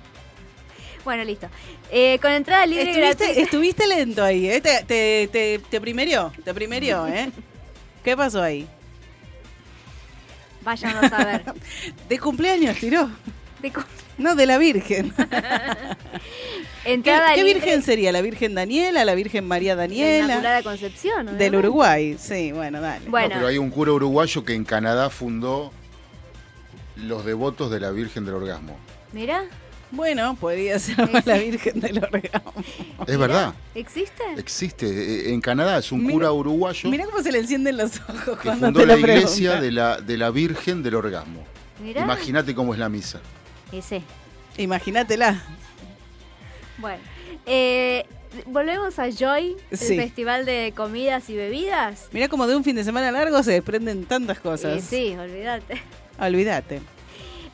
[1.03, 1.47] Bueno, listo.
[1.91, 3.41] Eh, con entrada libre Estuviste, gratuita.
[3.41, 4.59] estuviste lento ahí, ¿eh?
[4.61, 7.29] Te, te, te, te primerió, te primerió, ¿eh?
[8.03, 8.67] ¿Qué pasó ahí?
[10.63, 11.43] Váyanos a ver.
[12.09, 13.09] De cumpleaños tiró.
[13.61, 13.83] De cu-
[14.17, 15.13] No, de la Virgen.
[15.13, 18.13] ¿Qué, entrada qué libre virgen sería?
[18.13, 19.03] ¿La Virgen Daniela?
[19.03, 20.23] ¿La Virgen María de Daniela?
[20.25, 21.37] Inmaculada Concepción.
[21.37, 21.53] Del.
[21.55, 23.09] Uruguay, sí, bueno, dale.
[23.09, 25.73] Bueno, No, pero hay un cura uruguayo que en Canadá fundó
[26.95, 28.77] los devotos de la Virgen del Orgasmo.
[29.15, 29.45] Mira,
[29.91, 32.53] Bueno, podría ser la Virgen del Orgasmo.
[33.07, 34.23] Es verdad, ¿existe?
[34.37, 34.85] existe.
[34.87, 38.37] Eh, En Canadá es un Mira- cura uruguayo Mira cómo se le encienden los ojos
[38.37, 41.43] que cuando fundó te la lo iglesia de la, de la Virgen del Orgasmo.
[41.81, 42.01] Mira.
[42.01, 43.21] Imagínate cómo es la misa.
[43.71, 44.01] Ese.
[44.57, 45.41] Imagínatela.
[46.77, 47.01] Bueno,
[47.45, 48.05] eh,
[48.47, 49.95] volvemos a Joy, el Sí.
[49.95, 52.09] festival de comidas y bebidas.
[52.11, 54.77] Mira como de un fin de semana largo se desprenden tantas cosas.
[54.77, 55.81] Eh, sí, olvídate.
[56.19, 56.81] Olvídate.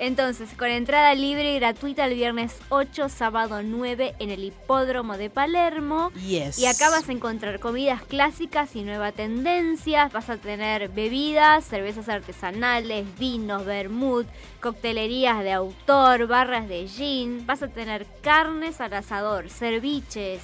[0.01, 5.29] Entonces, con entrada libre y gratuita el viernes 8, sábado 9 en el hipódromo de
[5.29, 6.11] Palermo.
[6.13, 6.57] Yes.
[6.57, 10.11] Y acá vas a encontrar comidas clásicas y nuevas tendencias.
[10.11, 14.25] Vas a tener bebidas, cervezas artesanales, vinos, vermut,
[14.59, 17.45] coctelerías de autor, barras de gin.
[17.45, 20.41] Vas a tener carnes al asador, ceviches,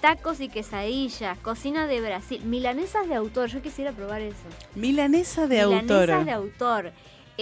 [0.00, 3.48] tacos y quesadillas, cocina de Brasil, milanesas de autor.
[3.48, 4.36] Yo quisiera probar eso.
[4.76, 6.24] Milanesa de Milanesas autor.
[6.24, 6.92] de autor.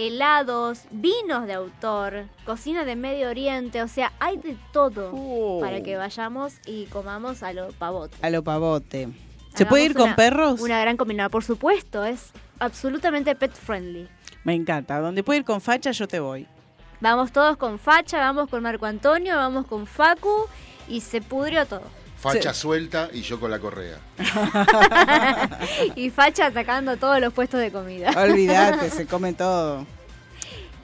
[0.09, 5.59] Helados, vinos de autor, cocina de Medio Oriente, o sea, hay de todo Oh.
[5.59, 8.15] para que vayamos y comamos a lo pavote.
[8.21, 9.09] A lo pavote.
[9.55, 10.61] ¿Se puede ir con una- perros?
[10.61, 14.07] Una gran combinada, por supuesto, es absolutamente pet friendly.
[14.45, 15.01] Me encanta.
[15.01, 16.47] Donde puede ir con facha, yo te voy.
[17.01, 20.47] Vamos todos con Facha, vamos con Marco Antonio, vamos con Facu
[20.87, 21.81] y se pudrió todo.
[22.19, 22.61] Facha Sí.
[22.61, 23.97] suelta y yo con la correa.
[25.95, 28.11] y Facha atacando todos los puestos de comida.
[28.21, 29.85] Olvídate, se come todo.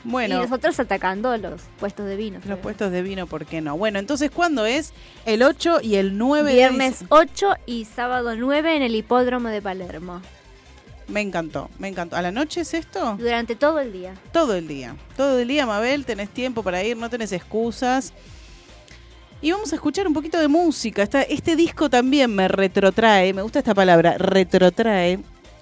[0.04, 2.40] Bueno, Y nosotros atacando los puestos de vino.
[2.46, 3.76] los puestos de vino, ¿por qué no?
[3.76, 4.94] Bueno, entonces, ¿cuándo es?
[5.26, 9.50] El 8 y el 9 de Viernes dic- 8 y sábado 9 en el hipódromo
[9.50, 10.22] de Palermo.
[11.08, 12.16] Me encantó, me encantó.
[12.18, 13.16] ¿A la noche es esto?
[13.20, 14.14] Durante todo el día.
[14.32, 14.96] Todo el día.
[15.18, 18.14] Todo el día, Mabel, tenés tiempo para ir, no tenés excusas.
[19.42, 21.04] Y vamos a escuchar un poquito de música.
[21.04, 25.20] Este disco también me retrotrae, me gusta esta palabra, retrotrae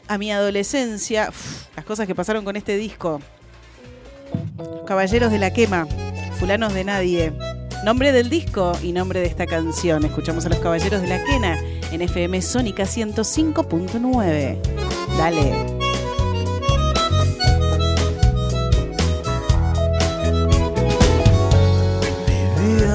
[0.08, 1.32] a mi adolescencia.
[1.76, 3.20] Las cosas que pasaron con este disco.
[4.86, 5.88] Caballeros de la Quema,
[6.40, 7.34] Fulanos de Nadie.
[7.84, 10.06] Nombre del disco y nombre de esta canción.
[10.06, 11.60] Escuchamos a los Caballeros de la Quena
[11.91, 14.58] en FM Sónica 105.9.
[15.18, 15.93] Dale.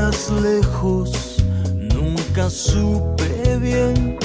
[0.08, 1.36] Lejos,
[1.74, 4.18] nunca supe bien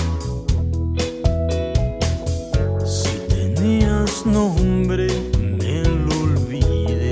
[2.85, 5.07] si tenías nombre,
[5.37, 7.11] me lo olvidé.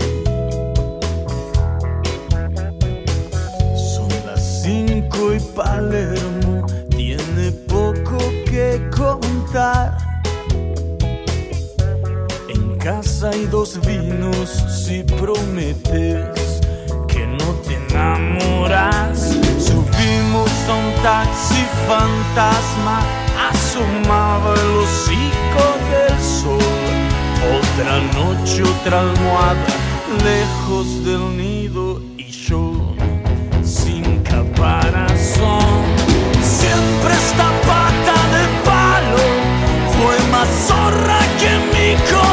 [3.76, 9.98] Son las cinco y Palermo tiene poco que contar.
[12.48, 16.61] En casa hay dos vinos si prometes
[17.92, 19.38] enamoras.
[19.60, 23.00] Subimos a un taxi fantasma,
[23.50, 26.60] asomaba el hocico del sol.
[27.58, 29.66] Otra noche, otra almohada,
[30.24, 32.96] lejos del nido y yo
[33.64, 35.82] sin caparazón.
[36.44, 39.28] Siempre esta pata de palo
[39.94, 42.31] fue más zorra que mi corazón.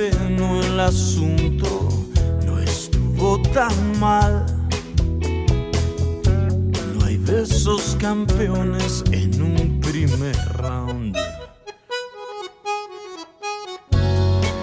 [0.00, 1.88] El asunto
[2.44, 4.44] no estuvo tan mal.
[6.98, 11.16] No hay de esos campeones en un primer round.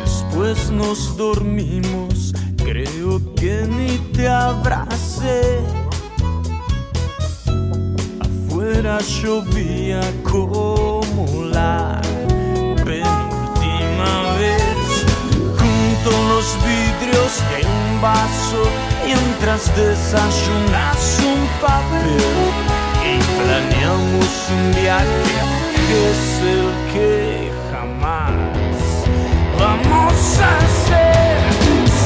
[0.04, 5.62] Después nos dormimos, creo que ni te abracé.
[8.20, 10.51] Afuera llovía como
[18.02, 18.64] vaso,
[19.06, 22.18] mientras desayunas un papel
[23.06, 25.40] y planeamos un viaje
[25.88, 28.32] que es el que jamás
[29.60, 31.38] vamos a hacer.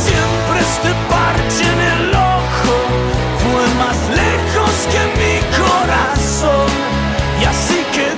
[0.05, 2.75] Siempre este parche en el ojo
[3.41, 6.71] fue más lejos que mi corazón.
[7.41, 8.14] Y así quedamos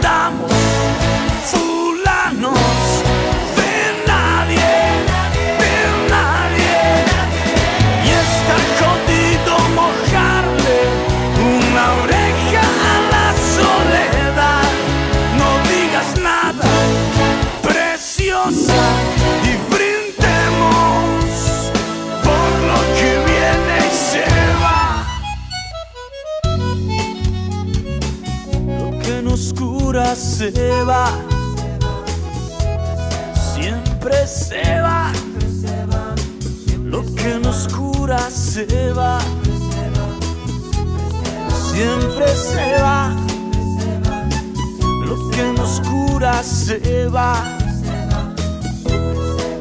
[37.28, 39.20] Lo que nos cura se va,
[41.74, 43.14] siempre se va.
[45.06, 47.44] Lo que nos cura se va.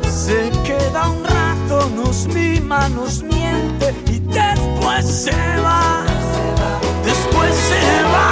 [0.08, 6.04] Se queda un rato, nos mima, nos miente y después se va.
[7.04, 8.30] Después se va.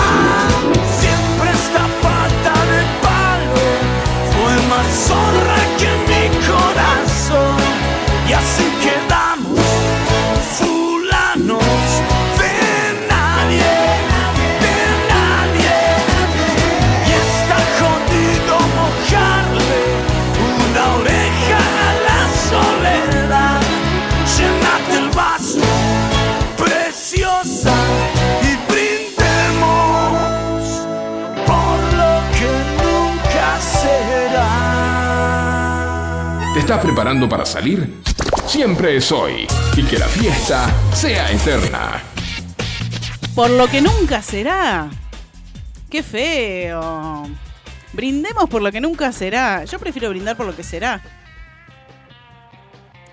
[1.00, 3.66] Siempre esta pata de palo
[4.32, 7.58] fue más zorra que mi corazón.
[8.28, 9.13] Y así quedamos
[36.84, 38.02] preparando para salir?
[38.46, 39.46] Siempre es hoy.
[39.74, 42.02] Y que la fiesta sea eterna.
[43.34, 44.90] Por lo que nunca será.
[45.88, 47.26] Qué feo.
[47.94, 49.64] Brindemos por lo que nunca será.
[49.64, 51.02] Yo prefiero brindar por lo que será.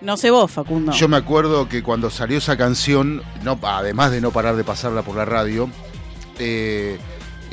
[0.01, 0.91] No sé vos, Facundo.
[0.91, 5.03] Yo me acuerdo que cuando salió esa canción, no, además de no parar de pasarla
[5.03, 5.69] por la radio,
[6.39, 6.99] eh,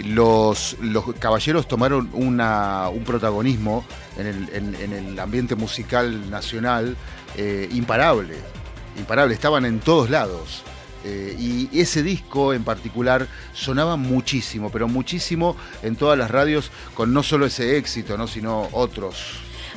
[0.04, 3.84] los, los caballeros tomaron una- un protagonismo
[4.16, 6.96] en el, en- en el ambiente musical nacional
[7.36, 8.34] eh, imparable.
[8.98, 10.62] Imparable, estaban en todos lados.
[11.04, 17.12] Eh, y ese disco en particular sonaba muchísimo, pero muchísimo en todas las radios, con
[17.14, 18.26] no solo ese éxito, ¿no?
[18.26, 19.16] sino otros.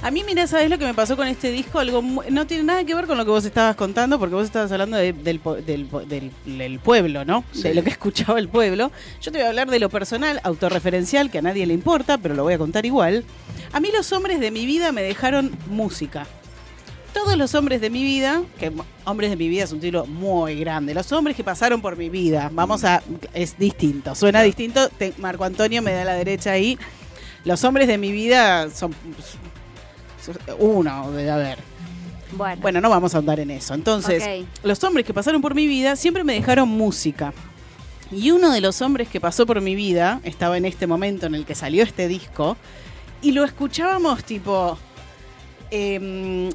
[0.03, 1.77] A mí, mira, ¿sabes lo que me pasó con este disco?
[1.77, 2.01] Algo
[2.31, 4.97] no tiene nada que ver con lo que vos estabas contando, porque vos estabas hablando
[4.97, 7.43] de- del, del po- del- del pueblo, ¿no?
[7.51, 7.61] Sí.
[7.63, 8.91] De lo que escuchaba el pueblo.
[9.21, 12.33] Yo te voy a hablar de lo personal, autorreferencial, que a nadie le importa, pero
[12.33, 13.23] lo voy a contar igual.
[13.73, 16.25] A mí los hombres de mi vida me dejaron música.
[17.13, 18.71] Todos los hombres de mi vida, que
[19.05, 22.09] hombres de mi vida es un título muy grande, los hombres que pasaron por mi
[22.09, 23.03] vida, vamos a,
[23.33, 26.79] es distinto, suena distinto, te- Marco Antonio me da la derecha ahí,
[27.43, 28.95] los hombres de mi vida son
[30.59, 31.57] uno, debe haber.
[32.33, 33.73] Bueno, Bueno, no vamos a andar en eso.
[33.73, 37.33] Entonces, los hombres que pasaron por mi vida siempre me dejaron música.
[38.11, 41.35] Y uno de los hombres que pasó por mi vida estaba en este momento en
[41.35, 42.57] el que salió este disco
[43.21, 44.77] y lo escuchábamos tipo
[45.69, 46.49] em,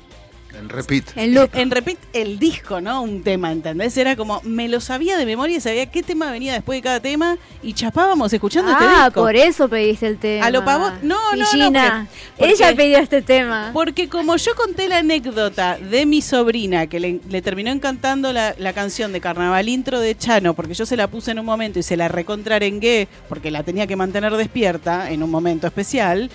[0.58, 1.04] En repeat.
[1.16, 1.50] en loop.
[1.54, 3.02] en repeat el disco, ¿no?
[3.02, 3.96] Un tema, ¿entendés?
[3.96, 7.00] Era como me lo sabía de memoria y sabía qué tema venía después de cada
[7.00, 9.20] tema y chapábamos escuchando este Ah, disco.
[9.22, 10.46] por eso pediste el tema.
[10.46, 13.70] A lo pavo- no, no, no, Gina, porque- ella porque- pidió este tema.
[13.72, 18.54] Porque como yo conté la anécdota de mi sobrina que le, le terminó encantando la,
[18.58, 21.78] la canción de Carnaval Intro de Chano, porque yo se la puse en un momento
[21.78, 26.30] y se la recontrarengué porque la tenía que mantener despierta en un momento especial,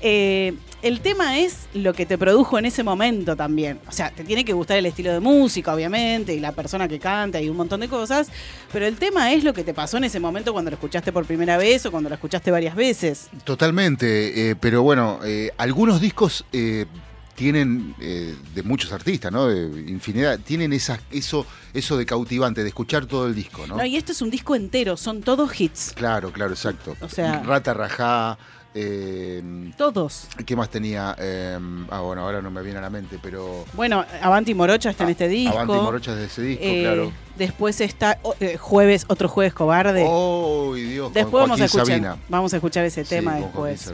[0.00, 3.80] eh, el tema es lo que te produjo en ese momento también.
[3.88, 6.98] O sea, te tiene que gustar el estilo de música, obviamente, y la persona que
[6.98, 8.28] canta y un montón de cosas,
[8.72, 11.24] pero el tema es lo que te pasó en ese momento cuando lo escuchaste por
[11.24, 13.28] primera vez o cuando lo escuchaste varias veces.
[13.44, 16.86] Totalmente, eh, pero bueno, eh, algunos discos eh,
[17.34, 19.48] tienen, de muchos artistas, ¿no?
[19.48, 21.44] De infinidad, tienen esa, eso,
[21.74, 23.76] eso de cautivante, de escuchar todo el disco, ¿no?
[23.76, 25.92] No, y esto es un disco entero, son todos hits.
[25.94, 26.96] Claro, claro, exacto.
[27.02, 28.38] O sea- Rata Rajá,
[28.78, 30.28] eh, Todos.
[30.44, 31.16] ¿qué más tenía?
[31.18, 31.58] Eh,
[31.90, 33.64] ah, bueno, ahora no me viene a la mente, pero...
[33.72, 35.54] Bueno, Avanti Morocha está en este disco.
[35.54, 37.12] Avanti Morochas de ese disco, Eh, claro.
[37.36, 40.04] Después está oh, eh, jueves, otro jueves cobarde.
[40.06, 41.12] ¡Oh, Dios!
[41.12, 42.16] después vamos a escuchar, Sabina.
[42.28, 43.92] vamos a escuchar ese tema después.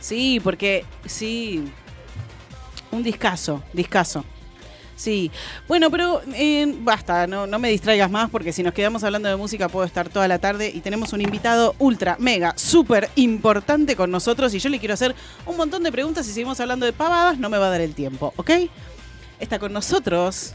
[0.00, 1.70] Sí, porque sí,
[2.90, 4.24] un discazo, discazo.
[4.98, 5.30] Sí,
[5.68, 9.36] bueno, pero eh, basta, no, no me distraigas más porque si nos quedamos hablando de
[9.36, 14.10] música puedo estar toda la tarde y tenemos un invitado ultra, mega, súper importante con
[14.10, 15.14] nosotros y yo le quiero hacer
[15.46, 17.94] un montón de preguntas y seguimos hablando de pavadas, no me va a dar el
[17.94, 18.50] tiempo, ¿ok?
[19.38, 20.54] Está con nosotros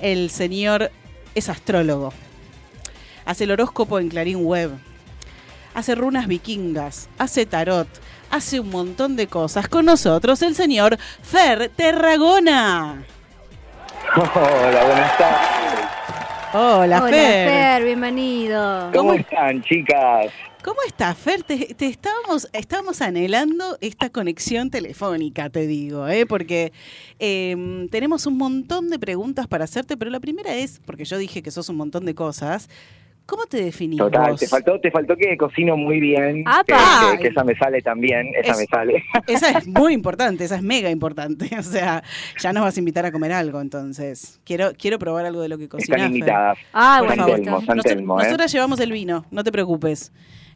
[0.00, 0.90] el señor,
[1.34, 2.12] es astrólogo,
[3.24, 4.72] hace el horóscopo en Clarín Web,
[5.72, 7.88] hace runas vikingas, hace tarot,
[8.28, 9.66] hace un montón de cosas.
[9.66, 13.06] Con nosotros el señor Fer Terragona.
[14.16, 15.48] Hola, buenas tardes.
[16.54, 17.48] Hola, Hola, Fer.
[17.48, 18.90] Fer, bienvenido.
[18.94, 20.32] ¿Cómo están, chicas?
[20.64, 21.42] ¿Cómo estás, Fer?
[21.42, 26.24] Te, te estábamos, estábamos anhelando esta conexión telefónica, te digo, ¿eh?
[26.26, 26.72] porque
[27.18, 31.42] eh, tenemos un montón de preguntas para hacerte, pero la primera es, porque yo dije
[31.42, 32.70] que sos un montón de cosas,
[33.28, 34.40] ¿cómo te definís Total, vos?
[34.40, 37.12] te faltó, te faltó que cocino muy bien, ¡Apa!
[37.12, 39.04] que- que esa me sale también, esa Es- me sale.
[39.26, 41.48] Esa es muy importante, esa es mega importante.
[41.58, 42.02] O sea,
[42.40, 44.40] ya nos vas a invitar a comer algo, entonces.
[44.44, 46.00] Quiero, quiero probar algo de lo que cocinás.
[46.00, 46.58] Están invitadas.
[46.72, 47.14] Ah, Por
[47.66, 47.80] San.
[47.80, 48.24] Telmo, ¿eh?
[48.24, 50.10] Nosotras llevamos el vino, no te preocupes.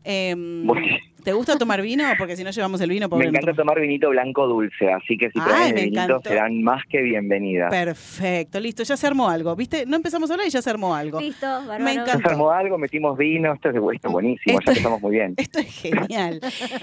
[0.04, 2.04] Muy- ¿Te gusta tomar vino?
[2.18, 5.38] Porque si no llevamos el vino, Me encanta tomar vinito blanco dulce, así que si
[5.38, 6.28] Ay, traen vinito encantó.
[6.28, 7.70] serán más que bienvenidas.
[7.70, 9.54] Perfecto, listo, ya se armó algo.
[9.56, 9.86] ¿Viste?
[9.86, 11.20] No empezamos a hablar y ya se armó algo.
[11.20, 11.84] Listo, bárbaro.
[11.84, 12.28] Me Ya encanta.
[12.28, 15.34] se armó algo, metimos vino, esto es, esto es buenísimo, Esto- ya empezamos muy bien.
[15.36, 16.40] Esto es genial.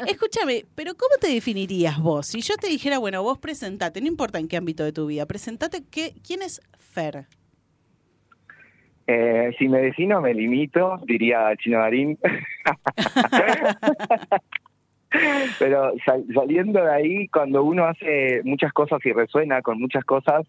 [0.07, 2.27] Escúchame, pero ¿cómo te definirías vos?
[2.27, 5.25] Si yo te dijera, bueno, vos presentate, no importa en qué ámbito de tu vida,
[5.25, 7.25] presentate, ¿qué, ¿quién es Fer?
[9.11, 12.15] Eh, si me defino, me limito, diría Chino Darín.
[15.57, 20.45] Pero sal- saliendo de ahí, cuando uno hace muchas cosas y resuena con muchas cosas,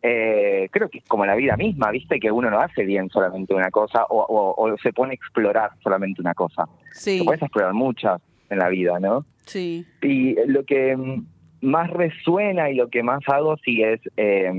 [0.00, 2.18] eh, creo que es como la vida misma, ¿viste?
[2.18, 5.72] Que uno no hace bien solamente una cosa o, o- o se pone a explorar
[5.82, 6.64] solamente una cosa.
[6.92, 9.26] Sí, Puedes explorar muchas en la vida, ¿no?
[9.44, 9.84] sí.
[10.00, 11.26] Y lo que mm,
[11.60, 14.50] más resuena y lo que más hago sí es eh,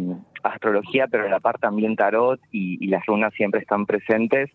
[0.43, 4.49] astrología, pero a la par también tarot y, y las runas siempre están presentes.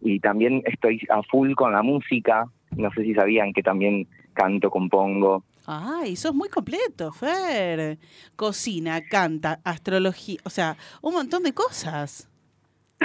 [0.00, 2.46] Y también estoy a full con la música.
[2.76, 5.44] No sé si sabían que también canto, compongo.
[5.66, 7.98] Ay, sos muy completo, Fer.
[8.34, 12.28] Cocina, canta, astrología, o sea, un montón de cosas.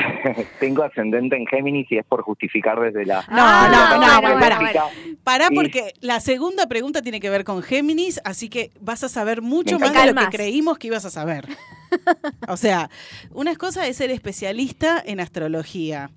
[0.60, 3.22] Tengo ascendente en Géminis y es por justificar desde la...
[3.22, 4.40] No, Ah, no, no, bueno,
[5.24, 5.48] pará.
[5.52, 9.42] Y- porque la segunda pregunta tiene que ver con Géminis, así que vas a saber
[9.42, 11.48] mucho más de lo que creímos que ibas a saber.
[12.48, 12.90] O sea,
[13.32, 16.10] una cosa es ser especialista en astrología.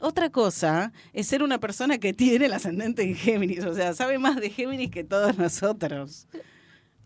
[0.00, 4.18] Otra cosa es ser una persona que tiene el ascendente en Géminis, o sea, sabe
[4.18, 6.28] más de Géminis que todos nosotros.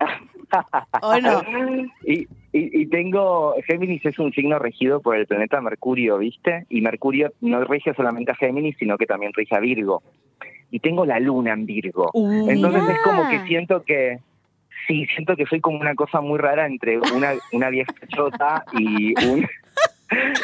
[1.02, 1.43] ¿O no?
[2.05, 6.66] Y, y, y tengo, Géminis es un signo regido por el planeta Mercurio, ¿viste?
[6.68, 10.02] Y Mercurio no rige solamente a Géminis, sino que también rige a Virgo.
[10.70, 12.10] Y tengo la luna en Virgo.
[12.12, 14.18] Uh, Entonces es como que siento que,
[14.86, 19.14] sí, siento que soy como una cosa muy rara entre una, una vieja chota y
[19.27, 19.47] un,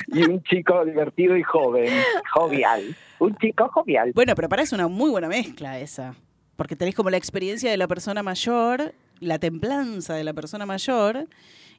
[0.08, 1.90] y un chico divertido y joven,
[2.32, 2.82] jovial.
[3.18, 4.12] Un chico jovial.
[4.14, 6.14] Bueno, pero para eso una muy buena mezcla esa.
[6.56, 11.26] Porque tenés como la experiencia de la persona mayor, la templanza de la persona mayor,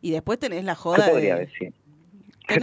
[0.01, 1.45] y después tenés la ¿Qué joda podría de...
[1.47, 1.73] decir?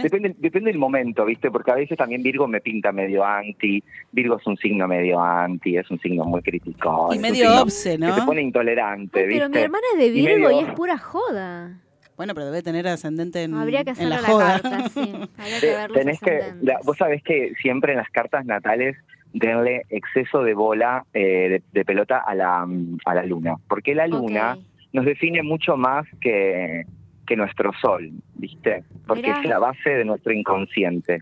[0.01, 1.51] Depende, depende del momento, ¿viste?
[1.51, 3.83] Porque a veces también Virgo me pinta medio anti.
[4.11, 7.09] Virgo es un signo medio anti, es un signo muy crítico.
[7.13, 8.07] Y medio obse, ¿no?
[8.15, 9.41] Que se pone intolerante, Ay, ¿viste?
[9.41, 11.79] pero mi hermana es de Virgo y, medio- es pura joda.
[12.17, 14.59] Bueno, pero debe tener ascendente en, Habría que en la la, joda.
[14.61, 15.01] carta, sí.
[15.37, 18.43] Habría que Te- ver los tenés que, la- vos sabés que siempre en las cartas
[18.45, 18.97] natales
[19.33, 23.93] denle exceso de bola eh, de, de pelota a la, mm, a la luna, porque
[23.93, 24.57] la luna
[24.93, 26.85] nos define mucho más que,
[27.25, 28.83] que nuestro sol, ¿viste?
[29.07, 29.41] Porque Mirá.
[29.41, 31.21] es la base de nuestro inconsciente.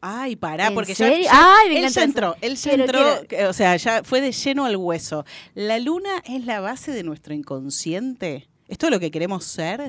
[0.00, 3.48] Ay, pará, ¿En porque ya, ya- Ay, me él ya entró, él ya Quiero, entró,
[3.48, 5.24] o sea, ya fue de lleno al hueso.
[5.54, 8.46] ¿La luna es la base de nuestro inconsciente?
[8.68, 9.80] ¿Esto es lo que queremos ser?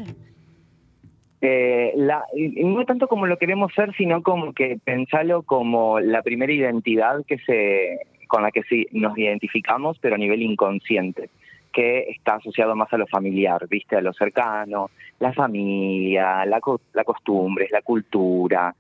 [1.42, 6.52] Eh, la, no tanto como lo queremos ser, sino como que pensarlo como la primera
[6.52, 11.30] identidad que se con la que sí nos identificamos, pero a nivel inconsciente,
[11.72, 14.90] que está asociado más a lo familiar, viste, a lo cercano,
[15.20, 18.76] la familia, la, co- la costumbre, la cultura.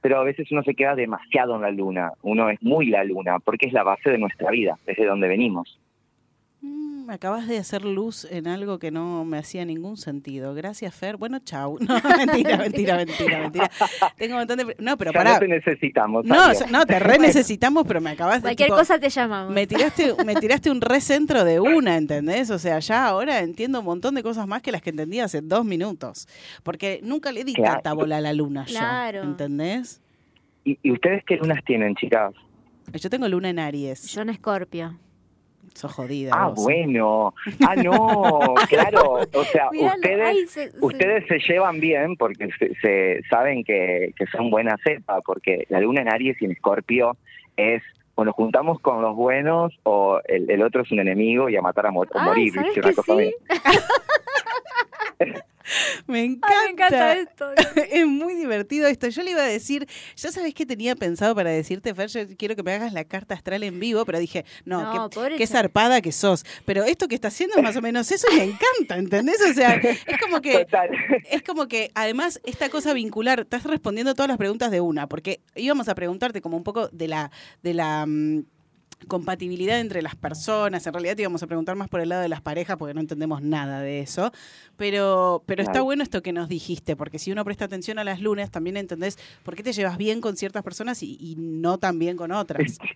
[0.00, 3.38] Pero a veces uno se queda demasiado en la luna, uno es muy la luna,
[3.40, 5.78] porque es la base de nuestra vida, desde donde venimos.
[6.60, 10.54] Mm, me acabas de hacer luz en algo que no me hacía ningún sentido.
[10.54, 11.16] Gracias, Fer.
[11.16, 11.78] Bueno, chau.
[11.88, 13.70] No, mentira, mentira, mentira, mentira.
[14.16, 14.76] Tengo un montón de...
[14.80, 15.32] No, pero Ya pará.
[15.34, 16.24] no te necesitamos.
[16.24, 16.50] No, Aria.
[16.52, 18.48] o sea, no, te re necesitamos, pero me acabas de...
[18.48, 19.54] Cualquier tipo, cosa te llamamos.
[19.54, 22.50] Me tiraste, me tiraste un recentro de una, ¿entendés?
[22.50, 25.40] O sea, ya ahora entiendo un montón de cosas más que las que entendí hace
[25.40, 26.26] dos minutos.
[26.64, 27.74] Porque nunca le di Claro.
[27.74, 29.22] tanta bola a la luna yo, Claro.
[29.22, 30.00] ¿entendés?
[30.64, 32.34] ¿Y, ¿Y ustedes qué lunas tienen, chicas?
[32.92, 34.02] Yo tengo luna en Aries.
[34.12, 34.98] Yo en Escorpio.
[35.74, 36.32] Sos jodida.
[36.34, 36.62] Ah, vos.
[36.64, 37.34] bueno.
[37.66, 39.20] Ah, no, claro.
[39.32, 44.50] O sea, ustedes, se- ustedes se llevan bien porque se, se saben que, que son
[44.50, 47.16] buena cepa, porque la luna en Aries y en Escorpio
[47.56, 47.82] es
[48.14, 51.62] o nos juntamos con los buenos o el, el otro es un enemigo y a
[51.62, 52.52] matar a mo- morir.
[52.52, 52.80] ¿sabes ¿viste?
[52.80, 53.34] Una que cosa sí?
[56.06, 56.48] Me encanta.
[56.48, 57.50] Ay, me encanta esto.
[57.90, 59.08] es muy divertido esto.
[59.08, 59.86] Yo le iba a decir,
[60.16, 63.34] ya sabes qué tenía pensado para decirte, Fer, yo quiero que me hagas la carta
[63.34, 66.44] astral en vivo, pero dije, no, No, qué, zarpada que sos.
[66.64, 69.40] Pero esto que está haciendo es más o menos eso y me encanta, ¿entendés?
[69.48, 70.90] O sea, es como que Total.
[71.30, 75.40] es como que además esta cosa vincular, estás respondiendo todas las preguntas de una, porque
[75.54, 77.30] íbamos a preguntarte como un poco de la
[77.62, 78.44] de la mm,
[79.06, 82.28] compatibilidad entre las personas, en realidad te íbamos a preguntar más por el lado de
[82.28, 84.32] las parejas porque no entendemos nada de eso,
[84.76, 88.20] pero pero está bueno esto que nos dijiste, porque si uno presta atención a las
[88.20, 91.98] lunas también entendés por qué te llevas bien con ciertas personas y, y no tan
[91.98, 92.78] bien con otras.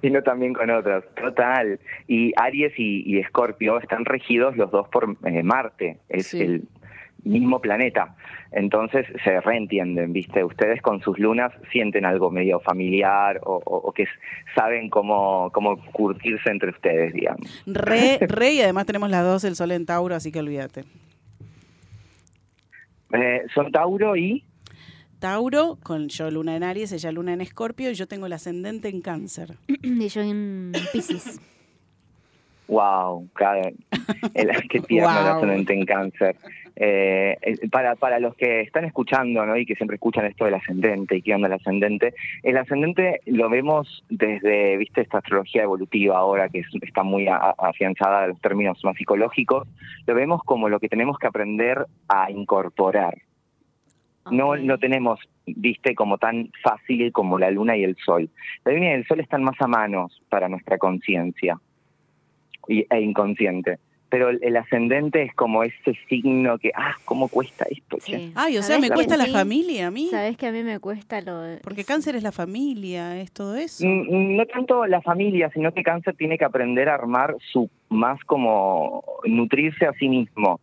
[0.00, 1.80] Y no también con otras, total.
[2.06, 6.40] Y Aries y, y Escorpio están regidos los dos por eh, Marte, es Sí.
[6.40, 6.62] el
[7.24, 8.14] mismo planeta.
[8.50, 10.44] Entonces se reentienden, ¿viste?
[10.44, 14.06] Ustedes con sus lunas sienten algo medio familiar o, o- o que
[14.54, 17.62] saben cómo, cómo curtirse entre ustedes, digamos.
[17.66, 20.84] Re, re, y además tenemos las dos el sol en Tauro, así que olvídate.
[23.12, 24.44] Eh, son Tauro y...
[25.18, 28.88] Tauro, con yo luna en Aries, ella luna en Escorpio, y yo tengo el ascendente
[28.88, 29.54] en Cáncer.
[29.68, 31.40] y yo en Pisces.
[32.68, 33.76] Wow, cada, el,
[34.70, 36.36] qué tierno el ascendente en cáncer.
[36.74, 39.58] Eh, eh, para, para los que están escuchando ¿no?
[39.58, 43.50] y que siempre escuchan esto del ascendente y qué onda el ascendente, el ascendente lo
[43.50, 48.40] vemos desde viste esta astrología evolutiva ahora que es- está muy a- afianzada a los
[48.40, 49.68] términos más psicológicos,
[50.06, 53.18] lo vemos como lo que tenemos que aprender a incorporar.
[54.30, 58.30] No, no tenemos, viste, como tan fácil como la luna y el sol.
[58.64, 61.58] La luna y el sol están más a manos para nuestra conciencia
[62.68, 63.78] e inconsciente.
[64.08, 67.96] Pero el, el ascendente es como ese signo que, ah, ¿cómo cuesta esto?
[68.02, 68.30] Sí.
[68.34, 69.32] Ay, o sea, ¿Sabés me cuesta la sí?
[69.32, 70.08] familia a mí.
[70.10, 73.56] Sabes que a mí me cuesta lo de- Porque cáncer es la familia, es todo
[73.56, 73.86] eso.
[73.86, 78.20] Mm, No tanto la familia, sino que cáncer tiene que aprender a armar su más
[78.24, 80.60] como nutrirse a sí mismo.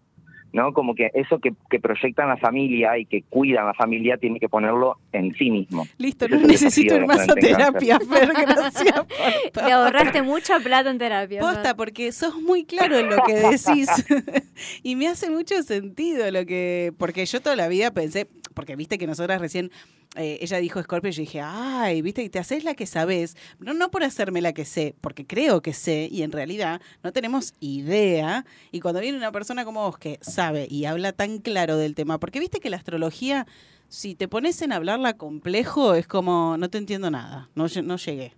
[0.54, 0.74] ¿No?
[0.74, 4.50] Como que eso que, que proyectan la familia y que cuidan la familia tiene que
[4.50, 5.88] ponerlo en sí mismo.
[5.98, 9.08] Listo, Ese no necesito ir más a terapia, Fer, gracias por
[9.54, 9.66] todo.
[9.66, 11.42] Te ahorraste mucha plata en terapia.
[11.42, 13.90] Posta, porque sos muy claro en lo que decís.
[14.84, 16.94] y me hace mucho sentido lo que.
[16.98, 18.28] Porque yo toda la vida pensé.
[18.60, 19.72] Porque viste que nosotras recién.
[20.18, 23.38] eh, ella dijo Scorpio y yo dije, ay, viste, y te haces la que sabes.
[23.58, 27.14] No, no por hacerme la que sé, porque creo que sé y en realidad no
[27.14, 28.44] tenemos idea.
[28.74, 32.20] Y cuando viene una persona como vos que sabe y habla tan claro del tema,
[32.20, 33.48] porque viste que la astrología,
[33.88, 38.34] si te pones en hablarla complejo, es como, no te entiendo nada, no, no llegué.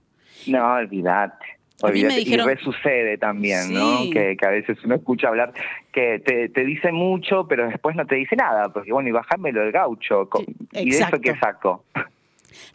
[0.46, 1.61] No, olvidate.
[1.84, 4.02] A mí me dijeron- Y resucede también, ¿no?
[4.12, 5.54] Que, que a veces uno escucha hablar
[5.92, 9.62] que te, te dice mucho, pero después no te dice nada, porque bueno, y bajármelo
[9.62, 10.30] del gaucho.
[10.74, 11.84] ¿Y de eso qué saco?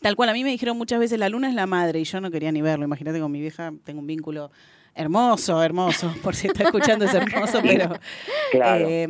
[0.00, 2.20] Tal cual, a mí me dijeron muchas veces, la luna es la madre, y yo
[2.20, 2.84] no quería ni verlo.
[2.84, 4.50] Imagínate con mi vieja, tengo un vínculo
[4.94, 7.90] hermoso, hermoso, por si está escuchando es hermoso, pero...
[8.50, 8.86] Claro.
[8.88, 9.06] eh,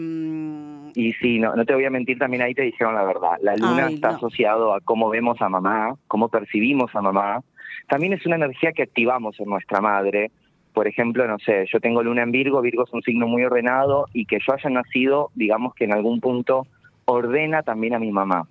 [0.95, 3.33] Y sí, no, no te voy a mentir, también ahí te dijeron la verdad.
[3.43, 4.17] La luna Ay, está no.
[4.17, 7.43] asociado a cómo vemos a mamá, cómo percibimos a mamá.
[7.89, 10.31] También es una energía que activamos en nuestra madre.
[10.73, 14.07] Por ejemplo, no sé, yo tengo luna en Virgo, Virgo es un signo muy ordenado
[14.13, 16.67] y que yo haya nacido, digamos que en algún punto
[17.07, 18.49] ordena también a mi mamá.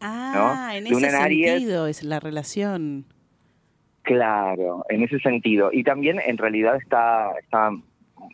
[0.00, 0.76] ah, ¿no?
[0.76, 1.50] en Luna ese Aries.
[1.52, 3.06] sentido es la relación.
[4.02, 5.70] Claro, en ese sentido.
[5.72, 7.70] Y también en realidad está, está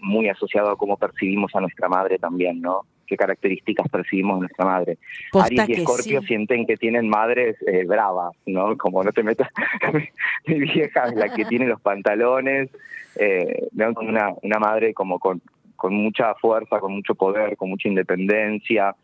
[0.01, 2.83] muy asociado a cómo percibimos a nuestra madre también, ¿no?
[3.09, 4.99] ¿Qué características percibimos de nuestra madre?
[5.33, 6.27] Posta Aries y Escorpio sí.
[6.27, 8.77] sienten que tienen madres eh, bravas, ¿no?
[8.77, 9.49] Como no te metas,
[10.47, 12.69] mi vieja es la que tiene los pantalones,
[13.17, 15.41] eh, vean con una, una madre como con,
[15.75, 18.95] con mucha fuerza, con mucho poder, con mucha independencia.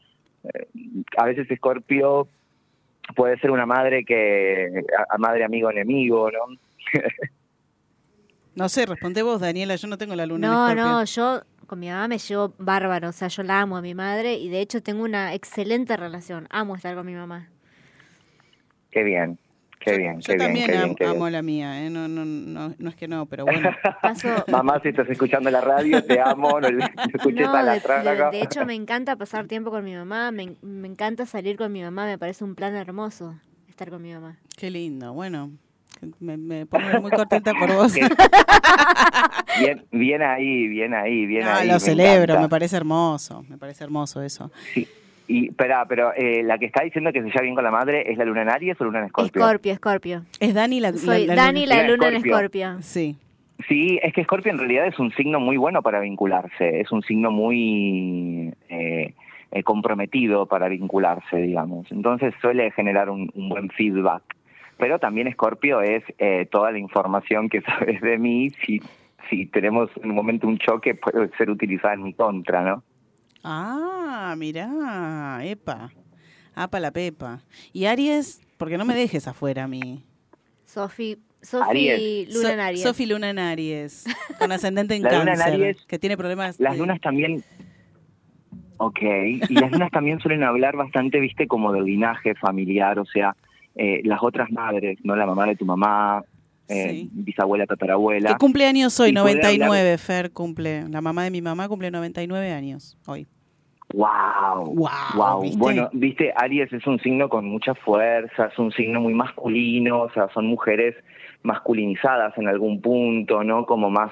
[0.45, 0.67] Eh,
[1.17, 2.29] a veces Escorpio
[3.17, 6.57] puede ser una madre que, a, a madre amigo enemigo, ¿no?
[8.55, 11.79] No sé, responde vos, Daniela, yo no tengo la luna No, en no, yo con
[11.81, 14.61] mi mamá me llevo bárbaro, o sea, yo la amo a mi madre y de
[14.61, 17.49] hecho tengo una excelente relación, amo estar con mi mamá.
[18.91, 19.39] Qué bien,
[19.81, 21.11] qué bien, Yo qué bien, también qué am- bien.
[21.11, 21.91] amo la mía, ¿eh?
[21.91, 23.71] no, no, no, no es que no, pero bueno.
[24.49, 28.43] Mamá, si estás escuchando la radio, te amo, no, no escuches No, a la de,
[28.43, 32.07] hecho me encanta pasar tiempo con mi mamá, me, me encanta salir con mi mamá,
[32.07, 33.35] me parece un plan hermoso
[33.69, 34.37] estar con mi mamá.
[34.57, 35.51] Qué lindo, bueno,
[36.21, 37.95] me, me pongo muy contenta por vos.
[39.61, 41.69] Bien, bien ahí, bien ahí, bien No, ahí.
[41.69, 42.41] lo me celebro, encanta.
[42.43, 44.51] me parece hermoso, me parece hermoso eso.
[45.29, 48.11] Y, espera, pero eh, la que está diciendo que se lleva bien con la madre,
[48.11, 49.41] ¿es la luna en Aries o luna en Escorpio?
[49.43, 50.23] Escorpio, Escorpio.
[50.41, 52.77] Es Dani la, Soy la- la Dani la Luna luna en Escorpio.
[52.83, 53.17] Sí.
[53.69, 57.03] Sí, es que Escorpio en realidad es un signo muy bueno para vincularse, es un
[57.03, 59.15] signo muy eh,
[59.53, 61.91] eh, comprometido para vincularse, digamos.
[61.93, 64.23] Entonces suele generar un, un buen feedback.
[64.85, 68.83] Pero también Escorpio es eh, toda la información que sabes de mí, si,
[69.31, 72.83] si tenemos en un momento un choque puede ser utilizada en mi contra, ¿no?
[73.43, 75.91] Ah, mirá, epa.
[76.55, 77.41] Apa la pepa.
[77.73, 80.05] Y Aries, porque no me dejes afuera a mí.
[80.67, 82.27] Sofi, Sofi.
[82.31, 82.83] Luna en Aries.
[82.83, 84.05] Sofi Luna en Aries,
[84.39, 86.61] con ascendente en La luna en cáncer, Aries, que tiene problemas.
[86.61, 87.43] Las de- lunas también...
[88.77, 93.35] Ok, y las lunas también suelen hablar bastante, viste, como del linaje familiar, o sea,
[93.77, 95.17] eh, las otras madres, ¿no?
[95.17, 96.23] La mamá de tu mamá,
[96.69, 97.11] eh, Sí.
[97.13, 98.31] bisabuela, tatarabuela.
[98.31, 99.11] ¿Qué cumpleaños hoy?
[99.11, 100.85] Y poder 99, Fer cumple.
[100.89, 103.27] La mamá de mi mamá cumple 99 años hoy.
[103.93, 104.75] Wow,
[105.15, 105.59] Wow, ¿viste?
[105.59, 110.11] Bueno, viste, Aries es un signo con mucha fuerza, es un signo muy masculino, o
[110.11, 110.97] sea, son mujeres
[111.43, 113.67] masculinizadas en algún punto, ¿no?
[113.67, 114.11] Como más,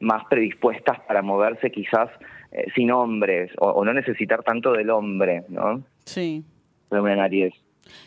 [0.00, 2.08] más predispuestas para moverse quizás
[2.50, 5.82] eh, sin hombres o, o no necesitar tanto del hombre, ¿no?
[6.04, 6.44] Sí.
[6.90, 7.54] En Aries.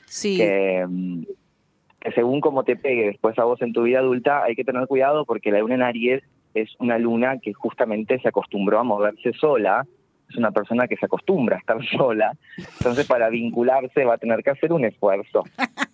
[0.05, 0.37] Sí.
[0.37, 1.23] Que, mm,
[2.01, 4.87] que según cómo te pegue después a vos en tu vida adulta, hay que tener
[4.87, 6.23] cuidado porque la luna en Aries
[6.53, 9.85] es una luna que justamente se acostumbró a moverse sola,
[10.29, 12.37] es una persona que se acostumbra a estar sola,
[12.77, 15.43] entonces para vincularse va a tener que hacer un esfuerzo.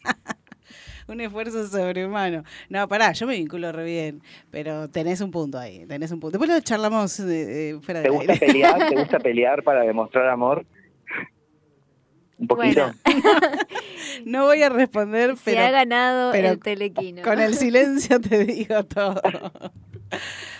[1.08, 2.44] Un esfuerzo sobrehumano.
[2.70, 6.38] No, pará, yo me vinculo re bien, pero tenés un punto ahí, tenés un punto.
[6.38, 8.45] Después lo charlamos eh, eh, fuera ¿Te de gusta aire.
[8.48, 8.88] pelear?
[8.88, 10.66] ¿Te gusta pelear para demostrar amor?
[12.41, 12.91] Un poquito.
[14.26, 17.22] No voy a responder, Se pero, ha ganado pero el telequino.
[17.22, 19.22] con el silencio te digo todo.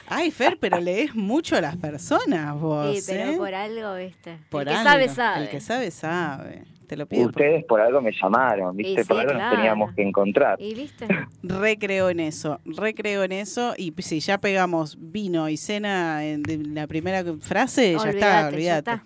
[0.08, 3.38] Ay, Fer, pero lees mucho a las personas vos, Sí, pero ¿eh?
[3.38, 4.38] por algo, viste.
[4.50, 4.90] Por el que algo.
[4.90, 5.44] sabe, sabe.
[5.44, 6.64] El que sabe, sabe.
[6.88, 7.28] Te lo pido.
[7.28, 9.02] Ustedes por algo me llamaron, ¿viste?
[9.02, 10.62] Y por sí, algo nos teníamos que encontrar.
[10.62, 11.08] ¿Y viste?
[11.44, 16.44] Recreo en eso, recreo en eso y si ya pegamos vino y cena en
[16.74, 19.02] la primera frase, ya está, Olvídate.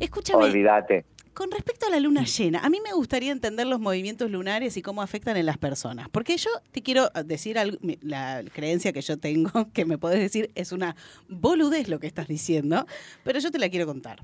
[0.00, 1.04] Escúchame, Olvídate.
[1.40, 4.82] Con respecto a la luna llena, a mí me gustaría entender los movimientos lunares y
[4.82, 6.10] cómo afectan en las personas.
[6.10, 10.50] Porque yo te quiero decir algo, la creencia que yo tengo, que me podés decir
[10.54, 10.96] es una
[11.30, 12.86] boludez lo que estás diciendo,
[13.24, 14.22] pero yo te la quiero contar.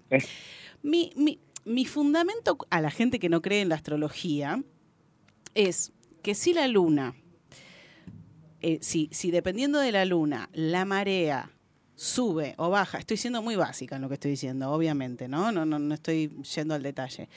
[0.83, 4.63] Mi, mi- mi fundamento a la gente que no cree en la astrología
[5.55, 7.15] es que si la luna,
[8.61, 11.51] eh, si, si dependiendo de la luna, la marea
[11.97, 15.51] sube o baja, estoy siendo muy básica en lo que estoy diciendo, obviamente, ¿no?
[15.51, 17.28] No, no, no estoy yendo al detalle.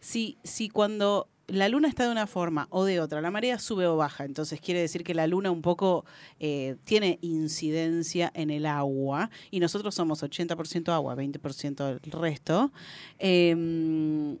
[0.00, 3.86] Si, si cuando la luna está de una forma o de otra, la marea sube
[3.86, 6.04] o baja, entonces quiere decir que la luna un poco
[6.40, 12.72] eh, tiene incidencia en el agua y nosotros somos 80% agua, 20% el resto.
[13.18, 14.36] eh,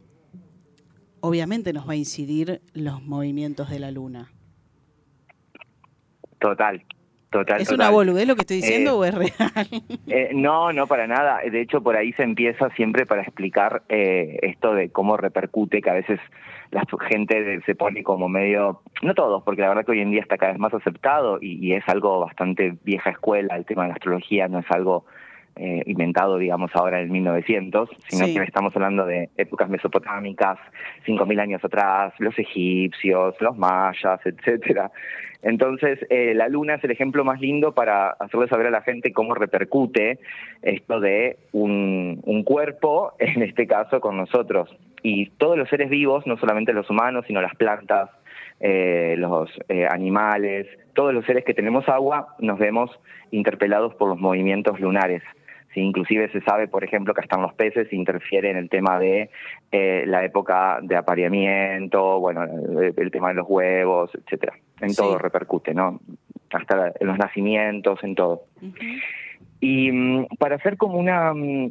[1.20, 4.32] obviamente nos va a incidir los movimientos de la luna.
[6.40, 6.84] Total,
[7.30, 7.60] total.
[7.60, 7.88] ¿Es total.
[7.88, 9.66] una boludez lo que estoy diciendo Eh, o es real?
[10.08, 11.40] Eh, no, no para nada.
[11.40, 15.90] De hecho, por ahí se empieza siempre para explicar eh, esto de cómo repercute, que
[15.90, 16.18] a veces
[16.70, 20.20] la gente se pone como medio, no todos, porque la verdad que hoy en día
[20.20, 23.88] está cada vez más aceptado y, y es algo bastante vieja escuela, el tema de
[23.88, 25.06] la astrología no es algo
[25.58, 28.34] eh, inventado, digamos, ahora en 1900, sino Sí.
[28.34, 30.58] que estamos hablando de épocas mesopotámicas,
[31.06, 34.90] 5.000 años atrás, los egipcios, los mayas, etcétera.
[35.42, 39.12] Entonces, eh, la luna es el ejemplo más lindo para hacerle saber a la gente
[39.12, 40.18] cómo repercute
[40.62, 44.74] esto de un, un cuerpo, en este caso con nosotros.
[45.02, 48.10] Y todos los seres vivos, no solamente los humanos, sino las plantas,
[48.60, 52.90] eh, los eh, animales, todos los seres que tenemos agua, nos vemos
[53.30, 55.22] interpelados por los movimientos lunares.
[55.78, 58.98] Sí, inclusive se sabe, por ejemplo, que hasta en los peces interfiere en el tema
[58.98, 59.30] de
[59.70, 64.54] eh, la época de apareamiento, bueno, el, el tema de los huevos, etcétera.
[64.80, 64.96] En Sí.
[64.96, 66.00] todo repercute, ¿no?
[66.52, 68.42] Hasta en los nacimientos, en todo.
[69.60, 71.70] Y mm, para hacer como una mm,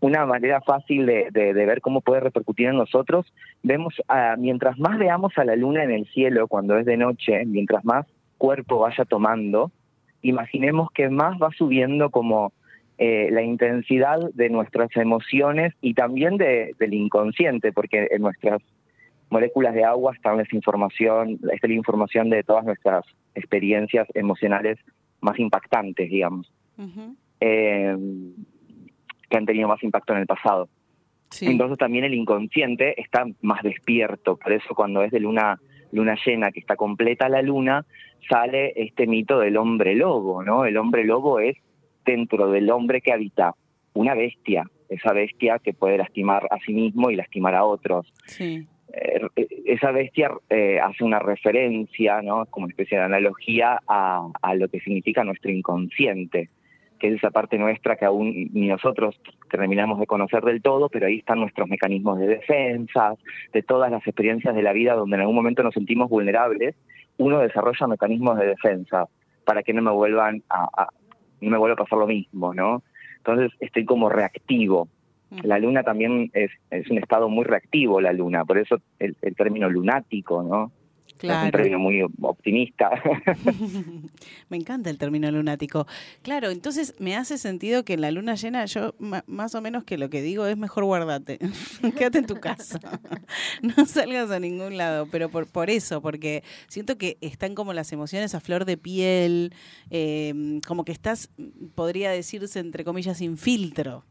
[0.00, 3.32] una manera fácil de, de- de ver cómo puede repercutir en nosotros,
[3.62, 3.94] vemos,
[4.36, 8.06] mientras más veamos a la luna en el cielo cuando es de noche, mientras más
[8.36, 9.70] cuerpo vaya tomando,
[10.20, 12.52] imaginemos que más va subiendo como
[12.98, 18.62] eh, la intensidad de nuestras emociones y también de- del inconsciente, porque en nuestras
[19.30, 23.04] moléculas de agua están esa información, está la información de todas nuestras
[23.34, 24.78] experiencias emocionales
[25.20, 26.50] más impactantes, digamos
[27.40, 27.96] eh,
[29.28, 30.68] que han tenido más impacto en el pasado.
[31.50, 35.58] Entonces también el inconsciente está más despierto, por eso cuando es de luna
[35.92, 37.84] luna llena que está completa la luna,
[38.28, 40.64] sale este mito del hombre lobo, ¿no?
[40.64, 41.56] El hombre lobo es
[42.06, 43.54] dentro del hombre que habita
[43.94, 48.12] una bestia, esa bestia que puede lastimar a sí mismo y lastimar a otros.
[48.26, 48.66] Sí.
[48.92, 49.20] Eh,
[49.66, 52.46] esa bestia eh, hace una referencia, ¿no?
[52.46, 56.48] como especie de analogía a, a lo que significa nuestro inconsciente,
[56.98, 59.20] que es esa parte nuestra que aún ni nosotros
[59.50, 63.14] terminamos de conocer del todo, pero ahí están nuestros mecanismos de defensa,
[63.52, 66.74] de todas las experiencias de la vida donde en algún momento nos sentimos vulnerables,
[67.18, 69.06] uno desarrolla mecanismos de defensa
[69.44, 70.88] para que no me vuelvan a, a-
[71.40, 72.82] no me vuelva a pasar lo mismo, ¿no?
[73.18, 74.88] Entonces estoy como reactivo.
[75.42, 79.34] La luna también es, es un estado muy reactivo, la luna, por eso el, el
[79.34, 80.70] término lunático, ¿no?
[81.18, 81.50] Es un Claro.
[81.50, 82.90] término muy optimista.
[84.48, 85.86] Me encanta el término lunático.
[86.22, 88.94] Claro, entonces me hace sentido que en la luna llena yo
[89.26, 91.38] más o menos que lo que digo es mejor guardate.
[91.96, 92.78] Quédate en tu casa.
[93.62, 97.92] no salgas a ningún lado, pero por, por eso, porque siento que están como las
[97.92, 99.54] emociones a flor de piel,
[99.90, 101.30] eh, como que estás,
[101.74, 104.04] podría decirse entre comillas, sin filtro.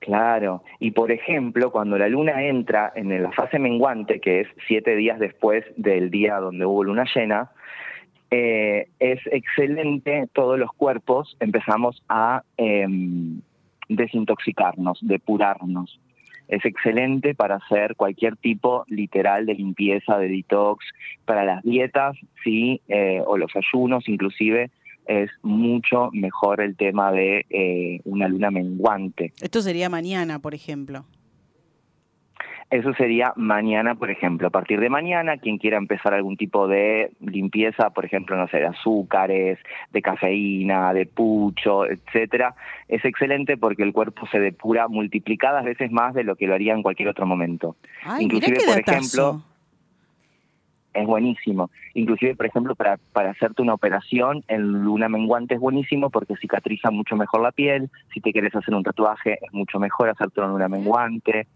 [0.00, 4.96] Claro, y por ejemplo, cuando la luna entra en la fase menguante, que es siete
[4.96, 7.50] días después del día donde hubo luna llena,
[8.30, 13.42] eh, es excelente, todos los cuerpos empezamos a em,
[13.90, 16.00] desintoxicarnos, depurarnos.
[16.48, 20.84] Es excelente para hacer cualquier tipo literal de limpieza, de detox,
[21.26, 24.70] para las dietas, sí, eh, o los ayunos inclusive,
[25.10, 29.32] es mucho mejor el tema de eh, una luna menguante.
[29.40, 31.04] Esto sería mañana, por ejemplo.
[32.70, 34.46] Eso sería mañana, por ejemplo.
[34.46, 38.58] A partir de mañana, quien quiera empezar algún tipo de limpieza, por ejemplo, no sé,
[38.58, 39.58] de azúcares,
[39.92, 42.54] de cafeína, de pucho, etcétera,
[42.86, 46.72] es excelente porque el cuerpo se depura multiplicadas veces más de lo que lo haría
[46.72, 47.74] en cualquier otro momento.
[48.04, 48.92] Ay, Inclusive, por datazo.
[48.92, 49.42] ejemplo,
[50.94, 51.70] es buenísimo.
[51.94, 56.90] Inclusive, por ejemplo, para, para hacerte una operación en luna menguante es buenísimo porque cicatriza
[56.90, 57.90] mucho mejor la piel.
[58.12, 61.46] Si te quieres hacer un tatuaje, es mucho mejor hacértelo en luna menguante.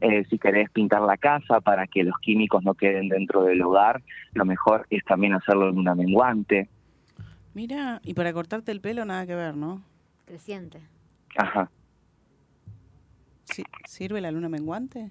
[0.00, 4.00] Eh, si querés pintar la casa para que los químicos no queden dentro del hogar,
[4.32, 6.68] lo mejor es también hacerlo en luna menguante.
[7.54, 9.82] Mira, y para cortarte el pelo nada que ver, ¿no?
[10.26, 10.80] Creciente.
[11.36, 11.68] Ajá.
[13.44, 15.10] si- ¿Sirve la luna menguante?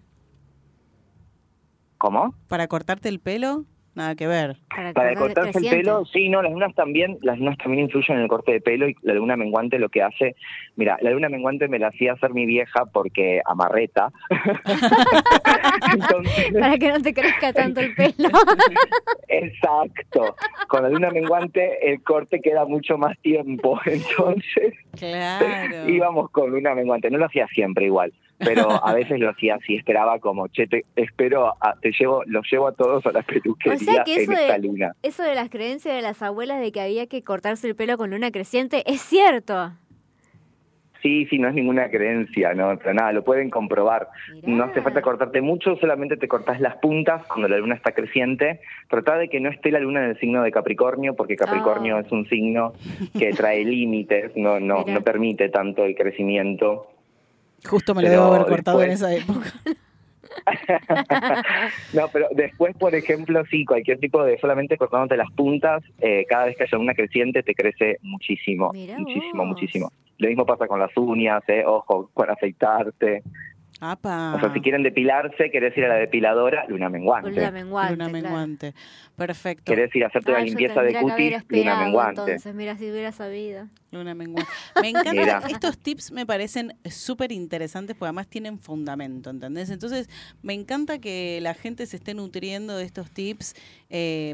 [1.98, 2.34] ¿Cómo?
[2.48, 3.66] ¿Para cortarte el pelo?
[3.96, 4.58] Nada que ver.
[4.94, 8.30] Para cortarse el pelo, sí, no, las lunas también, las lunas también influyen en el
[8.30, 10.36] corte de pelo y la luna menguante lo que hace,
[10.76, 14.12] mira, la luna menguante me la hacía hacer mi vieja porque amarreta.
[16.60, 18.30] Para que no te crezca tanto el pelo.
[19.28, 20.36] Exacto.
[20.68, 25.90] Con la luna menguante el corte queda mucho más tiempo, entonces Claro.
[25.90, 27.10] íbamos con luna menguante.
[27.10, 30.86] No lo hacía siempre igual, pero a veces lo hacía así, esperaba como, che, te
[30.96, 34.22] espero, a- te llevo, los llevo a todos a la peluquería O sea que en
[34.22, 34.92] eso esta de, luna.
[35.04, 38.12] eso de las creencias de las abuelas de que había que cortarse el pelo con
[38.12, 39.72] luna creciente es cierto.
[41.04, 44.08] Sí, sí, no es ninguna creencia, no, pero nada, lo pueden comprobar.
[44.44, 48.62] No hace falta cortarte mucho, solamente te cortás las puntas cuando la luna está creciente.
[48.90, 52.00] Trata de que no esté la luna en el signo de Capricornio, porque Capricornio Ah.
[52.02, 52.74] es un signo
[53.18, 56.88] que trae límites, no, no, no permite tanto el crecimiento.
[57.66, 59.54] Justo me lo debo haber cortado en esa época.
[61.94, 66.46] No, pero después, por ejemplo, sí, cualquier tipo de, solamente cortándote las puntas, eh, cada
[66.46, 69.48] vez que haya una creciente te crece muchísimo, Mirá muchísimo, vos.
[69.48, 69.92] muchísimo.
[70.18, 73.24] Lo mismo pasa con las uñas, eh, ojo, con afeitarte.
[73.80, 74.34] Apa.
[74.36, 77.30] O sea, si quieren depilarse, querés ir a la depiladora, luna menguante.
[77.30, 77.92] Luna menguante.
[77.96, 78.74] Luna menguante.
[79.16, 79.64] Perfecto.
[79.72, 82.22] Querés ir a hacerte Ah, una yo limpieza de cutis, luna menguante.
[82.22, 83.68] Entonces, mira, si hubiera sabido.
[83.92, 84.52] Luna menguante.
[84.82, 85.42] Me encantan Mira.
[85.50, 89.70] estos tips, me parecen súper interesantes porque además tienen fundamento, ¿entendés?
[89.70, 90.10] Entonces,
[90.42, 93.56] me encanta que la gente se esté nutriendo de estos tips
[93.90, 94.34] eh,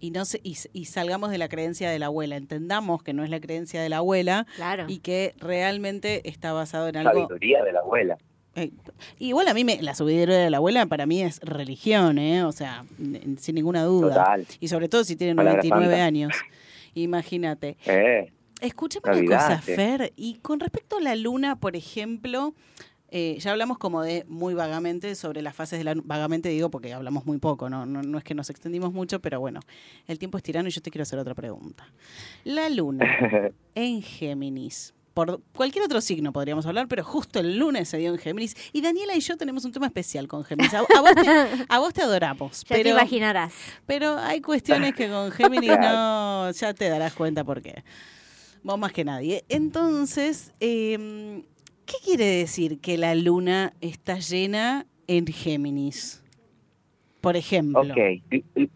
[0.00, 2.36] y no se, y, y salgamos de la creencia de la abuela.
[2.36, 4.84] Entendamos que no es la creencia de la abuela Claro.
[4.88, 7.12] y que realmente está basado en algo.
[7.22, 8.18] Sabiduría de la abuela.
[8.56, 8.70] Eh,
[9.18, 12.44] igual a mí me, la sabiduría de la abuela para mí es religión, ¿eh?
[12.44, 12.84] O sea,
[13.38, 14.14] sin ninguna duda.
[14.14, 14.46] Total.
[14.60, 16.04] Y sobre todo si tiene Palabra 99 santa.
[16.04, 16.32] años.
[16.94, 17.76] Imagínate.
[17.86, 19.60] Eh, Escúchame una cosa.
[19.60, 22.54] Fer, y con respecto a la luna, por ejemplo,
[23.10, 26.06] eh, ya hablamos como de muy vagamente sobre las fases de la luna.
[26.06, 27.84] Vagamente digo porque hablamos muy poco, ¿no?
[27.84, 29.60] No, no es que nos extendimos mucho, pero bueno,
[30.06, 31.86] el tiempo es tirano y yo te quiero hacer otra pregunta.
[32.44, 33.04] La luna
[33.74, 34.93] en Géminis.
[35.14, 38.56] Por cualquier otro signo podríamos hablar, pero justo el lunes se dio en Géminis.
[38.72, 40.74] Y Daniela y yo tenemos un tema especial con Géminis.
[40.74, 42.64] A, a vos, te, a vos te adoramos.
[42.68, 43.54] Ya te pero, imaginarás.
[43.86, 47.84] pero hay cuestiones que con Géminis no, ya te darás cuenta por qué.
[48.62, 49.44] Vos más que nadie.
[49.48, 51.42] Entonces, eh,
[51.86, 56.22] ¿qué quiere decir que la luna está llena en Géminis?
[57.20, 57.80] Por ejemplo.
[57.80, 57.96] Ok,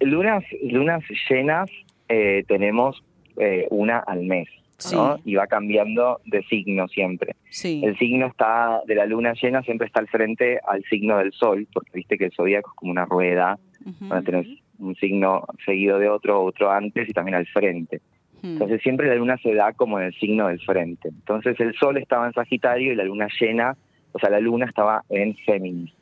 [0.01, 1.69] lunas, lunas llenas
[2.09, 3.03] eh, tenemos
[3.37, 4.49] eh, una al mes,
[4.93, 5.19] ¿no?
[5.25, 7.35] Y va cambiando de signo siempre.
[7.51, 7.83] Sí.
[7.85, 11.67] El signo está de la luna llena siempre está al frente al signo del sol,
[11.73, 13.59] porque viste que el zodíaco es como una rueda,
[14.01, 14.47] donde tenés
[14.79, 18.01] un signo seguido de otro, otro antes y también al frente.
[18.43, 18.53] Hmm.
[18.53, 21.09] Entonces siempre la luna se da como en el signo del frente.
[21.09, 23.77] Entonces el sol estaba en Sagitario y la luna llena,
[24.13, 25.93] o sea, la luna estaba en Géminis.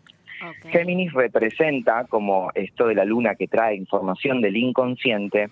[0.70, 5.48] Géminis representa como esto de la luna que trae información del inconsciente.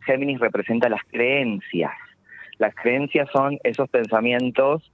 [0.00, 1.92] Géminis representa las creencias.
[2.58, 4.90] Las creencias son esos pensamientos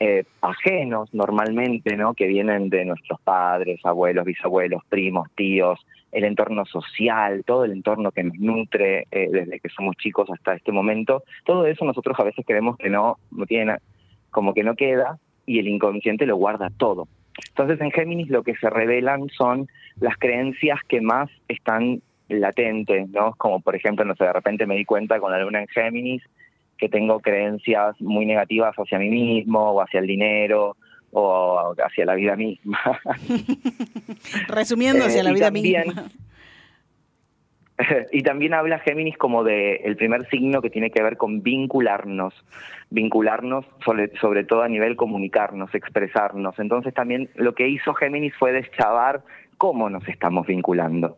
[0.00, 2.14] eh, ajenos normalmente, ¿no?
[2.14, 5.78] Que vienen de nuestros padres, abuelos, bisabuelos, primos, tíos,
[6.10, 10.54] el entorno social, todo el entorno que nos nutre eh, desde que somos chicos hasta
[10.54, 11.22] este momento.
[11.44, 13.76] Todo eso nosotros a veces creemos que no, no tiene,
[14.30, 17.08] como que no queda y el inconsciente lo guarda todo.
[17.48, 19.68] Entonces en Géminis lo que se revelan son
[20.00, 23.34] las creencias que más están latentes, ¿no?
[23.36, 26.22] Como por ejemplo, no sé, de repente me di cuenta con la luna en Géminis
[26.78, 30.76] que tengo creencias muy negativas hacia mí mismo o hacia el dinero
[31.12, 32.78] o hacia la vida misma.
[34.48, 36.04] Resumiendo hacia Eh, la vida también- misma.
[38.12, 42.32] y también habla Géminis como de el primer signo que tiene que ver con vincularnos,
[42.90, 46.56] vincularnos sobre, sobre todo a nivel comunicarnos, expresarnos.
[46.58, 49.22] Entonces también lo que hizo Géminis fue deschavar
[49.58, 51.16] cómo nos estamos vinculando.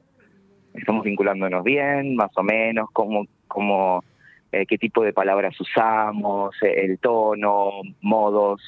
[0.75, 4.03] Estamos vinculándonos bien, más o menos, cómo, cómo
[4.53, 8.61] eh, qué tipo de palabras usamos, el tono, modos.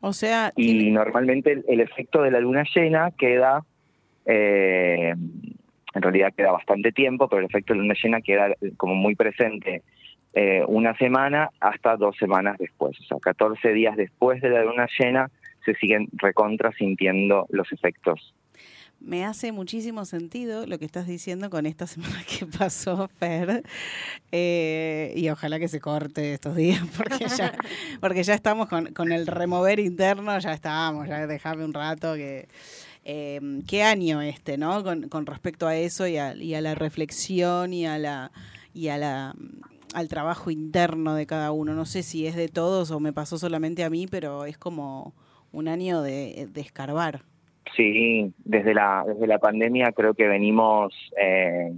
[0.00, 3.64] O sea, Y normalmente el, el efecto de la luna llena queda,
[4.24, 5.14] eh,
[5.94, 8.94] en realidad queda bastante tiempo, pero el efecto de la luna llena queda eh, como
[8.94, 9.82] muy presente
[10.38, 13.00] eh, una semana hasta dos semanas después.
[13.00, 15.30] O sea, 14 días después de la luna llena
[15.64, 18.34] se siguen recontra sintiendo los efectos.
[18.98, 23.62] Me hace muchísimo sentido lo que estás diciendo con esta semana que pasó, Fer.
[24.32, 27.56] Eh, y ojalá que se corte estos días, porque ya,
[28.00, 32.48] porque ya estamos con, con el remover interno, ya estamos, ya dejame un rato que...
[33.04, 34.82] eh, ¿Qué año este, no?
[34.82, 38.32] Con, con respecto a eso y a, y a la reflexión y a la...
[38.74, 39.34] Y a la
[39.94, 41.72] al trabajo interno de cada uno.
[41.72, 45.14] No sé si es de todos o me pasó solamente a mí, pero es como
[45.52, 47.24] un año de, de escarbar.
[47.76, 51.76] Sí, desde la, desde la pandemia creo que venimos eh,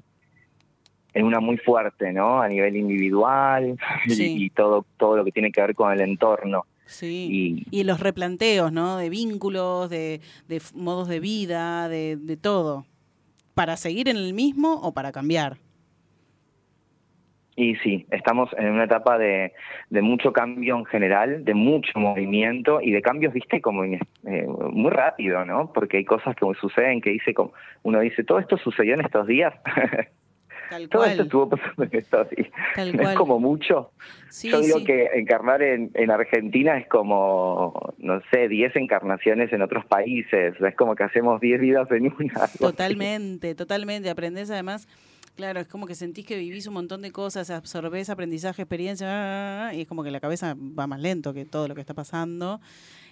[1.14, 2.40] en una muy fuerte, ¿no?
[2.40, 3.76] A nivel individual
[4.06, 4.36] y- Sí.
[4.44, 6.64] y, todo, todo lo que tiene que ver con el entorno.
[6.86, 7.64] Sí.
[7.70, 8.96] Y, los replanteos, ¿no?
[8.96, 12.86] De vínculos, de, de modos de vida, de, de todo.
[13.54, 15.58] ¿Para seguir en el mismo o para cambiar?
[17.60, 19.52] Y sí, estamos en una etapa de,
[19.90, 23.98] de mucho cambio en general, de mucho movimiento y de cambios, viste, como eh,
[24.70, 25.72] muy rápido, ¿no?
[25.72, 27.52] Porque hay cosas que suceden que dice, como
[27.82, 29.52] uno dice, todo esto sucedió en estos días.
[30.70, 31.10] Tal todo cual.
[31.10, 32.48] esto estuvo pasando en estos días.
[32.76, 33.12] Tal No cual.
[33.12, 33.90] es como mucho.
[34.28, 34.84] Sí, Yo digo sí.
[34.84, 40.54] que encarnar en, en Argentina es como, no sé, 10 encarnaciones en otros países.
[40.60, 42.46] Es como que hacemos 10 vidas en una.
[42.60, 44.10] Totalmente, totalmente.
[44.10, 44.86] Aprendés además,
[45.38, 49.72] claro, es como que sentís que vivís un montón de cosas, absorbés aprendizaje, experiencia, ah,
[49.72, 52.60] y es como que la cabeza va más lento que todo lo que está pasando.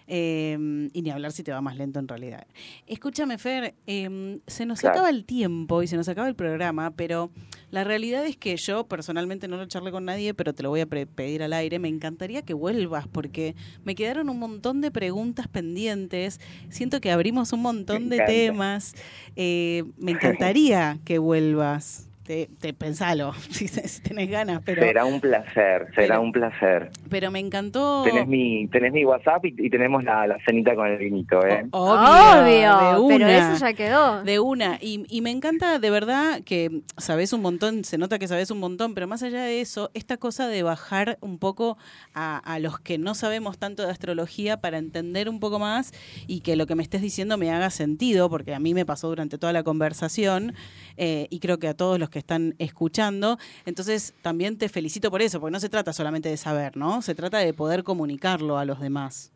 [0.08, 2.46] Eh, y ni hablar si te va más lento en realidad.
[2.86, 4.94] Escúchame, Fer, eh, se nos Claro.
[4.94, 7.30] acaba el tiempo y se nos acaba el programa, pero
[7.72, 10.80] la realidad es que yo personalmente no lo charlé con nadie, pero te lo voy
[10.82, 11.80] a pedir al aire.
[11.80, 16.38] Me encantaría que vuelvas porque me quedaron un montón de preguntas pendientes.
[16.70, 18.94] Siento que abrimos un montón de temas.
[19.34, 22.08] Eh, me encantaría que vuelvas.
[22.26, 26.90] Te, te pensalo, si, si tenés ganas, pero, será un placer, será pero- un placer.
[27.08, 28.02] pero me encantó.
[28.04, 31.66] Tenés mi, tenés mi WhatsApp y, y tenemos la, la cenita con el vinito, ¿eh?
[31.70, 32.00] Obvio,
[32.42, 33.52] Obvio, de pero una.
[33.54, 34.24] eso ya quedó.
[34.24, 34.78] De una.
[34.80, 38.58] Y, y me encanta de verdad que sabes un montón, se nota que sabes un
[38.58, 41.78] montón, pero más allá de eso, esta cosa de bajar un poco
[42.12, 45.92] a, a los que no sabemos tanto de astrología para entender un poco más
[46.26, 49.08] y que lo que me estés diciendo me haga sentido, porque a mí me pasó
[49.08, 50.54] durante toda la conversación
[50.96, 53.38] eh, y creo que a todos los que están escuchando.
[53.64, 57.02] Entonces también te felicito por eso, porque no se trata solamente de saber, ¿no?
[57.02, 59.32] Se trata de poder comunicarlo a los demás.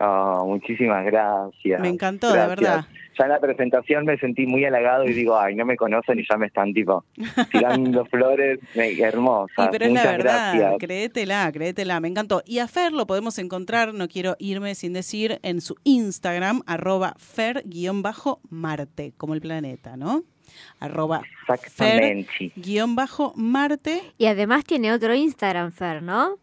[0.00, 1.80] Ah, muchísimas gracias.
[1.80, 2.56] Me encantó, de Gracias.
[2.60, 2.84] verdad.
[3.18, 6.24] Ya en la presentación me sentí muy halagado y digo, ay, no me conocen y
[6.28, 7.04] ya me están tipo
[7.52, 9.54] tirando flores hermosas.
[9.56, 10.74] Sí, pero es la Muchas verdad, gracias.
[10.80, 12.42] créetela, créetela, me encantó.
[12.46, 17.14] Y a Fer lo podemos encontrar, no quiero irme sin decir, en su Instagram, arroba
[17.18, 20.24] fer-marte, como el planeta, ¿no?
[20.80, 22.52] Arroba Exactamente.
[22.56, 24.02] fer-marte.
[24.18, 26.38] Y además tiene otro Instagram, Fer, ¿no?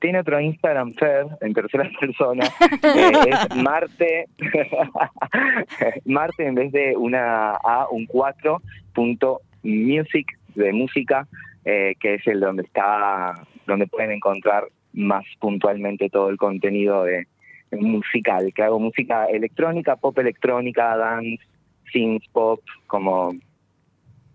[0.00, 2.44] Tiene otro Instagram, Fer, en tercera persona.
[2.82, 4.26] eh, es Marte.
[6.04, 8.60] Marte en vez de una A, un 4,
[8.94, 11.26] punto music, de música,
[11.64, 13.34] eh, que es el donde está,
[13.66, 17.26] donde pueden encontrar más puntualmente todo el contenido de
[17.70, 21.42] musical, que hago música electrónica, pop electrónica, dance,
[21.92, 23.32] synth pop, como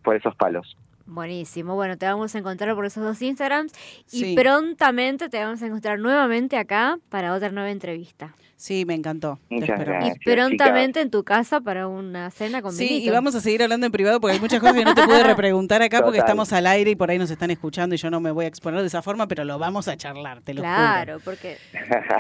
[0.04, 0.78] por esos palos.
[1.06, 1.76] Buenísimo.
[1.76, 3.72] Bueno, te vamos a encontrar por esos dos Instagrams
[4.12, 4.36] y Sí.
[4.36, 8.36] prontamente te vamos a encontrar nuevamente acá para otra nueva entrevista.
[8.60, 9.38] Sí, me encantó.
[9.50, 9.92] Te Muchas espero.
[9.94, 10.18] gracias.
[10.18, 13.06] y prontamente en tu casa para una cena con Sí, vinito.
[13.06, 15.22] y vamos a seguir hablando en privado porque hay muchas cosas que no te pude
[15.24, 18.20] repreguntar acá porque estamos al aire y por ahí nos están escuchando y yo no
[18.20, 20.74] me voy a exponer de esa forma, pero lo vamos a charlar, te lo juro.
[20.74, 21.58] Claro, porque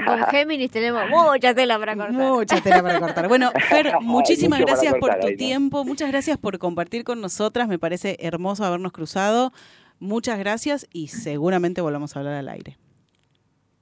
[0.05, 2.13] con Géminis tenemos mucha tela para cortar.
[2.13, 3.27] Mucha tela para cortar.
[3.27, 5.37] Bueno, Fer, muchísimas gracias por tu ahí, ¿no?
[5.37, 9.53] tiempo, muchas gracias por compartir con nosotras, me parece hermoso habernos cruzado.
[9.99, 12.77] Muchas gracias y seguramente volvamos a hablar al aire.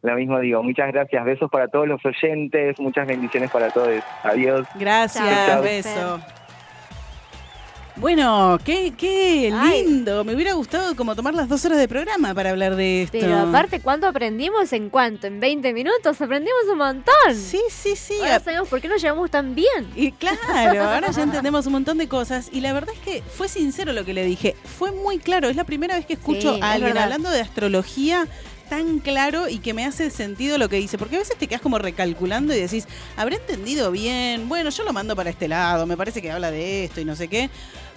[0.05, 4.03] Lo mismo digo, muchas gracias, besos para todos los oyentes, muchas bendiciones para todos.
[4.21, 4.67] Adiós.
[4.75, 6.19] Gracias, Chao, beso.
[7.95, 9.83] Bueno, qué, qué Ay.
[9.83, 10.23] lindo.
[10.23, 13.17] Me hubiera gustado como tomar las dos horas de programa para hablar de esto.
[13.19, 14.73] Pero aparte, ¿cuánto aprendimos?
[14.73, 15.25] ¿En cuánto?
[15.25, 16.21] ¿En 20 minutos?
[16.21, 17.33] Aprendimos un montón.
[17.33, 18.15] Sí, sí, sí.
[18.19, 19.87] Ahora sabemos por qué nos llevamos tan bien.
[19.95, 22.49] Y claro, ahora ya entendemos un montón de cosas.
[22.51, 24.55] Y la verdad es que fue sincero lo que le dije.
[24.77, 25.47] Fue muy claro.
[25.47, 28.27] Es la primera vez que escucho Sí, a alguien hablando de astrología
[28.69, 30.97] tan claro y que me hace sentido lo que dice.
[30.97, 32.87] Porque a veces te quedas como recalculando y decís,
[33.17, 34.47] ¿habré entendido bien?
[34.49, 37.15] Bueno, yo lo mando para este lado, me parece que habla de esto y no
[37.15, 37.49] sé qué.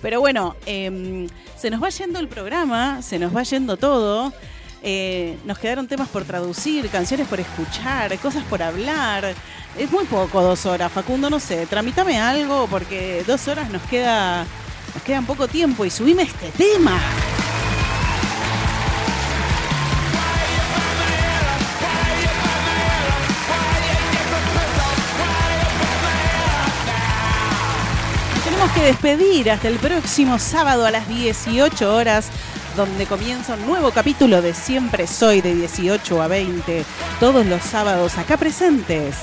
[0.03, 1.27] Pero bueno, em,
[1.57, 4.33] se nos va yendo el programa, se nos va yendo todo.
[4.83, 9.35] Eh, nos quedaron temas por traducir, canciones por escuchar, cosas por hablar.
[9.77, 14.47] Es muy poco dos horas, Facundo, no sé, tramítame algo porque dos horas nos queda,
[14.95, 16.99] nos queda poco tiempo y subime este tema.
[28.81, 32.29] Despedir hasta el próximo sábado a las 18 horas,
[32.77, 36.85] donde comienza un nuevo capítulo de Siempre Soy de 18 a 20,
[37.21, 39.17] todos los sábados acá presentes.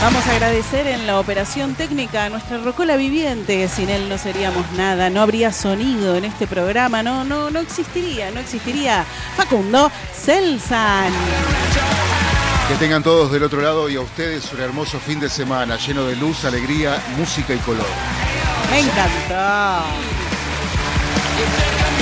[0.00, 3.68] Vamos a agradecer en la operación técnica a nuestra Rocola viviente.
[3.68, 8.30] Sin él no seríamos nada, no habría sonido en este programa, no, no, no existiría,
[8.30, 9.04] no existiría.
[9.36, 11.12] Facundo Celsan.
[12.68, 16.04] Que tengan todos del otro lado y a ustedes un hermoso fin de semana lleno
[16.04, 17.86] de luz, alegría, música y color.
[18.70, 19.84] Me encantó.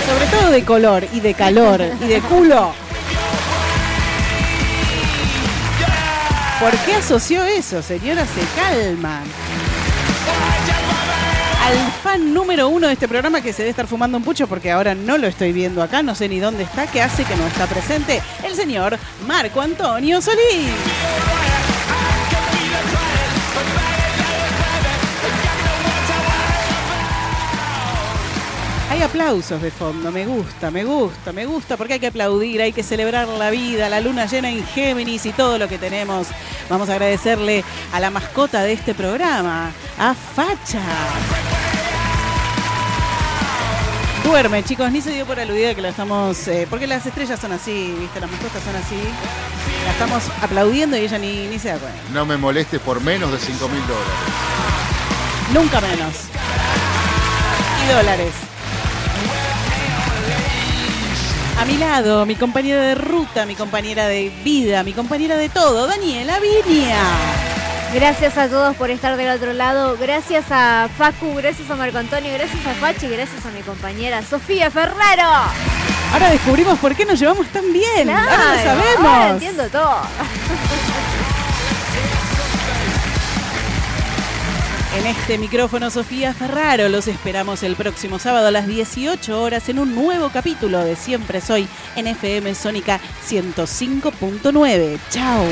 [0.05, 2.73] Sobre todo de color y de calor y de culo.
[6.59, 8.27] ¿Por qué asoció eso, señora?
[8.27, 9.23] Se calman.
[12.07, 14.95] Fan número uno de este programa que se debe estar fumando un pucho porque ahora
[14.95, 17.67] no lo estoy viendo acá, no sé ni dónde está, que hace que no está
[17.67, 18.97] presente, el señor
[19.27, 20.71] Marco Antonio Solís.
[28.89, 32.73] Hay aplausos de fondo, me gusta, me gusta, me gusta, porque hay que aplaudir, hay
[32.73, 36.29] que celebrar la vida, la luna llena en Géminis y todo lo que tenemos.
[36.71, 41.66] Vamos a agradecerle a la mascota de este programa, a Facha.
[44.27, 46.49] Duerme, chicos, ni se dio por aludida que la estamos.
[46.49, 48.21] eh, porque las estrellas son así, ¿viste?
[48.21, 48.97] Las mascotas son así.
[49.85, 51.99] La estamos aplaudiendo y ella ni, ni se da cuenta.
[52.13, 54.15] No me molestes por menos de 5 mil dólares.
[55.55, 56.13] Nunca menos.
[57.85, 58.33] Y dólares.
[61.61, 65.87] A mi lado, mi compañera de ruta, mi compañera de vida, mi compañera de todo,
[65.87, 66.99] Daniela Viña.
[67.95, 69.97] Gracias a todos por estar del otro lado.
[69.99, 74.71] Gracias a Facu, gracias a Marco Antonio, gracias a Pachi, gracias a mi compañera Sofía
[74.71, 75.51] Ferraro.
[76.13, 78.11] Ahora descubrimos por qué nos llevamos tan bien.
[78.11, 79.05] ahora lo sabemos.
[79.07, 80.01] ahora entiendo todo.
[84.99, 86.89] En este micrófono, Sofía Ferraro.
[86.89, 91.43] Los esperamos el próximo sábado a las 18 horas en un nuevo capítulo de Siempre
[91.43, 92.99] Soy en FM Sónica
[93.29, 94.99] 105.9.
[95.11, 95.45] Chao.